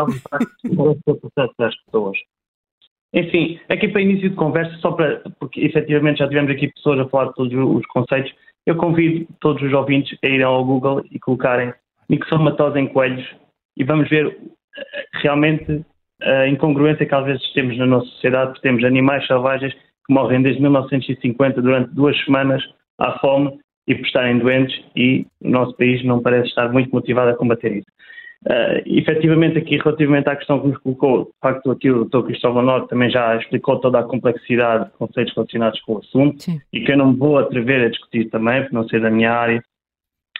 [0.68, 2.16] o processo das pessoas.
[3.12, 7.08] Enfim, aqui para início de conversa, só para, porque efetivamente já tivemos aqui pessoas a
[7.08, 8.32] falar de todos os conceitos,
[8.66, 11.72] eu convido todos os ouvintes a irem ao Google e colocarem
[12.08, 13.26] mixomatose em coelhos
[13.76, 15.84] e vamos ver eh, realmente
[16.22, 20.42] a incongruência que às vezes temos na nossa sociedade, porque temos animais selvagens que morrem
[20.42, 22.62] desde 1950 durante duas semanas
[22.98, 27.30] à fome e por estarem doentes e o nosso país não parece estar muito motivado
[27.30, 27.86] a combater isso.
[28.46, 32.22] Uh, efetivamente, aqui relativamente à questão que nos colocou, de facto, aqui o Dr.
[32.22, 36.58] Cristóvão Norte também já explicou toda a complexidade de conceitos relacionados com o assunto Sim.
[36.72, 39.32] e que eu não me vou atrever a discutir também, por não ser da minha
[39.32, 39.62] área.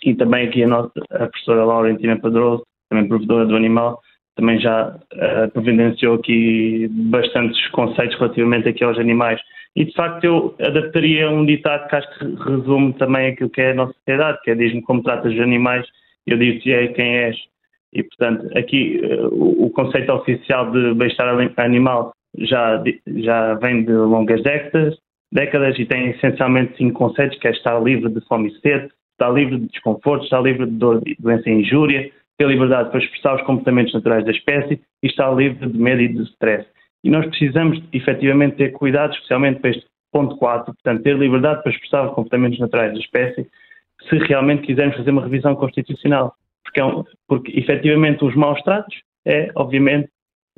[0.03, 4.01] E também aqui a, nossa, a professora Laurentina Padroso, também provedora do animal,
[4.35, 9.39] também já uh, providenciou aqui bastantes conceitos relativamente aqui aos animais.
[9.77, 13.73] E de facto eu adaptaria um ditado que acho que resume também aquilo que é
[13.73, 15.87] a nossa sociedade, que é diz-me como tratas os animais,
[16.27, 17.50] eu digo-te é quem és.
[17.93, 19.01] E, portanto, aqui
[19.33, 22.83] o, o, conceito oficial de bem-estar animal já,
[23.17, 24.97] já vem de longas décadas,
[25.33, 29.31] décadas e tem essencialmente cinco conceitos, que é estar livre de fome e sede, estar
[29.31, 33.43] livre de desconforto, estar livre de dor, doença e injúria, ter liberdade para expressar os
[33.43, 36.67] comportamentos naturais da espécie e estar livre de medo e de stress.
[37.03, 41.73] E nós precisamos, efetivamente, ter cuidado, especialmente para este ponto 4, portanto, ter liberdade para
[41.73, 43.49] expressar os comportamentos naturais da espécie,
[44.09, 46.35] se realmente quisermos fazer uma revisão constitucional
[46.65, 48.97] porque, é um, porque efetivamente os maus tratos
[49.27, 50.09] é, obviamente,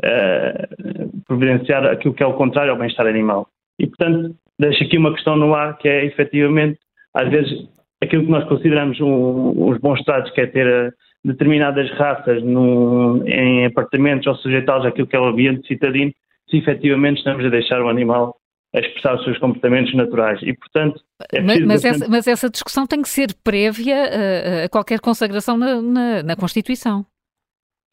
[0.05, 3.49] uh, providenciar aquilo que é o contrário ao bem-estar animal.
[3.79, 6.79] E, portanto, deixo aqui uma questão no ar que é, efetivamente,
[7.15, 7.69] às vezes,
[8.03, 10.93] aquilo que nós consideramos um, os bons tratos, que é ter uh,
[11.25, 16.13] determinadas raças em apartamentos ou sujeitá-los àquilo que é o ambiente citadino,
[16.51, 18.37] se efetivamente estamos a deixar o animal
[18.75, 20.41] a expressar os seus comportamentos naturais.
[20.43, 21.01] E, portanto.
[21.33, 25.57] É mas, mas, essa, mas, essa, discussão tem que ser prévia a, a qualquer consagração
[25.57, 27.05] na, na, na, Constituição.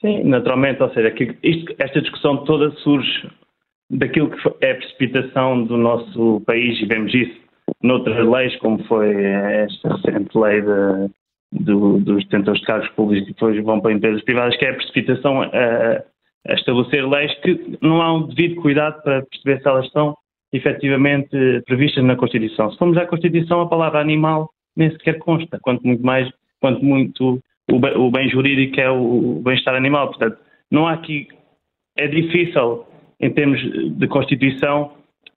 [0.01, 0.81] Sim, naturalmente.
[0.81, 3.30] Ou seja, que isto, esta discussão toda surge
[3.89, 7.49] daquilo que é a precipitação do nosso país, e vemos isso
[7.84, 11.10] noutras leis, como foi esta recente lei de,
[11.51, 14.76] do, dos detentores de cargos públicos que depois vão para empresas privadas, que é a
[14.76, 16.03] precipitação a,
[16.47, 20.15] a estabelecer leis que não há um devido cuidado para perceber se elas estão
[20.51, 22.71] efetivamente previstas na Constituição.
[22.71, 27.39] Se formos à Constituição, a palavra animal nem sequer consta, quanto muito mais, quanto muito
[27.71, 30.07] o bem, o bem jurídico é o bem-estar animal.
[30.07, 30.38] Portanto,
[30.71, 31.27] não há aqui,
[31.97, 32.85] é difícil,
[33.19, 33.59] em termos
[33.97, 34.93] de Constituição,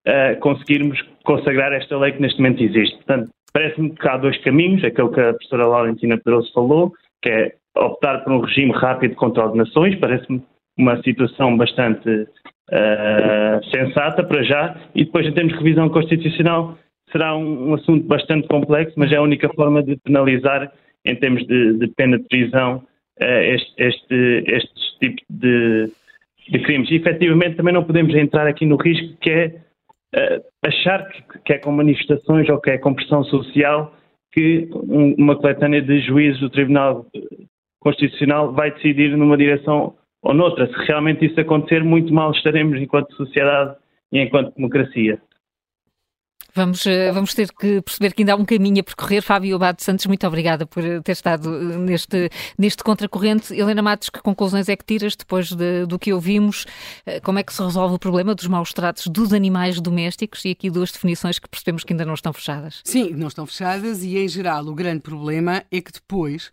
[0.06, 2.97] uh, conseguirmos consagrar esta lei que neste momento existe.
[2.97, 7.55] Portanto, parece-me que há dois caminhos, aquele que a professora Laurentina Pedroso falou, que é
[7.76, 10.43] optar por um regime rápido de controle de nações, parece-me
[10.78, 12.26] uma situação bastante
[12.70, 16.78] uh, sensata para já, e depois em termos de revisão constitucional
[17.10, 20.72] será um, um, assunto bastante complexo, mas é a única forma de penalizar
[21.05, 25.90] em termos de, de pena de prisão uh, este, este, este tipo de,
[26.48, 26.90] de, crimes.
[26.90, 29.47] E efetivamente também não podemos entrar aqui no risco que é
[30.16, 33.94] uh, achar que, que, é com manifestações ou que é com pressão social
[34.32, 37.05] que uma coletânea de juízes do Tribunal
[37.80, 40.66] Constitucional vai decidir numa direção ou noutra.
[40.66, 43.77] Se realmente isso acontecer, muito mal estaremos enquanto sociedade
[44.11, 45.20] e enquanto democracia.
[46.55, 49.23] Vamos, eh, vamos ter que perceber que ainda há um caminho a percorrer.
[49.23, 52.28] Fábio Abado Santos, muito obrigada por ter estado eh, neste,
[52.59, 53.55] neste contracorrente.
[53.55, 56.66] Helena Matos, que conclusões é que tiras depois de, do que ouvimos?
[57.07, 60.44] Eh, como é que se resolve o problema dos maus tratos dos animais domésticos?
[60.44, 62.82] E aqui duas definições que percebemos que ainda não estão fechadas.
[62.85, 66.53] Sim, não estão fechadas e, em geral, o grande problema é que depois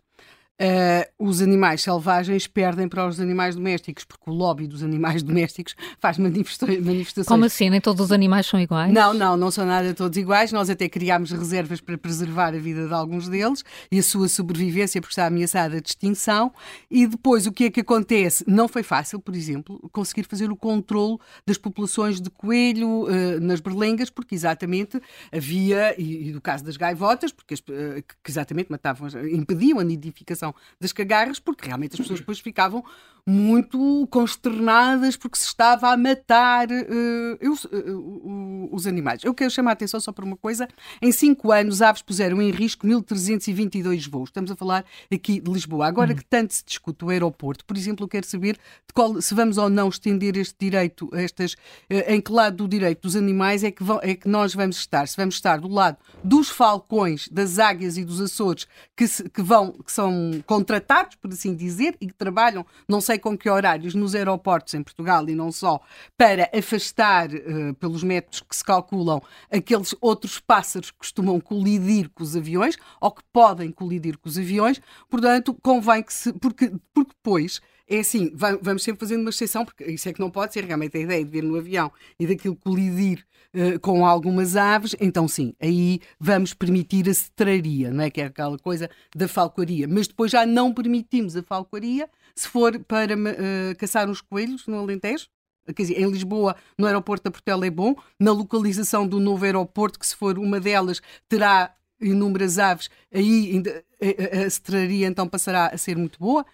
[0.60, 5.74] Uh, os animais selvagens perdem para os animais domésticos, porque o lobby dos animais domésticos
[5.98, 7.26] faz manifestações.
[7.26, 7.70] Como assim?
[7.70, 8.92] Nem todos os animais são iguais?
[8.92, 10.52] Não, não, não são nada todos iguais.
[10.52, 15.00] Nós até criámos reservas para preservar a vida de alguns deles e a sua sobrevivência,
[15.00, 16.52] porque está ameaçada de extinção.
[16.90, 18.44] E depois, o que é que acontece?
[18.46, 21.16] Não foi fácil, por exemplo, conseguir fazer o controle
[21.46, 25.00] das populações de coelho uh, nas berlengas, porque exatamente
[25.32, 29.84] havia, e, e, do caso das gaivotas, porque as, uh, que exatamente matavam, impediam a
[29.84, 32.84] nidificação das cagarras, porque realmente as pessoas depois ficavam
[33.30, 39.22] muito consternadas porque se estava a matar uh, eu, uh, os animais.
[39.22, 40.68] Eu quero chamar a atenção só para uma coisa:
[41.00, 44.30] em cinco anos, aves puseram em risco 1.322 voos.
[44.30, 45.86] Estamos a falar aqui de Lisboa.
[45.86, 46.16] Agora hum.
[46.16, 48.58] que tanto se discute o aeroporto, por exemplo, eu quero saber
[48.92, 53.02] qual, se vamos ou não estender este direito, estas, uh, em que lado do direito
[53.02, 55.06] dos animais é que, vão, é que nós vamos estar.
[55.06, 58.66] Se vamos estar do lado dos falcões, das águias e dos Açores,
[58.96, 63.19] que, se, que, vão, que são contratados, por assim dizer, e que trabalham, não sei
[63.20, 65.80] com que horários, nos aeroportos em Portugal e não só,
[66.16, 72.22] para afastar, uh, pelos métodos que se calculam, aqueles outros pássaros que costumam colidir com
[72.22, 74.80] os aviões ou que podem colidir com os aviões.
[75.08, 76.32] Portanto, convém que se.
[76.32, 77.60] Porque, porque depois
[77.90, 80.96] é assim, vamos sempre fazendo uma exceção, porque isso é que não pode ser realmente
[80.96, 81.90] a ideia de ver no avião
[82.20, 88.04] e daquilo colidir uh, com algumas aves, então sim, aí vamos permitir a cetraria, não
[88.04, 88.10] é?
[88.10, 89.88] Que é aquela coisa da falcoaria.
[89.88, 94.78] Mas depois já não permitimos a falcoaria se for para uh, caçar uns coelhos no
[94.78, 95.26] Alentejo.
[95.66, 99.98] Quer dizer, em Lisboa, no aeroporto da Portela é bom, na localização do novo aeroporto,
[99.98, 105.68] que se for uma delas, terá inúmeras aves, aí ainda, a, a cetraria então passará
[105.68, 106.44] a ser muito boa.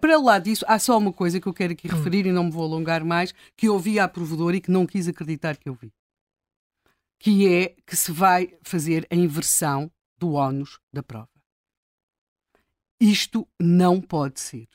[0.00, 1.96] Para lá disso, há só uma coisa que eu quero aqui hum.
[1.96, 4.86] referir e não me vou alongar mais, que eu ouvi à provedora e que não
[4.86, 5.92] quis acreditar que eu vi.
[7.18, 11.28] Que é que se vai fazer a inversão do ónus da prova.
[13.00, 14.68] Isto não pode ser.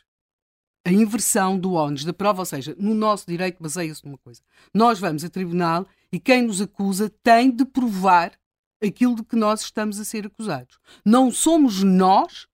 [0.86, 4.42] A inversão do ónus da prova, ou seja, no nosso direito baseia-se numa coisa.
[4.74, 8.39] Nós vamos a tribunal e quem nos acusa tem de provar
[8.84, 10.80] aquilo de que nós estamos a ser acusados.
[11.06, 12.48] Não somos nós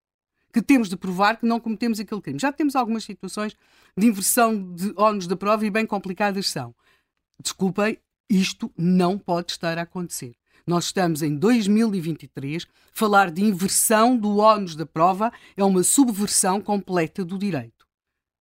[0.51, 2.39] que temos de provar que não cometemos aquele crime.
[2.39, 3.55] Já temos algumas situações
[3.97, 6.73] de inversão de ónus da prova e bem complicadas são.
[7.41, 7.97] Desculpem,
[8.29, 10.35] isto não pode estar a acontecer.
[10.65, 17.23] Nós estamos em 2023, falar de inversão do ónus da prova é uma subversão completa
[17.23, 17.85] do direito.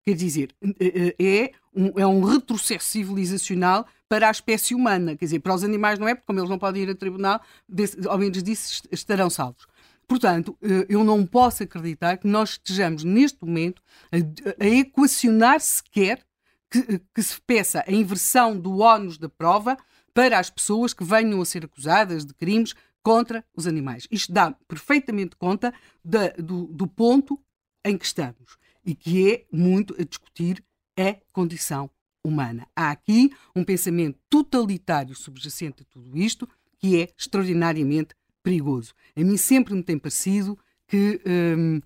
[0.07, 5.17] Quer dizer, é, é, é um, é um retrocesso civilizacional para a espécie humana.
[5.17, 7.41] Quer dizer, para os animais não é, porque como eles não podem ir a tribunal,
[7.69, 9.67] desse, ao menos disso estarão salvos.
[10.07, 13.83] Portanto, eh, eu não posso acreditar que nós estejamos neste momento
[14.13, 16.25] a, a equacionar sequer
[16.71, 19.77] que, que, se peça a inversão do ónus da prova
[20.13, 24.07] para as pessoas que venham a ser acusadas de crimes contra os animais.
[24.11, 25.73] Isto dá perfeitamente conta
[26.05, 27.41] da, do, do ponto
[27.85, 30.63] em que estamos e que é muito a discutir
[30.99, 31.91] a condição
[32.25, 32.67] humana.
[32.75, 36.49] Há aqui um pensamento totalitário subjacente a tudo isto
[36.79, 38.95] que é extraordinariamente perigoso.
[39.17, 41.81] A mim sempre me tem parecido que hum,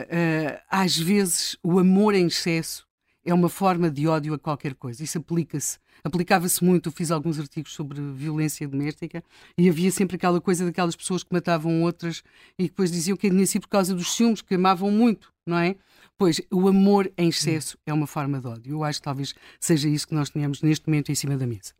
[0.00, 2.86] uh, às vezes o amor em excesso
[3.24, 5.02] é uma forma de ódio a qualquer coisa.
[5.02, 5.78] Isso aplica-se.
[6.04, 6.88] Aplicava-se muito.
[6.88, 9.24] Eu fiz alguns artigos sobre violência doméstica
[9.58, 12.22] e havia sempre aquela coisa daquelas pessoas que matavam outras
[12.58, 15.76] e depois diziam que tinha sido por causa dos ciúmes, que amavam muito, não é?
[16.18, 18.72] Pois, o amor em excesso é uma forma de ódio.
[18.72, 21.74] Eu acho que talvez seja isso que nós tenhamos neste momento em cima da mesa.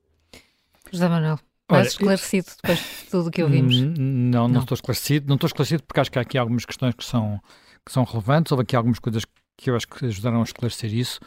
[0.92, 1.38] José Manuel.
[1.68, 3.80] Mais esclarecido depois de tudo o que ouvimos?
[3.80, 5.26] Não, não, não, estou esclarecido.
[5.26, 7.40] Não estou esclarecido porque acho que há aqui algumas questões que são,
[7.84, 8.52] que são relevantes.
[8.52, 9.24] Houve aqui algumas coisas
[9.56, 11.18] que eu acho que ajudaram a esclarecer isso.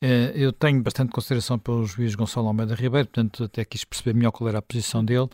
[0.00, 4.32] Eh, eu tenho bastante consideração pelo juiz Gonçalo Almeida Ribeiro, portanto até quis perceber melhor
[4.32, 5.28] qual era a posição dele.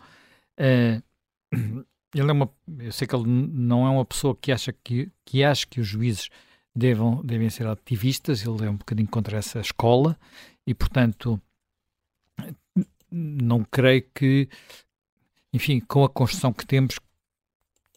[0.57, 1.01] Eh,
[2.13, 5.43] ele é uma, eu sei que ele não é uma pessoa que acha que, que
[5.43, 6.29] acha que os juízes
[6.75, 10.17] devam, devem ser ativistas, ele é um bocadinho contra essa escola
[10.67, 11.41] e, portanto,
[13.09, 14.49] não creio que,
[15.53, 16.99] enfim, com a construção que temos,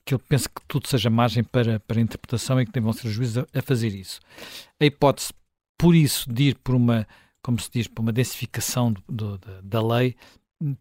[0.04, 3.14] que ele pense que tudo seja margem para, para interpretação e que devam ser os
[3.14, 4.20] juízes a, a, fazer isso.
[4.80, 5.32] A hipótese,
[5.76, 7.06] por isso, de ir por uma,
[7.42, 10.14] como se diz, por uma densificação do, do, da, lei,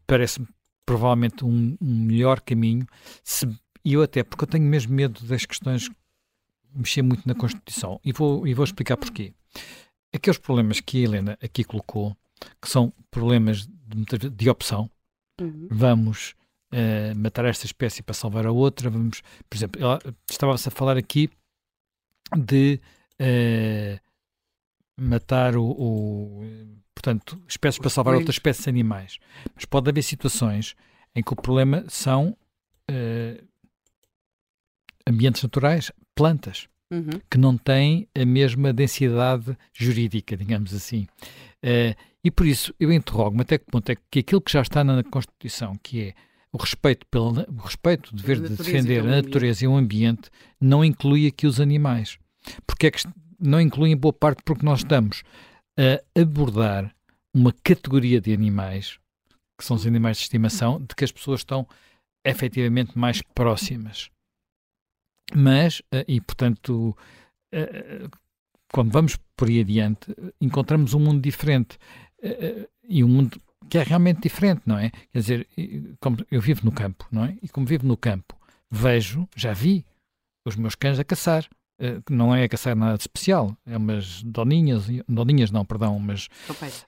[0.06, 0.48] parece-me
[0.86, 2.86] provavelmente um, um melhor caminho,
[3.84, 5.90] e eu até, porque eu tenho mesmo medo das questões
[6.78, 8.00] mexer muito na Constituição.
[8.04, 9.34] E vou, e vou explicar porquê.
[10.14, 12.16] Aqueles problemas que a Helena aqui colocou,
[12.62, 14.90] que são problemas de, de opção,
[15.40, 15.68] uhum.
[15.70, 16.36] vamos
[16.74, 19.82] uh, matar esta espécie para salvar a outra, vamos, por exemplo,
[20.30, 21.30] estava-se a falar aqui
[22.36, 22.80] de
[23.22, 24.00] uh,
[25.00, 26.44] matar o, o,
[26.94, 29.18] portanto, espécies para salvar outras espécies de animais.
[29.56, 30.76] Mas pode haver situações
[31.16, 32.38] em que o problema são
[32.92, 33.48] uh,
[35.08, 37.22] ambientes naturais, plantas, uhum.
[37.30, 41.08] que não têm a mesma densidade jurídica, digamos assim.
[41.64, 44.84] Uh, e por isso eu interrogo-me até que ponto é que aquilo que já está
[44.84, 46.14] na Constituição, que é
[46.52, 50.30] o respeito, pelo, o respeito, o dever de defender a natureza e o ambiente,
[50.60, 52.18] não inclui aqui os animais.
[52.66, 53.04] Porque é que
[53.40, 55.24] não inclui em boa parte porque nós estamos
[55.78, 56.94] a abordar
[57.34, 58.98] uma categoria de animais,
[59.58, 61.68] que são os animais de estimação, de que as pessoas estão
[62.26, 64.10] efetivamente mais próximas.
[65.34, 66.96] Mas, eh, e portanto,
[67.52, 68.08] eh,
[68.72, 71.78] quando vamos por aí adiante, encontramos um mundo diferente.
[72.22, 74.92] Eh, e um mundo que é realmente diferente, não é?
[75.12, 75.48] Quer dizer,
[76.00, 77.38] como eu vivo no campo, não é?
[77.42, 78.36] E como vivo no campo,
[78.72, 79.86] vejo, já vi
[80.46, 81.46] os meus cães a caçar.
[82.10, 86.30] não é a caçar nada de especial, é umas doninhas, doninhas não, perdão, umas,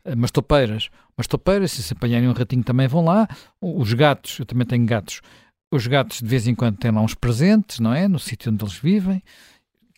[0.05, 0.89] umas topeiras.
[1.17, 3.27] Umas topeiras, se se apanharem um ratinho também vão lá.
[3.61, 5.21] Os gatos, eu também tenho gatos,
[5.71, 8.07] os gatos de vez em quando têm lá uns presentes, não é?
[8.07, 9.21] No sítio onde eles vivem,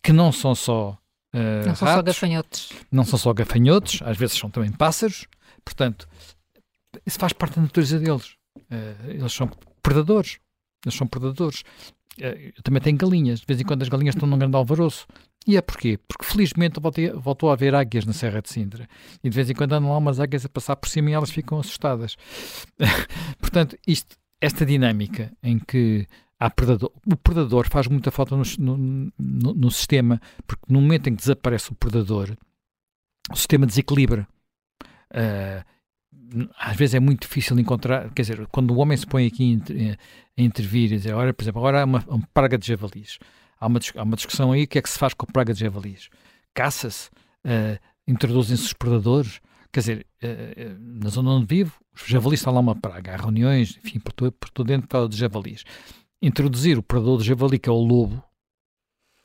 [0.02, 0.98] que não são só.
[1.34, 2.72] Uh, não são ratos, só gafanhotos.
[2.90, 5.26] Não são só gafanhotos, às vezes são também pássaros.
[5.64, 6.06] Portanto,
[7.06, 8.36] isso faz parte da natureza deles.
[8.56, 9.50] Uh, eles são
[9.82, 10.38] predadores.
[10.84, 11.60] Eles são predadores.
[12.18, 13.40] Uh, eu também tenho galinhas.
[13.40, 15.06] De vez em quando as galinhas estão num grande alvoroço.
[15.46, 15.98] E é porquê?
[16.06, 16.78] Porque felizmente
[17.14, 18.88] voltou a haver águias na Serra de Sintra.
[19.24, 21.30] E de vez em quando andam lá umas águias a passar por cima e elas
[21.30, 22.16] ficam assustadas.
[23.40, 26.06] Portanto, isto esta dinâmica em que
[26.50, 31.14] predador, o predador faz muita falta no, no, no, no, sistema, porque no momento em
[31.14, 32.36] que desaparece o predador,
[33.30, 34.26] o sistema desequilibra.
[35.12, 35.64] Uh,
[36.58, 39.60] às vezes é muito difícil encontrar, quer dizer, quando o homem se põe aqui
[40.36, 43.18] a intervir e dizer, olha, por exemplo, agora há uma, uma praga de javalis.
[43.60, 45.52] Há uma, há uma discussão aí, o que é que se faz com a praga
[45.52, 46.08] de javalis?
[46.54, 47.10] Caça-se?
[47.44, 47.78] Uh,
[48.08, 49.40] Introduzem-se os predadores?
[49.72, 53.14] Quer dizer, uh, na zona onde vivo, os javalis estão lá uma praga.
[53.14, 55.64] Há reuniões, enfim, por, todo, por todo dentro de javalis.
[56.20, 58.22] Introduzir o predador de javali, que é o lobo,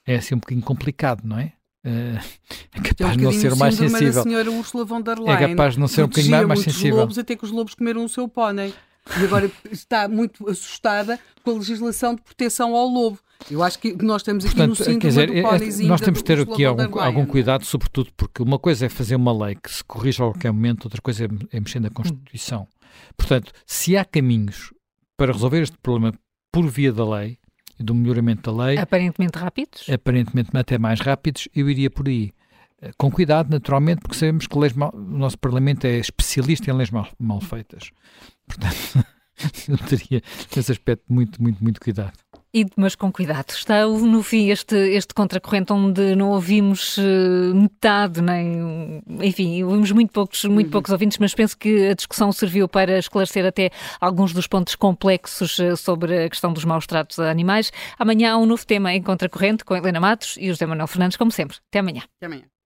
[0.06, 1.54] é assim um bocadinho complicado, não é?
[1.86, 2.18] Uh,
[2.74, 4.24] é capaz é um de não ser mais sensível.
[4.24, 6.98] senhora Ursula von der Leyen, é capaz de não ser um bocadinho mais sensível.
[6.98, 8.74] lobos até que os lobos comeram o seu pônei.
[9.20, 13.20] E agora está muito assustada com a legislação de proteção ao lobo.
[13.50, 16.26] Eu acho que nós temos aqui Portanto, no síndrome quer dizer, é, Nós temos de
[16.26, 19.84] ter aqui algum, algum, cuidado, sobretudo porque uma coisa é fazer uma lei que se
[19.84, 22.68] corrige a qualquer momento, outra coisa é, é mexer na Constituição.
[23.16, 24.74] Portanto, se há caminhos
[25.16, 26.14] para resolver este problema
[26.52, 27.38] por via da lei
[27.80, 28.78] e do melhoramento da lei...
[28.78, 29.88] Aparentemente rápidos?
[29.90, 32.34] Aparentemente até mais rápidos, eu iria por aí.
[32.82, 36.90] Eh, com cuidado, naturalmente, porque sabemos que mal, o nosso Parlamento é especialista em leis
[36.90, 37.92] mal, mal feitas.
[38.48, 39.06] Portanto,
[39.70, 40.22] eu teria,
[40.56, 42.18] nesse aspecto, muito, muito, muito cuidado.
[42.54, 43.50] E, mas com cuidado.
[43.50, 49.04] Está no fim este, este contracorrente onde não ouvimos uh, metade, nem.
[49.22, 50.72] Enfim, ouvimos muito poucos, muito uhum.
[50.72, 53.70] poucos ouvintes, mas penso que a discussão serviu para esclarecer até
[54.00, 57.72] alguns dos pontos complexos uh, sobre a questão dos maus tratos a animais.
[58.00, 61.32] Amanhã há um novo tema em contracorrente com Helena Matos e José Manuel Fernandes, como
[61.32, 61.58] sempre.
[61.70, 62.04] Até amanhã.
[62.18, 62.57] Até amanhã.